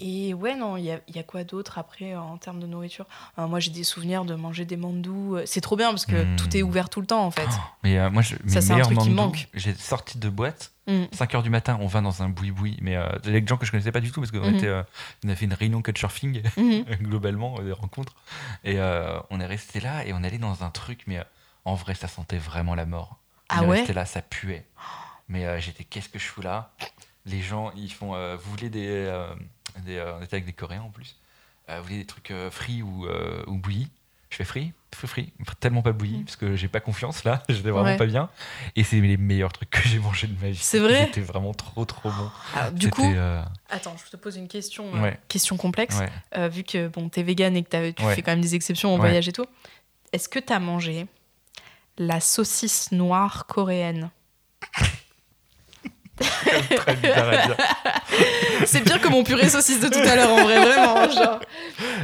[0.00, 2.68] Et ouais, non, il y a, y a quoi d'autre après euh, en termes de
[2.68, 3.04] nourriture?
[3.36, 5.38] Euh, Moi, j'ai des souvenirs de manger des mandous.
[5.44, 6.36] C'est trop bien parce que Mhm.
[6.36, 7.48] tout est ouvert tout le temps, en fait.
[7.82, 9.48] Mais euh, moi, je, Ça, c'est un truc qui me mandous, manque.
[9.54, 11.04] j'ai sorti de boîte, Mm.
[11.12, 13.70] 5h du matin, on va dans un boui-boui, mais euh, avec des gens que je
[13.72, 14.82] connaissais pas du tout parce qu'on était, euh,
[15.22, 16.84] on a fait une réunion couchsurfing Mhm.
[17.02, 18.14] globalement, des rencontres,
[18.64, 21.22] et on est resté là et on allait dans un truc, mais
[21.68, 23.18] en vrai, ça sentait vraiment la mort.
[23.50, 24.66] Ah ouais resté là, ça puait.
[25.28, 26.72] Mais euh, j'étais, qu'est-ce que je fous là?
[27.26, 29.26] Les gens, ils font, euh, vous voulez des, euh,
[29.84, 31.16] des, euh, on était avec des Coréens en plus.
[31.68, 33.88] Euh, vous voulez des trucs euh, frits ou, euh, ou bouillis?
[34.30, 37.70] Je fais free, fais free, tellement pas bouilli parce que j'ai pas confiance là, j'étais
[37.70, 37.86] vraiment Mm.
[37.92, 37.96] Ouais.
[37.96, 38.28] pas bien.
[38.76, 40.56] Et c'est les meilleurs trucs que j'ai mangés de ma vie.
[40.60, 42.30] C'est vrai C'était vraiment trop trop bon.
[42.54, 45.18] Alors, du C'était, coup, euh, attends, je te pose une question, euh, Ouais.
[45.28, 45.98] question complexe.
[45.98, 46.08] ouais.
[46.36, 48.14] Euh, vu que bon, t'es vegan et que t'as- tu Ouais.
[48.14, 49.00] fais quand même des exceptions en Ouais.
[49.00, 49.46] voyage et tout,
[50.12, 51.06] est-ce que t'as mangé
[51.98, 54.10] la saucisse noire coréenne.
[58.66, 61.08] C'est pire que mon purée saucisse de tout à l'heure, en vrai, vraiment.
[61.10, 61.40] genre.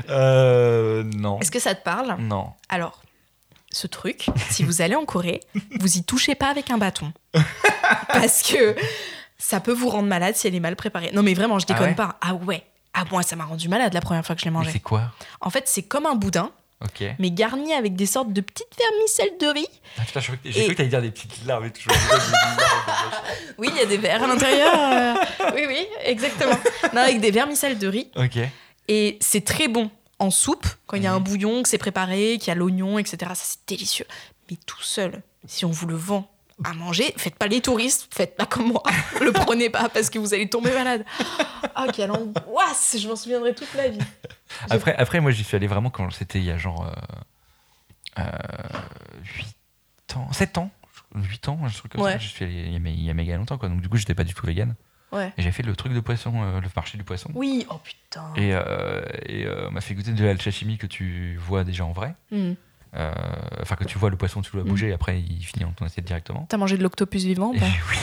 [0.08, 1.38] Euh, non.
[1.40, 2.16] Est-ce que ça te parle?
[2.20, 2.52] Non.
[2.68, 3.02] Alors,
[3.72, 5.40] ce truc, si vous allez en Corée,
[5.80, 7.12] vous y touchez pas avec un bâton.
[8.08, 8.76] Parce que
[9.38, 11.10] ça peut vous rendre malade si elle est mal préparée.
[11.12, 11.94] Non, mais vraiment, je déconne Ah ouais?
[11.94, 12.16] pas.
[12.20, 12.64] Ah ouais.
[12.92, 14.70] Ah, moi, ça m'a rendu malade la première fois que je l'ai mangé.
[14.70, 15.10] c'est quoi?
[15.40, 16.52] En fait, c'est comme un boudin,
[17.18, 19.68] Mais garni avec des sortes de petites vermicelles de riz.
[19.98, 21.72] Ah, putain, je crois que- j'ai Et- cru que t'allais dire des petites larmes et
[21.88, 22.00] larmes,
[23.58, 24.74] Oui, il y a des verres à l'intérieur.
[24.74, 25.14] euh,
[25.54, 26.58] Oui, oui, exactement.
[26.94, 28.08] Non, avec des vermicelles de riz.
[28.16, 28.38] Ok.
[28.88, 31.24] Et c'est très bon en soupe, quand il y a un Mhm.
[31.24, 33.16] bouillon, que c'est préparé, qu'il y a l'oignon, etc.
[33.34, 34.06] Ça, c'est délicieux.
[34.50, 36.30] Mais tout seul, si on vous le vend
[36.62, 38.82] à manger, faites pas les touristes, faites pas comme moi.
[39.20, 41.04] le prenez pas parce que vous allez tomber malade.
[41.74, 43.98] Ah, quelle angoisse Je m'en souviendrai toute ma vie.
[44.70, 48.80] Après, après, moi, j'y suis allé vraiment quand c'était il y a genre euh, euh,
[50.06, 50.70] 8 ans, 7 ans,
[51.16, 52.12] 8 ans, un truc comme Ouais.
[52.12, 52.18] ça.
[52.18, 53.68] J'y suis allé il y, a, il y a méga longtemps, quoi.
[53.68, 54.74] Donc, du coup, j'étais pas du tout vegan.
[55.12, 55.32] Ouais.
[55.36, 57.30] Et j'ai fait le truc de poisson, euh, le marché du poisson.
[57.34, 58.32] Oui, oh putain.
[58.36, 61.84] Et, euh, et euh, on m'a fait goûter de la sashimi que tu vois déjà
[61.84, 62.14] en vrai.
[62.30, 62.54] Hmm.
[62.96, 63.12] Euh,
[63.62, 64.68] Enfin, que tu vois le poisson, tu dois Mm.
[64.68, 66.46] bouger, et après, il finit dans ton assiette directement.
[66.48, 67.96] T'as mangé de l'octopus vivant ou pas oui,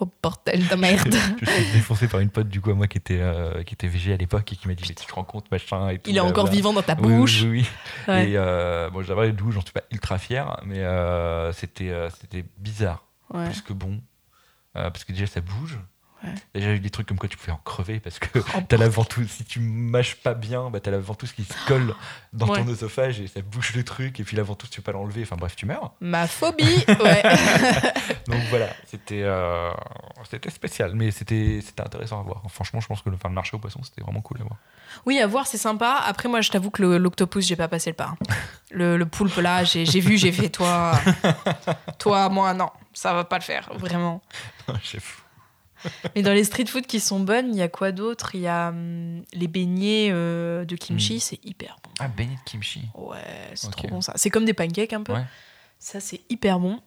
[0.00, 1.14] Oh bordel de merde.
[1.40, 3.86] je suis défoncé par une pote du coup à moi qui était, euh, qui était
[3.86, 6.10] végé à l'époque et qui m'a dit mais tu te rends compte machin et tout.
[6.10, 7.42] Il est encore vivant dans ta Oui, oui, bouche.
[7.42, 7.66] Oui, oui.
[8.08, 8.30] Ouais.
[8.30, 12.44] Et euh, bon, j'avais d'où j'en suis pas ultra fier, mais euh, c'était euh, c'était
[12.58, 13.44] bizarre, Ouais.
[13.46, 14.00] plus que bon,
[14.72, 15.78] parce que déjà ça bouge.
[16.24, 16.34] Ouais.
[16.54, 18.88] Déjà eu des trucs comme quoi tu pouvais en crever parce que Oh, t'as la
[18.88, 21.94] ventouse, si tu mâches pas bien, bah t'as la ventouse qui se colle
[22.32, 22.62] dans Ouais.
[22.64, 25.22] ton œsophage et ça bouge le truc et puis la ventouse tu peux pas l'enlever,
[25.22, 25.92] enfin bref tu meurs.
[26.00, 27.22] Ma phobie, ouais.
[28.28, 29.70] Donc voilà, c'était euh,
[30.30, 32.42] c'était spécial, mais c'était intéressant à voir.
[32.48, 34.56] Franchement, je pense que le, enfin, le marché aux poissons c'était vraiment cool à voir.
[35.06, 36.00] Oui, à voir, c'est sympa.
[36.06, 38.14] Après, moi, je t'avoue que l'octopus, j'ai pas passé le pas.
[38.70, 40.92] Le, le poulpe, là, j'ai j'ai vu, j'ai fait toi.
[41.98, 44.22] Toi, moi, non, ça va pas le faire, vraiment.
[44.84, 45.20] J'ai fou.
[46.14, 48.34] Mais dans les street food qui sont bonnes, il y a quoi d'autre?
[48.34, 51.20] Il y a hum, les beignets euh, de kimchi, Mm.
[51.20, 51.90] c'est hyper bon.
[52.00, 52.82] Ah, beignet de kimchi.
[52.94, 53.16] Ouais,
[53.54, 53.76] c'est Ok.
[53.76, 54.12] trop bon ça.
[54.16, 55.12] C'est comme des pancakes un peu.
[55.14, 55.24] Ouais.
[55.78, 56.80] Ça, c'est hyper bon.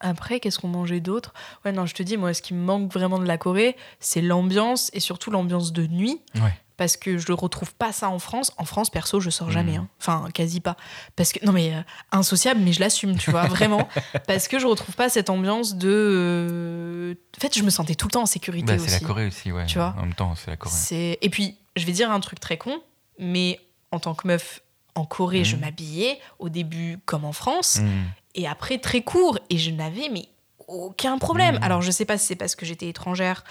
[0.00, 1.32] Après, qu'est-ce qu'on mangeait d'autre?
[1.64, 4.20] Ouais, non, je te dis, moi, ce qui me manque vraiment de la Corée, c'est
[4.22, 6.20] l'ambiance et surtout l'ambiance de nuit.
[6.36, 6.52] Ouais.
[6.76, 8.52] Parce que je ne retrouve pas ça en France.
[8.58, 9.72] En France, perso, je sors jamais.
[9.72, 9.78] Mhm.
[9.84, 9.88] hein.
[9.98, 10.76] Enfin, quasi pas.
[11.16, 11.80] Parce que, non, mais euh,
[12.12, 13.88] insociable, mais je l'assume, tu vois, vraiment.
[14.26, 15.88] Parce que je retrouve pas cette ambiance de.
[15.90, 19.26] euh, En fait, je me sentais tout le temps en sécurité Bah, c'est la Corée
[19.26, 19.64] aussi, ouais.
[19.66, 21.18] Tu vois En même temps, c'est la Corée.
[21.22, 22.80] Et puis, je vais dire un truc très con,
[23.18, 23.58] mais
[23.90, 24.60] en tant que meuf
[24.94, 25.62] en Corée, je Mhm.
[25.62, 28.02] m'habillais au début comme en France Mm.
[28.36, 30.26] Et après très court et je n'avais mais
[30.68, 31.56] aucun problème.
[31.56, 31.62] Mhm.
[31.62, 33.42] Alors je sais pas si c'est parce que j'étais étrangère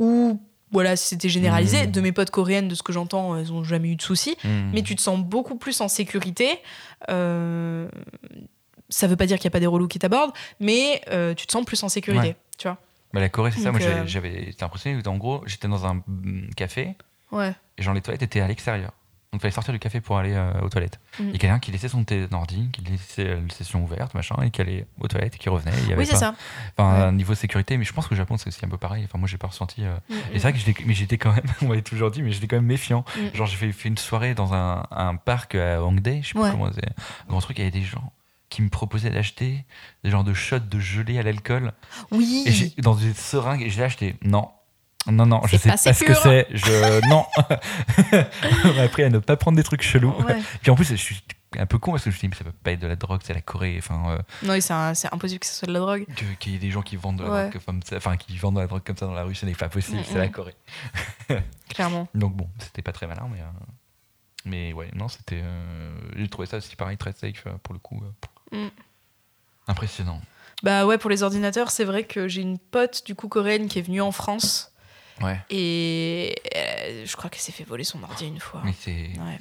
[0.00, 0.40] ou
[0.72, 1.84] voilà si c'était généralisé.
[1.86, 1.92] Mhm.
[1.92, 4.36] De mes potes coréennes, de ce que j'entends, elles ont jamais eu de soucis.
[4.42, 4.70] Mm.
[4.72, 6.48] Mais tu te sens beaucoup plus en sécurité.
[7.10, 7.88] Euh,
[8.88, 11.46] Ça veut pas dire qu'il n'y a pas des relous qui t'abordent, mais euh, tu
[11.46, 12.28] te sens plus en sécurité.
[12.28, 12.36] Ouais.
[12.58, 12.78] Tu vois
[13.12, 13.70] Bah, la Corée, c'est ça.
[13.72, 15.00] Moi, euh, j'avais été impressionné.
[15.06, 16.96] En gros, j'étais dans un mm, café
[17.30, 17.54] Ouais.
[17.78, 18.92] et genre les toilettes étaient à l'extérieur.
[19.32, 21.00] Donc, il fallait sortir du café pour aller euh, aux toilettes.
[21.18, 24.36] Il y a quelqu'un qui laissait son té- ordi, qui laissait la session ouverte, machin,
[24.42, 25.72] et qui allait aux toilettes et qui revenait.
[25.84, 26.34] Il y avait Oui, c'est pas- ça.
[26.76, 27.02] Enfin, Ouais.
[27.04, 29.04] un niveau sécurité, mais je pense que au Japon, c'est aussi un peu pareil.
[29.06, 29.84] Enfin, moi, j'ai pas ressenti.
[29.84, 32.22] euh, Mm, Et c'est vrai que j'étais, mais j'étais quand même, on m'avait toujours dit,
[32.22, 33.06] mais j'étais quand même méfiant.
[33.16, 33.36] Mm.
[33.36, 36.40] Genre, j'ai fait, fait une soirée dans un, un parc à Hongdae, je sais pas
[36.40, 36.50] Ouais.
[36.50, 38.12] comment c'est, un grand truc, il y avait des gens
[38.50, 39.64] qui me proposaient d'acheter
[40.04, 41.72] des genres de shots de gelée à l'alcool.
[42.10, 42.44] Oui.
[42.76, 44.50] Et dans des seringues, et j'ai acheté, non.
[45.10, 46.46] Non, non, je sais pas pas, ce que c'est.
[46.52, 47.26] Je, non.
[48.64, 50.14] On m'a appris à ne pas prendre des trucs chelous.
[50.22, 50.40] Ouais.
[50.62, 51.22] Puis en plus, je suis
[51.58, 52.86] un peu con parce que je me suis dit, mais ça peut pas être de
[52.86, 53.74] la drogue, c'est la Corée.
[53.78, 54.58] Enfin, euh, Non,
[54.94, 56.06] c'est impossible que ce soit de la drogue.
[56.38, 57.48] qu'il y ait des gens qui vendent de la Ouais.
[57.50, 59.44] drogue comme ça, enfin, qui vendent de la drogue comme ça dans la rue, ce
[59.44, 60.28] n'est pas possible, c'est la.
[60.28, 60.54] Corée.
[61.68, 62.06] Clairement.
[62.14, 63.40] Donc bon, c'était pas très malin, mais.
[63.40, 63.44] euh,
[64.44, 65.40] Mais ouais, non, c'était.
[65.42, 68.00] euh, J'ai trouvé ça aussi pareil, très safe pour le coup.
[68.52, 68.68] Mm.
[69.68, 70.20] Impressionnant.
[70.62, 73.78] Bah ouais, pour les ordinateurs, c'est vrai que j'ai une pote du coup coréenne qui
[73.78, 74.71] est venue en France
[75.22, 75.40] Ouais.
[75.50, 78.62] et euh, je crois qu'elle s'est fait voler son ordi une fois.
[78.62, 79.38] Ouais.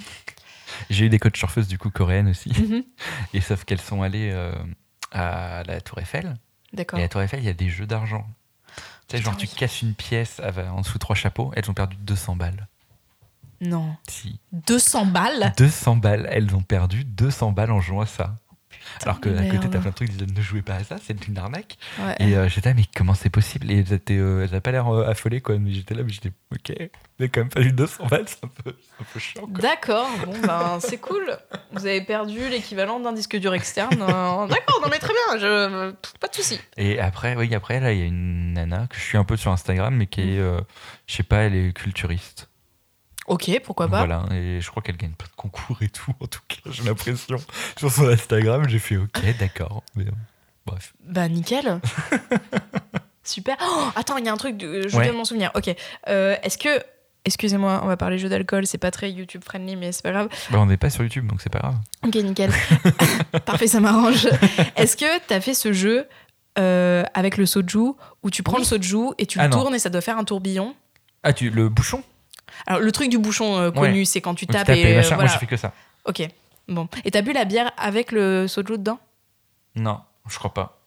[0.89, 2.49] J'ai eu des coachs surfeuses du coup coréennes aussi.
[2.49, 2.83] Mhm.
[3.33, 4.53] Et sauf qu'elles sont allées euh,
[5.11, 6.35] à la Tour Eiffel.
[6.73, 6.99] D'accord.
[6.99, 8.25] Et à la Tour Eiffel, il y a des jeux d'argent.
[9.07, 12.37] Tu sais, genre, tu casses une pièce en dessous trois chapeaux, elles ont perdu 200
[12.37, 12.67] balles.
[13.59, 13.95] Non.
[14.09, 14.39] Si.
[14.53, 15.53] 200 balles?
[15.57, 18.35] 200 balles, elles ont perdu 200 balles en jouant à ça.
[19.03, 20.97] Alors que à côté, t'as plein de trucs qui disent ne jouez pas à ça,
[21.01, 21.77] c'est une arnaque.
[21.99, 22.15] Ouais.
[22.19, 23.71] Et euh, j'étais là, mais comment c'est possible?
[23.71, 25.57] Et euh, elles avaient pas l'air euh, affolées, quoi.
[25.57, 26.89] Mais j'étais là, mais j'étais, ok,
[27.19, 29.47] mais quand même fallu 200 balles, c'est un peu, c'est un peu chiant.
[29.47, 31.37] D'accord, bon ben c'est cool.
[31.71, 34.01] Vous avez perdu l'équivalent d'un disque dur externe.
[34.01, 35.91] Euh, D'accord, non mais très bien, je...
[36.19, 36.59] pas de souci.
[36.77, 39.37] Et après, oui, après, là, il y a une nana que je suis un peu
[39.37, 40.59] sur Instagram, mais qui est, euh,
[41.07, 42.49] je sais pas, elle est culturiste.
[43.27, 43.99] Ok, pourquoi pas.
[44.05, 46.83] Voilà, et je crois qu'elle gagne plein de concours et tout, en tout cas, j'ai
[46.83, 47.37] l'impression.
[47.77, 49.83] Sur son Instagram, j'ai fait, ok, d'accord.
[49.95, 50.11] Mais, euh,
[50.65, 50.93] bref.
[51.05, 51.79] Bah nickel.
[53.23, 53.55] Super.
[53.61, 54.87] Oh, attends, il y a un truc, de...
[54.87, 55.03] je Ouais.
[55.03, 55.51] viens de m'en souvenir.
[55.55, 55.73] Ok,
[56.09, 56.69] Euh, est-ce que...
[57.23, 60.27] Excusez-moi, on va parler jeu d'alcool, c'est pas très YouTube friendly, mais c'est pas grave.
[60.49, 61.75] Bah, on n'est pas sur YouTube, donc c'est pas grave.
[62.03, 62.51] Ok, nickel.
[63.45, 64.27] Parfait, ça m'arrange.
[64.75, 66.07] Est-ce que t'as fait ce jeu
[66.57, 67.91] euh, avec le soju
[68.23, 69.61] où tu prends le soju et tu Ah le non.
[69.61, 70.73] tournes et ça doit faire un tourbillon?
[71.21, 72.03] Ah, tu, le bouchon?
[72.67, 74.85] Alors, le truc du bouchon euh, connu, c'est quand tu Où tu tapes et, et
[74.97, 75.01] euh.
[75.01, 75.31] Moi, voilà.
[75.31, 75.73] j'ai fait que ça.
[76.05, 76.21] Ok,
[76.67, 76.87] bon.
[77.05, 78.99] Et t'as bu la bière avec le soju dedans?
[79.75, 80.79] Non, je crois pas.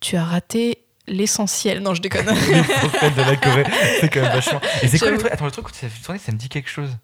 [0.00, 1.80] Tu as raté l'essentiel.
[1.82, 2.24] Non, je déconne.
[2.26, 3.64] De la Corée,
[4.00, 4.60] c'est quand même vachement.
[4.82, 6.48] Et c'est quoi le truc Attends, le truc où tu fait tourner, ça me dit
[6.48, 6.96] quelque chose.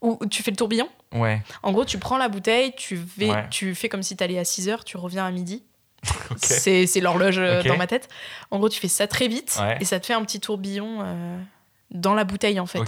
[0.00, 0.88] Ou tu fais le tourbillon?
[1.14, 3.46] Ouais, En gros, tu prends la bouteille, tu, vais, Ouais.
[3.50, 5.62] tu fais comme si t'allais à 6 heures, tu reviens à midi.
[6.30, 6.38] ok.
[6.40, 8.08] C'est l'horloge euh, dans ma tête.
[8.50, 9.76] En gros, tu fais ça très vite Ouais.
[9.80, 11.38] et ça te fait un petit tourbillon euh,
[11.92, 12.80] dans la bouteille en fait.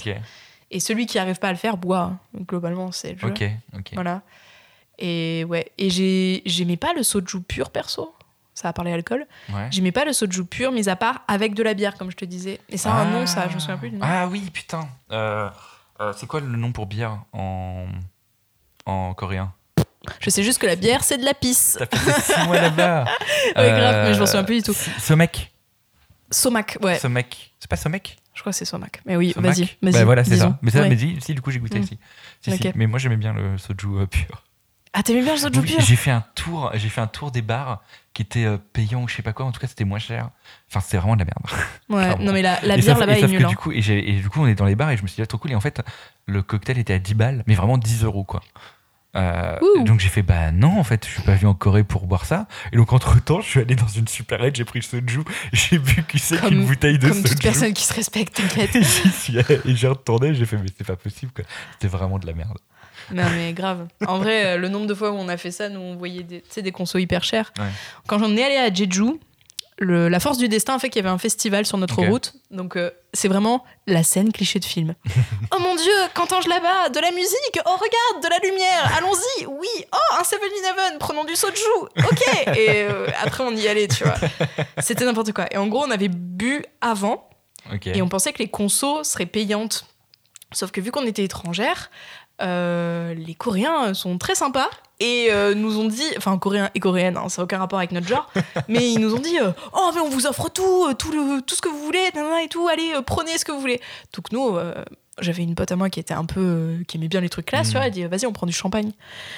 [0.70, 2.12] Et celui qui arrive pas à le faire boit.
[2.32, 3.28] Donc, globalement, c'est le jeu.
[3.28, 3.44] ok,
[3.78, 3.90] ok.
[3.94, 4.22] Voilà.
[4.98, 5.70] Et ouais.
[5.78, 8.14] Et j'ai- j'aimais pas le soju pur perso.
[8.54, 9.26] Ça a parlé alcool.
[9.52, 9.68] Ouais.
[9.70, 12.24] J'aimais pas le soju pur, mis à part avec de la bière, comme je te
[12.24, 12.60] disais.
[12.68, 14.06] Et ça a un nom, ça, je me souviens plus du nom.
[14.08, 14.88] Ah oui, putain.
[15.12, 15.48] Euh,
[16.00, 17.86] euh, c'est quoi le nom pour bière en,
[18.86, 19.52] en coréen?
[20.20, 21.76] Je sais juste que la bière, c'est de la pisse.
[21.78, 23.04] T'as fait 6 mois là-bas.
[23.56, 24.74] Ouais, grave, mais je m'en souviens plus du tout.
[24.98, 25.52] Somek.
[26.30, 26.98] Somac, ouais.
[26.98, 27.52] Somek.
[27.60, 28.16] C'est pas Somek?
[28.44, 29.00] Crois que c'est Somac.
[29.06, 29.92] Mais oui, vas-y, vas-y.
[29.92, 30.50] Bah voilà, c'est disons.
[30.50, 30.58] ça.
[30.62, 30.88] Mais ça, Ouais.
[30.88, 31.82] mais si, si, du coup, j'ai goûté Mm.
[31.82, 31.98] aussi.
[32.40, 32.66] Si, si.
[32.68, 32.72] Ok.
[32.76, 34.44] Mais moi, j'aimais bien le soju euh, pur.
[34.92, 37.30] Ah, t'aimais bien le soju Oui, pur J'ai fait un tour, j'ai fait un tour
[37.32, 39.44] des bars qui étaient euh, payants ou je sais pas quoi.
[39.46, 40.30] En tout cas, c'était moins cher.
[40.70, 41.60] Enfin, c'était vraiment de la merde.
[41.88, 43.44] Ouais, non mais la, la bière sauf- là-bas est nulle.
[43.44, 43.48] hein.
[43.48, 45.08] du coup, et, j'ai- et du coup, on est dans les bars et je me
[45.08, 45.50] suis dit, ah, trop cool.
[45.50, 45.82] Et en fait,
[46.26, 48.40] le cocktail était à 10 balles, mais vraiment 10 euros, quoi.
[49.16, 52.06] Euh, donc j'ai fait, bah non, en fait, je suis pas venu en Corée pour
[52.06, 52.46] boire ça.
[52.72, 55.20] Et donc, entre temps, je suis allé dans une supérette, j'ai pris le soju,
[55.52, 57.42] j'ai vu qui Comme- qu'une bouteille de Comme toute soju.
[57.42, 58.74] personne qui se respecte, t'inquiète.
[59.66, 61.44] Et j'ai retourné, j'ai fait, mais c'est pas possible, quoi.
[61.72, 62.58] C'était vraiment de la merde.
[63.12, 63.86] non mais grave.
[64.06, 66.22] En vrai, euh, le nombre de fois où on a fait ça, nous on voyait
[66.22, 67.52] des, des consos hyper chers.
[67.58, 67.64] Ouais.
[68.06, 69.18] Quand j'en ai allé à Jeju,
[69.78, 72.32] le- la force du destin a fait qu'il y avait un festival sur notre route.
[72.50, 74.94] Donc euh, c'est vraiment la scène cliché de film.
[75.54, 76.90] oh mon dieu, qu'entends-je là-bas?
[76.90, 77.58] De la musique?
[77.66, 81.60] Oh regarde, de la lumière Allons-y Oui Oh, un 7-Eleven Prenons du soju
[81.98, 82.22] Ok
[82.56, 84.14] Et euh, après on y allait, tu vois.
[84.78, 85.46] C'était n'importe quoi.
[85.52, 87.28] Et en gros, on avait bu avant.
[87.72, 87.86] Ok.
[87.88, 89.86] Et on pensait que les consos seraient payantes.
[90.52, 91.90] Sauf que vu qu'on était étrangères,
[92.42, 94.68] euh, les Coréens sont très sympas
[95.00, 97.92] et euh, nous ont dit, enfin Coréens et Coréennes, hein, ça n'a aucun rapport avec
[97.92, 98.28] notre genre,
[98.68, 101.54] mais ils nous ont dit, euh, oh mais on vous offre tout, tout, le, tout
[101.54, 102.10] ce que vous voulez,
[102.42, 103.80] et tout, allez, prenez ce que vous voulez.
[104.14, 104.56] Donc nous,
[105.20, 107.68] j'avais une pote à moi qui était un peu, qui aimait bien les trucs classe,
[107.68, 107.70] Mm.
[107.70, 108.92] tu vois, elle dit, vas-y, on prend du champagne.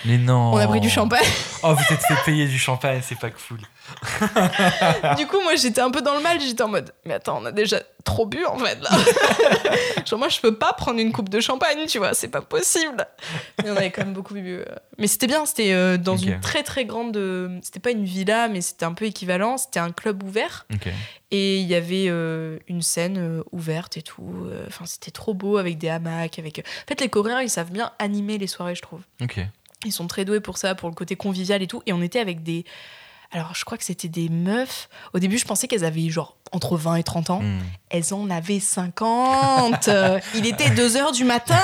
[0.04, 0.52] Mais non.
[0.52, 1.24] On a pris du champagne.
[1.62, 3.58] Oh, vous êtes fait payer du champagne, c'est pas cool.
[5.16, 6.40] du coup, moi, j'étais un peu dans le mal.
[6.40, 8.90] J'étais en mode, mais attends, on a déjà trop bu en fait là.
[10.06, 13.06] Genre, moi, je peux pas prendre une coupe de champagne, tu vois, c'est pas possible.
[13.62, 14.58] Mais on avait quand même beaucoup bu.
[14.60, 14.64] euh.
[14.98, 17.16] Mais c'était bien, c'était euh, dans une très très grande.
[17.16, 19.58] euh, C'était pas une villa, mais c'était un peu équivalent.
[19.58, 20.66] C'était un club ouvert
[21.32, 24.22] et il y avait euh, une scène euh, ouverte et tout.
[24.46, 26.38] Euh, Enfin, c'était trop beau avec des hamacs.
[26.38, 26.60] Avec...
[26.60, 29.00] En fait, les Coréens, ils savent bien animer les soirées, je trouve.
[29.84, 31.82] Ils sont très doués pour ça, pour le côté convivial et tout.
[31.86, 32.64] Et on était avec des.
[33.36, 34.88] Alors, je crois que c'était des meufs.
[35.12, 37.42] Au début, je pensais qu'elles avaient genre entre 20 et 30 ans.
[37.42, 37.58] Hmm.
[37.90, 39.88] Elles en avaient 50.
[39.88, 41.60] Euh, Il était 2 h du matin.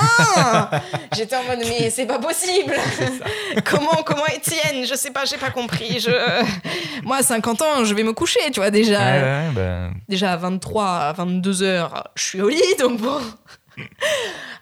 [1.17, 2.75] J'étais en mode, mais c'est pas possible.
[3.65, 4.85] comment, comment Étienne?
[4.85, 5.99] Je sais pas, j'ai pas compris.
[5.99, 6.11] Je...
[7.05, 8.99] Moi, à 50 ans, je vais me coucher, tu vois, déjà.
[8.99, 13.19] Ouais, ouais, bah, Déjà à 23, à 22 heures, je suis au lit, donc bon.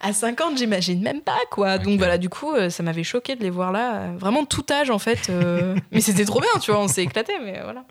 [0.01, 1.77] À 50, j'imagine même pas, quoi.
[1.77, 4.11] Donc voilà, du coup, euh, ça m'avait choqué de les voir là.
[4.17, 5.29] Vraiment tout âge, en fait.
[5.29, 7.83] euh, Mais c'était trop bien, tu vois, on s'est éclaté, mais voilà.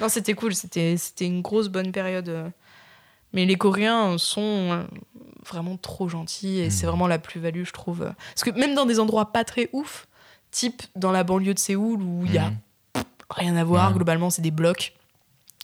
[0.00, 2.28] Non, c'était cool, c'était une grosse bonne période.
[2.28, 2.48] euh.
[3.32, 4.86] Mais les Coréens sont
[5.46, 6.90] vraiment trop gentils et c'est Mhm.
[6.92, 8.10] vraiment la plus-value, je trouve.
[8.34, 10.06] Parce que même dans des endroits pas très ouf,
[10.50, 12.56] type dans la banlieue de Séoul où il y a hmm.
[13.30, 13.92] rien à voir.
[13.92, 14.94] Globalement, c'est des blocs.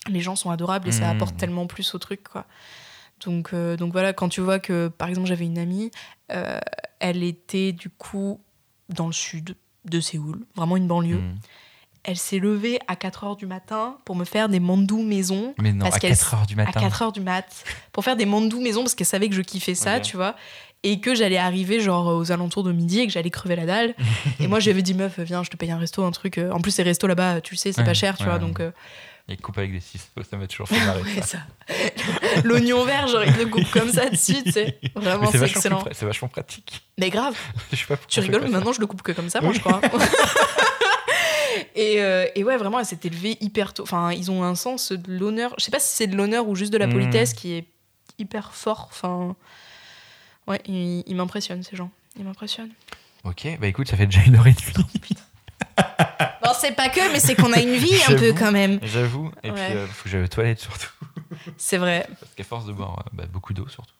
[0.08, 1.16] Les gens sont adorables et ça Mm.
[1.16, 2.44] apporte tellement plus au truc, quoi.
[3.24, 5.90] Donc, euh, donc voilà, quand tu vois que, par exemple, j'avais une amie,
[6.32, 6.58] euh,
[7.00, 8.40] elle était du coup
[8.88, 11.18] dans le sud de Séoul, vraiment une banlieue.
[11.18, 11.34] Mm.
[12.06, 15.84] Elle s'est levée à 4h du matin pour me faire des mandous maison Mais non,
[15.84, 16.80] Parce à qu'elle 4 heures du à matin.
[16.80, 20.00] 4h du mat pour faire des mandous maison parce qu'elle savait que je kiffais ça,
[20.00, 20.36] tu vois.
[20.82, 23.94] Et que j'allais arriver genre aux alentours de midi et que j'allais crever la dalle.
[24.38, 26.36] et moi j'avais dit meuf, viens, je te paye un resto, un truc.
[26.36, 28.28] euh, En plus, ces restos là-bas, tu le sais, c'est Ouais, pas cher, tu ouais,
[28.28, 28.34] vois.
[28.38, 28.40] ouais.
[28.46, 28.70] Donc euh,
[29.26, 31.00] Il coupe avec des ciseaux, ça m'a toujours fait marrer.
[31.02, 31.38] ouais, ça.
[32.44, 34.78] L'oignon vert, genre il le coupe comme ça dessus, tu sais.
[34.94, 35.82] Vraiment, c'est excellent.
[35.92, 36.82] C'est vachement pratique.
[36.98, 37.34] Mais grave,
[37.72, 39.52] Je sais pas pourquoi tu rigoles, mais maintenant je le coupe que comme ça, moi
[39.54, 39.80] je crois.
[41.74, 43.82] et, euh, et ouais, vraiment, elle s'est élevée hyper tôt.
[43.84, 45.54] Enfin, ils ont un sens de l'honneur.
[45.58, 46.92] Je sais pas si c'est de l'honneur ou juste de la Mm.
[46.92, 47.66] politesse qui est
[48.18, 48.88] hyper fort.
[48.90, 49.34] Enfin,
[50.46, 51.90] ouais, ils, ils m'impressionnent ces gens.
[52.18, 52.72] Ils m'impressionnent.
[53.24, 55.16] Ok, bah écoute, ça fait déjà une heure et demie.
[56.44, 58.78] Bon, c'est pas que, mais c'est qu'on a une vie un peu quand même.
[58.82, 59.30] J'avoue.
[59.42, 59.54] Et Ouais.
[59.70, 60.90] puis, il faut que j'aille aux toilettes surtout.
[61.56, 62.06] C'est vrai.
[62.20, 63.92] Parce qu'à force de boire euh, bah, beaucoup d'eau surtout.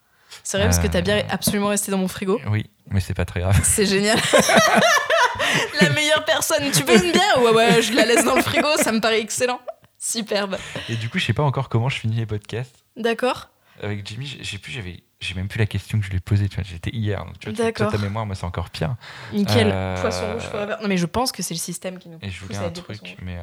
[0.43, 1.23] C'est vrai parce que bien Euh.
[1.31, 2.41] absolument resté dans mon frigo.
[2.49, 3.59] Oui, mais c'est pas très grave.
[3.65, 4.19] C'est génial.
[5.81, 6.71] la meilleure personne.
[6.73, 7.41] Tu veux une bière?
[7.43, 8.69] Ouais, ouais, je la laisse dans le frigo.
[8.79, 9.61] Ça me paraît excellent.
[9.99, 10.57] Superbe.
[10.89, 12.85] Et du coup, je sais pas encore comment je finis les podcasts.
[12.97, 13.49] D'accord.
[13.83, 16.49] Avec Jimmy, j'ai plus, j'avais, j'ai même plus la question que je lui ai posée.
[16.49, 17.25] Tu vois, j'étais hier.
[17.25, 17.93] Donc, tu vois, toi, D'accord.
[17.93, 18.97] ta mémoire, moi, c'est encore pire.
[19.33, 19.71] Nickel.
[19.73, 20.77] Euh, Poisson rouge forever.
[20.83, 23.17] Non, mais je pense que c'est le système qui nous Et je voulais un truc,
[23.23, 23.43] mais euh,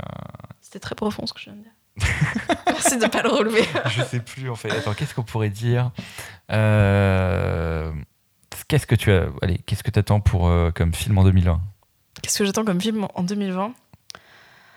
[0.62, 1.72] C'était très profond ce que je viens de dire.
[2.68, 3.64] Merci de pas le relever.
[3.90, 4.72] je sais plus en fait.
[4.72, 5.91] Attends, qu'est-ce qu'on pourrait dire
[6.52, 7.91] Euh,
[8.68, 11.60] Qu'est-ce que tu as Allez, qu'est-ce que tu attends pour euh, comme film en 2020
[12.22, 13.74] Qu'est-ce que j'attends comme film en 2020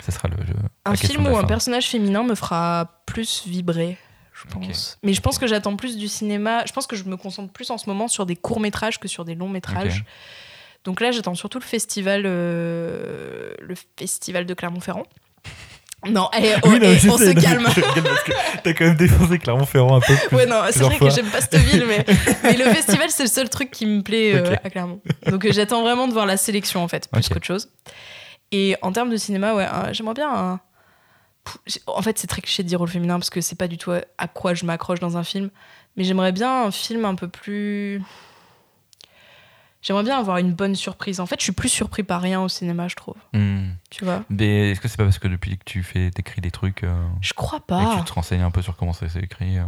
[0.01, 0.37] Ça sera le.
[0.37, 0.55] le-
[0.85, 3.97] Un film où un personnage féminin me fera plus vibrer,
[4.35, 4.99] je pense.
[5.03, 6.65] Mais je pense que j'attends plus du cinéma.
[6.67, 9.09] Je pense que je me concentre plus en ce moment sur des courts métrages que
[9.09, 10.05] sur des longs métrages.
[10.85, 15.05] Donc là, j'attends surtout le festival, euh, le festival de Clermont-Ferrand.
[16.11, 17.67] Non, allez, oh, Oui, non, eh, je on sais, se non, calme.
[17.75, 18.33] je rigole parce que
[18.63, 20.37] t'as quand même défoncé Clermont-Ferrand un peu plus.
[20.37, 21.09] Ouais, non, c'est vrai fois.
[21.09, 22.05] que j'aime pas cette ville, mais,
[22.43, 25.01] mais le festival, c'est le seul truc qui me plaît euh, à Clermont.
[25.29, 27.71] Donc euh, j'attends vraiment de voir la sélection, en fait, plus qu'autre chose.
[28.53, 30.61] Et en termes de cinéma, ouais, euh, j'aimerais bien un.
[31.87, 33.91] En fait, c'est très cliché de dire rôle féminin parce que c'est pas du tout
[33.93, 35.51] à- à quoi je m'accroche dans un film.
[35.97, 38.03] Mais j'aimerais bien un film un peu plus.
[39.83, 41.21] J'aimerais bien avoir une bonne surprise.
[41.21, 43.17] En fait, je suis plus surpris par rien au cinéma, je trouve.
[43.35, 43.73] Hmm.
[43.91, 44.25] Tu vois?
[44.31, 47.07] Mais est-ce que c'est pas parce que depuis que tu fais, t'écris des trucs euh,
[47.21, 47.97] Je crois et que pas.
[47.99, 49.65] tu te renseignes un peu sur comment ça s'est écrit euh,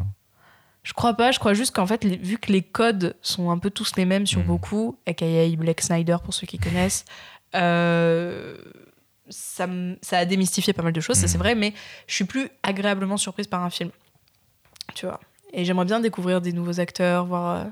[0.84, 3.58] Je crois pas, je crois juste qu'en fait, les- vu que les codes sont un
[3.58, 4.44] peu tous les mêmes sur Mm.
[4.46, 5.26] beaucoup, aka
[5.58, 7.04] Black Snyder pour ceux qui connaissent,
[7.54, 8.56] euh,
[9.28, 9.66] ça,
[10.12, 11.72] a démystifié pas mal de choses, ça c'est vrai, mais
[12.06, 13.90] je suis plus agréablement surprise par un film.
[14.94, 15.20] Tu vois.
[15.52, 17.64] Et j'aimerais bien découvrir des nouveaux acteurs, voir euh,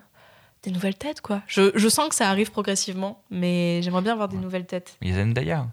[0.62, 1.42] des nouvelles têtes, quoi.
[1.46, 4.42] Je, je sens que ça arrive progressivement, mais j'aimerais bien voir des Ouais.
[4.42, 4.96] nouvelles têtes.
[5.02, 5.66] Il y a Zendaya,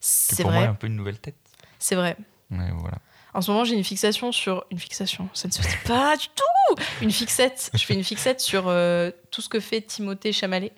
[0.00, 1.36] C'est pour moi vrai, un peu une nouvelle tête.
[1.78, 2.16] c'est vrai.
[2.50, 2.98] Ouais, voilà.
[3.34, 4.64] En ce moment, j'ai une fixation sur.
[4.70, 7.70] Une fixation, ça ne se dit pas du tout Une fixette.
[7.74, 10.72] Je fais une fixette sur euh, tout ce que fait Timothée Chalamet.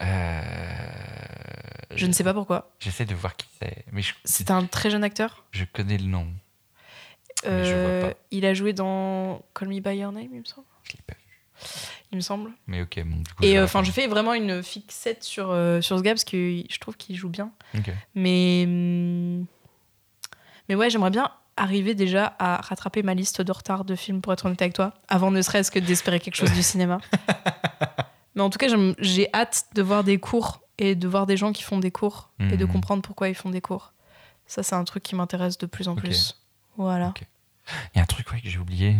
[0.00, 0.42] Euh,
[1.96, 2.70] Je ne sais pas pourquoi.
[2.78, 5.44] J'essaie de voir qui c'est, mais je, C'est un très jeune acteur.
[5.52, 6.26] je connais le nom.
[7.44, 8.16] Mais je vois Euh, pas.
[8.30, 10.66] il a joué dans Call Me By Your Name, il me semble.
[10.84, 11.20] Je l'ai pas vu.
[12.12, 12.50] Il me semble.
[12.66, 13.42] Mais ok, bon, du coup.
[13.42, 16.62] Et euh, enfin, je fais vraiment une fixette sur, euh, sur ce gars parce que
[16.68, 17.50] je trouve qu'il joue bien.
[18.14, 18.64] Mais.
[18.66, 19.46] hum,
[20.68, 24.32] Mais ouais, j'aimerais bien arriver déjà à rattraper ma liste de retard de films, pour
[24.32, 26.98] être honnête avec toi, avant ne serait-ce que d'espérer quelque chose du cinéma.
[28.34, 31.52] Mais en tout cas, j'ai hâte de voir des cours et de voir des gens
[31.52, 32.72] qui font des cours et de Mhm.
[32.72, 33.92] comprendre pourquoi ils font des cours.
[34.46, 36.38] Ça, c'est un truc qui m'intéresse de plus en plus.
[36.76, 37.12] Voilà.
[37.94, 38.96] Il y a un truc ouais, que j'ai oublié.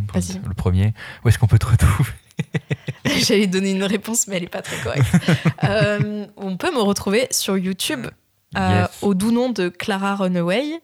[0.46, 0.94] Le premier.
[1.24, 2.10] Où est-ce qu'on peut te retrouver?
[3.04, 5.06] J'allais donner une réponse, mais elle est pas très correcte.
[5.64, 8.06] Euh, on peut me retrouver sur YouTube
[8.56, 8.90] euh, Yes.
[9.02, 10.80] au doux nom de Clara Runaway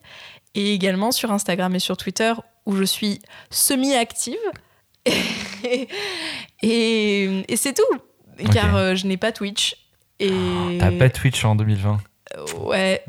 [0.54, 2.32] et également sur Instagram et sur Twitter
[2.66, 3.20] où je suis
[3.50, 4.36] semi-active.
[5.06, 5.88] et
[6.62, 9.76] et- et c'est tout, car euh, je n'ai pas Twitch.
[10.20, 11.98] Et T'as pas Twitch en 2020
[12.60, 13.02] ouais,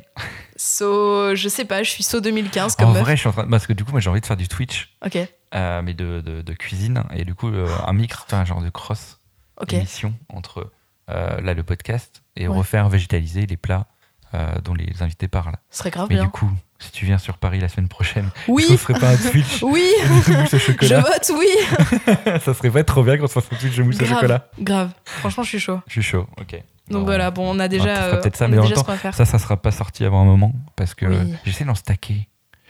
[0.55, 3.01] so je sais pas, je suis so 2015 comme En meuf.
[3.01, 3.47] vrai, je suis en train.
[3.47, 5.17] Parce que du coup, moi, j'ai envie de faire du Twitch, Ok,
[5.55, 7.03] euh, mais de, de, de cuisine.
[7.15, 9.19] Et du coup, euh, un enfin, un genre de cross
[9.61, 10.71] ok, émission entre
[11.09, 12.57] euh, là le podcast et Ouais.
[12.57, 13.87] refaire végétaliser les plats
[14.35, 15.55] euh, dont les invités parlent.
[15.69, 16.23] ce serait grave Mais bien.
[16.25, 19.09] du coup, si tu viens sur Paris la semaine prochaine, Oui, est-ce qu'on ferait pas
[19.09, 22.39] un Twitch oui, mousse au je vote, oui.
[22.45, 24.47] Ça serait pas trop bien qu'on se fasse un Twitch de mousse au Grave, chocolat
[24.59, 24.91] grave.
[25.03, 25.81] Franchement, je suis chaud.
[25.87, 26.61] Je suis chaud, ok.
[26.89, 29.11] Donc Bon, voilà, bon, on a déjà, euh, peut-être ça, mais en même.
[29.13, 31.33] Ça, ça sera pas sorti avant un moment parce que Oui.
[31.45, 32.27] j'essaie d'en stacker.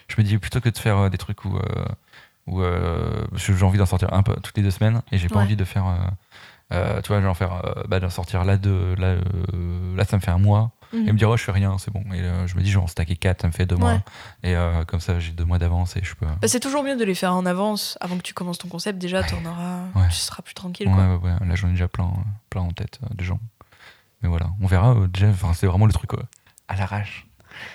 [0.08, 1.86] Je me dis plutôt que de faire euh, des trucs où, euh,
[2.48, 2.62] où
[3.38, 5.44] j'ai envie d'en sortir un peu toutes les deux semaines et j'ai pas Ouais.
[5.44, 5.86] envie de faire,
[6.74, 9.08] euh, tu vois, genre faire, euh, bah, d'en sortir là, de, là,
[9.54, 10.72] euh, là, ça me fait un mois.
[10.92, 11.08] Mhm.
[11.08, 12.02] et me dire, oh, je fais rien, c'est bon.
[12.16, 14.02] Et je me dis, genre, stacker 4, ça me fait deux mois.
[14.44, 14.52] Ouais.
[14.52, 14.56] Et
[14.88, 16.26] comme ça, j'ai deux mois d'avance et je peux.
[16.26, 18.98] Bah, c'est toujours mieux de les faire en avance avant que tu commences ton concept.
[18.98, 20.08] Déjà, t'en auras, Ouais.
[20.10, 20.88] tu seras plus tranquille.
[20.88, 21.18] Ouais, Quoi.
[21.18, 21.48] ouais, ouais.
[21.48, 22.12] Là, j'en ai déjà plein,
[22.50, 23.40] plein en tête euh, de gens.
[24.22, 24.92] Mais voilà, on verra.
[24.96, 26.24] euh, déjà, c'est vraiment le truc euh,
[26.68, 27.26] à l'arrache.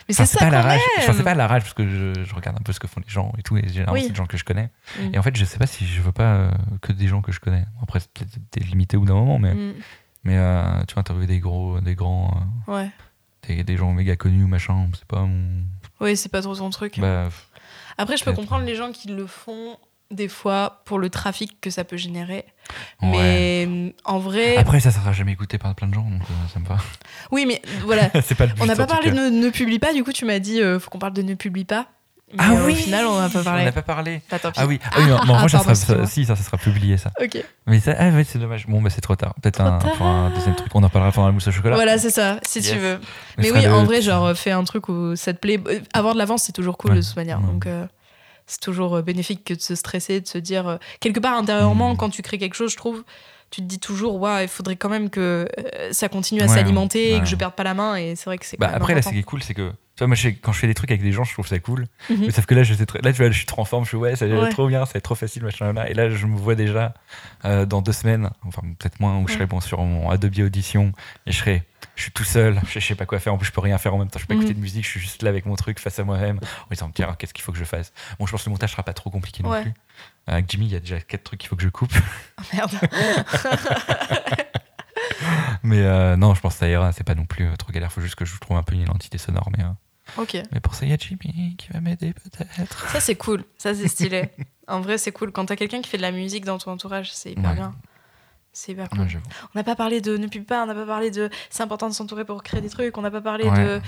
[0.09, 0.81] Mais Enfin, c'est ça pas à l'arrache.
[0.99, 3.01] Enfin, c'est pas à l'arrache parce que je, je regarde un peu ce que font
[3.05, 3.57] les gens et tout.
[3.57, 4.03] Et généralement, Oui.
[4.03, 4.71] c'est des gens que je connais.
[4.99, 5.15] Mm.
[5.15, 6.51] Et en fait, je sais pas si je veux pas euh,
[6.81, 7.65] que des gens que je connais.
[7.83, 9.75] Après, c'est peut-être limité au bout d'un moment, mais, Mm.
[10.25, 12.91] mais euh, tu vois, interviewer des gros, des grands, euh, Ouais.
[13.47, 15.65] des, des gens méga connus ou machin, c'est pas mon.
[16.01, 16.99] Oui, c'est pas trop ton truc.
[16.99, 17.29] Bah,
[17.99, 19.77] Après, je peux comprendre les gens qui le font
[20.11, 22.45] des fois pour le trafic que ça peut générer.
[23.03, 23.09] ouais.
[23.11, 26.49] Mais mm, en vrai, Après, ça sera jamais écouté par plein de gens, donc euh,
[26.53, 26.77] ça me va.
[27.31, 28.11] oui, mais voilà.
[28.25, 28.63] c'est pas le but.
[28.63, 30.79] On n'a pas parlé de ne, ne publie pas, du coup, tu m'as dit euh,
[30.79, 31.87] faut qu'on parle de ne publie pas.
[32.31, 33.65] Mais, Ah euh, oui Au final, on n'a pas On parlé.
[33.65, 34.21] n'a pas parlé.
[34.29, 34.37] Pis.
[34.57, 36.57] Ah oui, ah oui, mais en vrai, ça pardon, sera, ça- si, ça, ça sera
[36.57, 37.11] publié, ça.
[37.23, 37.45] Ok.
[37.67, 38.67] Mais ça, ah c'est dommage.
[38.67, 39.35] Bon, bah, c'est trop tard.
[39.41, 40.69] Peut-être un, un deuxième truc.
[40.75, 41.77] On en parlera pendant la mousse au chocolat.
[41.77, 42.73] Voilà, c'est ça, si Yes.
[42.73, 42.99] tu veux.
[43.39, 45.61] Mais oui, en vrai, genre, euh, fais un truc où ça te plaît.
[45.69, 46.97] Euh, Avoir de l'avance, c'est toujours cool Ouais.
[46.97, 47.41] de toute manière.
[47.41, 47.47] Ouais.
[47.47, 47.87] Donc, euh,
[48.47, 50.67] c'est toujours euh, bénéfique que de se stresser, de se dire.
[50.69, 51.97] euh, quelque part, intérieurement, Mhm.
[51.97, 53.05] quand tu crées quelque chose, je trouve,
[53.55, 56.55] tu te dis toujours, waouh, il faudrait quand même que euh, ça continue à Ouais,
[56.55, 57.21] s'alimenter et ouais.
[57.21, 57.97] que je perde pas la main.
[57.97, 58.59] Et c'est vrai que c'est.
[58.59, 59.71] Bah, après, là, ce qui est cool, c'est que.
[59.97, 61.47] Tu vois, moi, je sais- quand je fais des trucs avec des gens, je trouve
[61.47, 61.87] ça cool.
[62.11, 62.17] Mhm.
[62.23, 63.85] Mais sauf que là, je sais très- là, tu vois, je suis trop en forme.
[63.85, 64.49] Je suis, ouais, ça va Ouais.
[64.51, 65.89] trop bien, ça va être trop facile, machin, là.
[65.89, 66.95] Et là, je me vois déjà
[67.45, 69.39] euh, dans deux semaines, enfin, peut-être moins, où je Ouais.
[69.39, 70.91] serai bon, sur mon Adobe Audition
[71.27, 71.63] et je serai.
[71.97, 73.95] Je suis tout seul, je sais pas quoi faire, en plus je peux rien faire
[73.95, 74.41] en même temps, je peux pas Mhm.
[74.41, 76.91] écouter de musique, je suis juste là avec mon truc face à moi-même, en disant
[76.93, 77.93] tiens, qu'est-ce qu'il faut que je fasse?
[78.19, 79.63] Bon, je pense que le montage sera pas trop compliqué non Ouais.
[79.63, 79.75] plus.
[80.27, 81.93] Avec Jimmy, il y a déjà quatre trucs qu'il faut que je coupe.
[82.39, 82.73] Ah, merde.
[85.63, 87.93] Mais euh, non, je pense que ça ira, c'est pas non plus euh, trop galère,
[87.93, 89.49] faut juste que je trouve un peu une identité sonore.
[89.57, 90.37] Mais, euh, ok.
[90.53, 92.89] mais pour ça, il y a Jimmy qui va m'aider peut-être.
[92.91, 93.45] Ça, c'est cool.
[93.59, 94.31] Ça, c'est stylé.
[94.69, 95.33] en vrai, c'est cool.
[95.33, 97.57] Quand t'as quelqu'un qui fait de la musique dans ton entourage, c'est hyper Ouais.
[97.57, 97.75] bien.
[98.53, 99.01] C'est hyper cool.
[99.01, 99.09] Ouais.
[99.55, 101.89] On n'a pas parlé de ne publie pas, on n'a pas parlé de c'est important
[101.89, 103.65] de s'entourer pour créer des trucs, on n'a pas parlé Ouais.
[103.65, 103.81] de.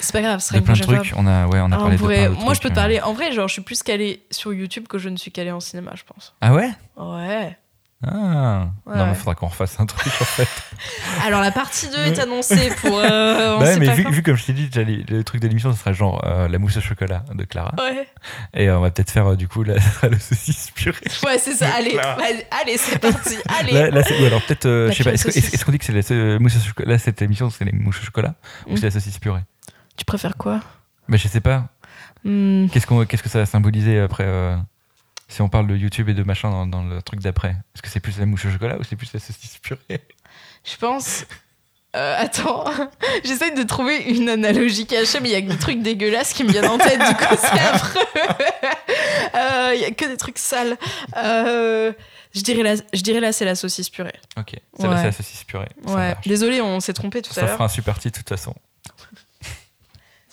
[0.00, 1.78] C'est pas grave, ce sera de plein de trucs, on a, ouais, on a Ah,
[1.78, 2.76] on parlé de plein de Moi, je peux te euh.
[2.76, 3.00] parler.
[3.00, 5.60] En vrai, genre, je suis plus calée sur YouTube que je ne suis calée en
[5.60, 6.34] cinéma, je pense.
[6.40, 6.70] Ah ouais?
[6.96, 7.56] Ouais.
[8.06, 10.46] Ah Ouais, Non, il faudra qu'on refasse un truc en fait.
[11.26, 12.96] Alors, la partie 2 est annoncée pour.
[12.96, 15.40] euh, on Bah sait mais pas vu, comme je t'ai dit, déjà, les- le truc
[15.40, 17.72] de l'émission, ce sera genre euh, la mousse au chocolat de Clara.
[17.78, 18.06] Ouais,
[18.54, 19.74] Et euh, on va peut-être faire euh, du coup la,
[20.08, 20.96] le saucisse purée.
[21.24, 21.74] ouais c'est ça.
[21.74, 22.18] Allez, Clara.
[22.62, 23.34] allez, c'est parti.
[23.58, 23.72] Allez.
[23.72, 26.02] Là, là, ou alors peut-être, euh, je sais pas, est-ce qu'on dit que c'est la
[26.16, 26.92] euh, mousse au chocolat?
[26.92, 28.34] Là, cette émission, c'est les mousses au chocolat
[28.68, 28.76] Ou Mm.
[28.76, 29.42] c'est la saucisse purée?
[29.98, 30.60] Tu préfères quoi
[31.08, 31.68] Bah, je sais pas.
[32.24, 34.56] Hmm, Qu'est-ce, qu'on, qu'est-ce que ça va symboliser après euh,
[35.28, 37.50] Si on parle de YouTube et de machin dans, dans le truc d'après?
[37.74, 40.00] Est-ce que c'est plus la mousse au chocolat ou c'est plus la saucisse purée?
[40.64, 41.24] Je pense.
[41.96, 42.64] Euh, attends,
[43.24, 46.44] j'essaye de trouver une analogie cachée, mais il y a que des trucs dégueulasses qui
[46.44, 48.00] me viennent en tête, du coup c'est affreux.
[49.34, 50.76] Euh, Il y a que des trucs sales.
[51.16, 51.92] Euh,
[52.34, 54.14] je dirais là, je dirais là c'est la saucisse purée.
[54.38, 54.96] Ok, celle-là, Ouais.
[55.00, 55.68] c'est la saucisse purée.
[55.86, 56.08] Ça Ouais.
[56.14, 56.26] marche.
[56.26, 57.52] Désolé, on s'est trompé tout à Ça l'heure.
[57.52, 58.54] fera un super titre de toute façon.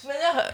[0.05, 0.45] Toute manière,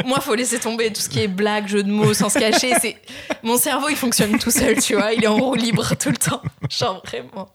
[0.00, 2.38] euh, moi, faut laisser tomber tout ce qui est blague, jeu de mots, sans se
[2.38, 2.74] cacher.
[2.80, 2.96] C'est
[3.42, 5.12] mon cerveau, il fonctionne tout seul, tu vois.
[5.12, 6.42] Il est en roue libre tout le temps.
[6.68, 7.48] Genre vraiment.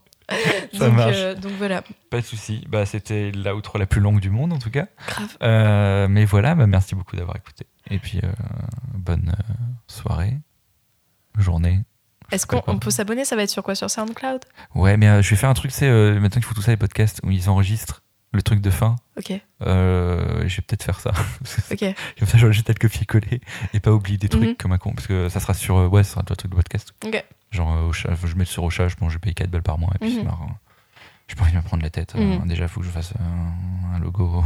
[0.72, 1.16] Ça donc, marche.
[1.16, 2.64] euh, donc voilà, Pas de souci.
[2.70, 4.88] Bah, c'était l'outro la plus longue du monde en tout cas.
[5.08, 5.38] grave.
[5.44, 7.66] Euh, mais voilà, bah, merci beaucoup d'avoir écouté.
[7.92, 8.32] Et puis, euh,
[8.94, 9.34] bonne
[9.88, 10.38] soirée,
[11.38, 11.82] journée.
[12.32, 13.26] Est-ce qu'on peut s'abonner?
[13.26, 13.76] Ça va être sur quoi?
[13.76, 14.46] Sur SoundCloud?
[14.74, 17.20] Ouais, mais je vais faire un truc, c'est maintenant qu'ils font tout ça, les podcasts,
[17.24, 18.02] où ils enregistrent
[18.34, 18.96] le truc de fin.
[19.18, 19.32] Ok,
[19.62, 21.12] Euh, je vais peut-être faire ça.
[21.72, 21.86] ok.
[22.20, 23.40] Comme ça, juste à le copier-coller
[23.74, 24.56] et pas oublier des trucs Mhm.
[24.56, 24.92] comme un con.
[24.94, 25.78] Parce que ça sera sur.
[25.78, 26.94] euh, ouais, ça sera un truc de podcast.
[27.06, 27.24] Ok.
[27.52, 29.78] Genre, euh, au chat, je mets sur Ocha, je, bon, je paye 4 balles par
[29.78, 30.18] mois et puis Mhm.
[30.20, 30.50] c'est marrant.
[31.38, 32.14] Pas envie de me prendre la tête.
[32.16, 32.48] euh, Mhm.
[32.48, 34.44] déjà, il faut que je fasse euh, un logo.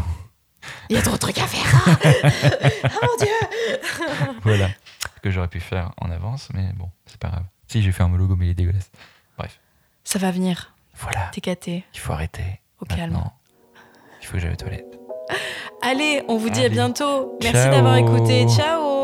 [0.90, 1.86] Il y a trop de trucs à faire.
[2.86, 4.70] oh mon dieu voilà.
[5.16, 7.44] Ce que j'aurais pu faire en avance, mais bon, c'est pas grave.
[7.68, 8.90] Si, j'ai fait un logo, mais il est dégueulasse.
[10.06, 10.74] Ça va venir.
[10.96, 11.30] Voilà.
[11.34, 11.84] T'es caté.
[11.94, 12.62] Il faut arrêter.
[12.80, 13.20] Au calme.
[14.28, 15.00] Faut que j'aille aux toilettes.
[15.82, 17.38] Allez, on vous dit à bientôt.
[17.42, 18.46] Merci d'avoir écouté.
[18.50, 18.97] Ciao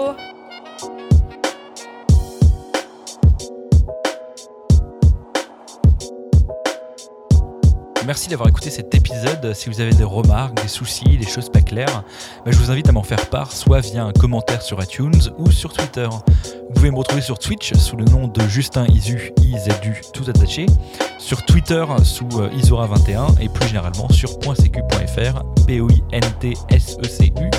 [8.05, 9.53] Merci d'avoir écouté cet épisode.
[9.53, 12.03] Si vous avez des remarques, des soucis, des choses pas claires,
[12.45, 15.51] bah, je vous invite à m'en faire part, soit via un commentaire sur iTunes ou
[15.51, 16.07] sur Twitter.
[16.09, 20.65] Vous pouvez me retrouver sur Twitch sous le nom de Justin Isu, IZU, tout attaché,
[21.17, 26.53] sur Twitter sous euh, Isora21 et plus généralement sur .secu.fr, p o i n t
[26.69, 27.49] s e.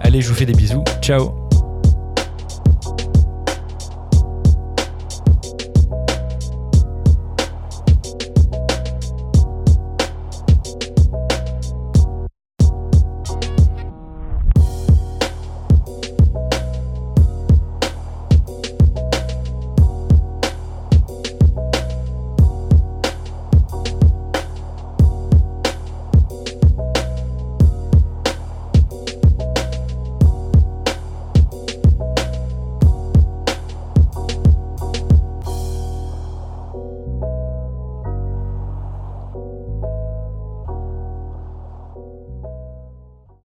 [0.00, 0.84] Allez, je vous fais des bisous.
[1.00, 1.45] Ciao